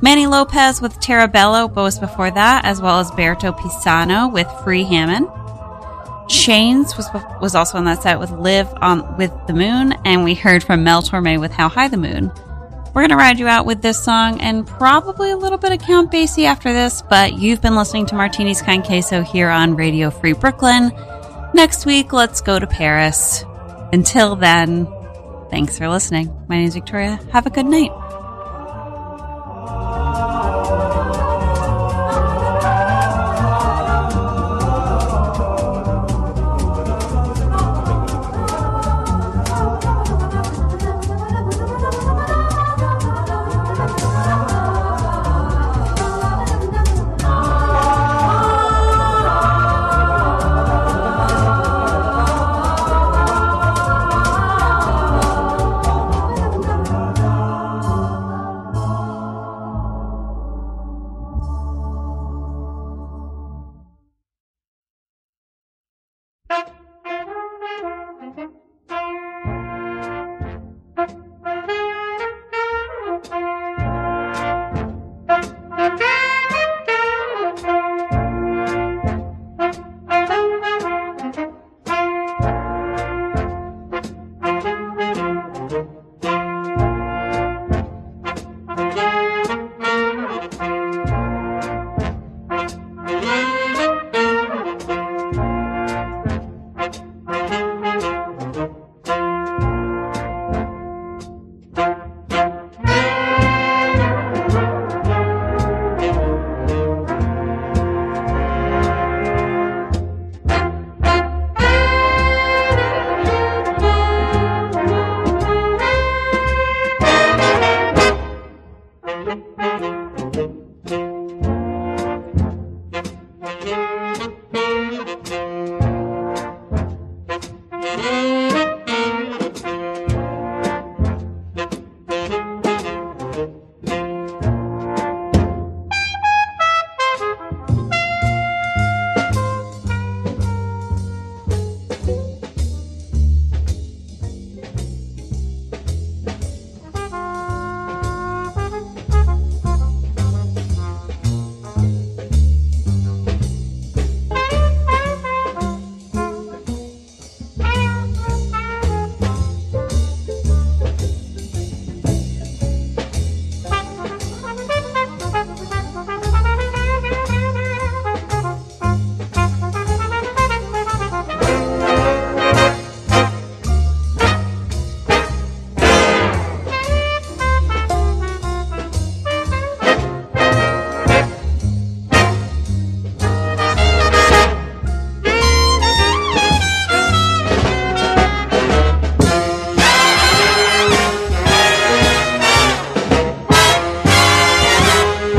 Manny 0.00 0.28
Lopez 0.28 0.80
with 0.80 1.00
Terabello, 1.00 1.66
but 1.66 1.82
was 1.82 1.98
before 1.98 2.30
that, 2.30 2.64
as 2.64 2.80
well 2.80 3.00
as 3.00 3.10
Berto 3.10 3.52
Pisano 3.58 4.32
with 4.32 4.46
Free 4.62 4.84
Hammond. 4.84 5.26
Chains 6.28 6.96
was 6.96 7.08
was 7.40 7.56
also 7.56 7.78
on 7.78 7.84
that 7.86 8.04
set 8.04 8.20
with 8.20 8.30
Live 8.30 8.72
on 8.80 9.16
with 9.16 9.32
the 9.48 9.54
Moon, 9.54 9.92
and 10.04 10.22
we 10.22 10.34
heard 10.34 10.62
from 10.62 10.84
Mel 10.84 11.02
Torme 11.02 11.40
with 11.40 11.50
How 11.50 11.68
High 11.68 11.88
the 11.88 11.96
Moon. 11.96 12.30
We're 12.94 13.02
gonna 13.02 13.16
ride 13.16 13.40
you 13.40 13.48
out 13.48 13.66
with 13.66 13.82
this 13.82 14.02
song 14.02 14.40
and 14.40 14.64
probably 14.64 15.32
a 15.32 15.36
little 15.36 15.58
bit 15.58 15.72
of 15.72 15.80
Count 15.80 16.12
Basie 16.12 16.44
after 16.44 16.72
this, 16.72 17.02
but 17.02 17.36
you've 17.36 17.60
been 17.60 17.74
listening 17.74 18.06
to 18.06 18.14
Martinis 18.14 18.62
con 18.62 18.84
Queso 18.84 19.22
here 19.22 19.48
on 19.48 19.74
Radio 19.74 20.10
Free 20.10 20.32
Brooklyn. 20.32 20.92
Next 21.54 21.86
week, 21.86 22.12
let's 22.12 22.40
go 22.40 22.56
to 22.56 22.68
Paris. 22.68 23.44
Until 23.92 24.36
then, 24.36 24.86
thanks 25.50 25.76
for 25.76 25.88
listening. 25.88 26.32
My 26.48 26.58
name 26.58 26.68
is 26.68 26.74
Victoria. 26.74 27.18
Have 27.32 27.46
a 27.46 27.50
good 27.50 27.66
night. 27.66 27.90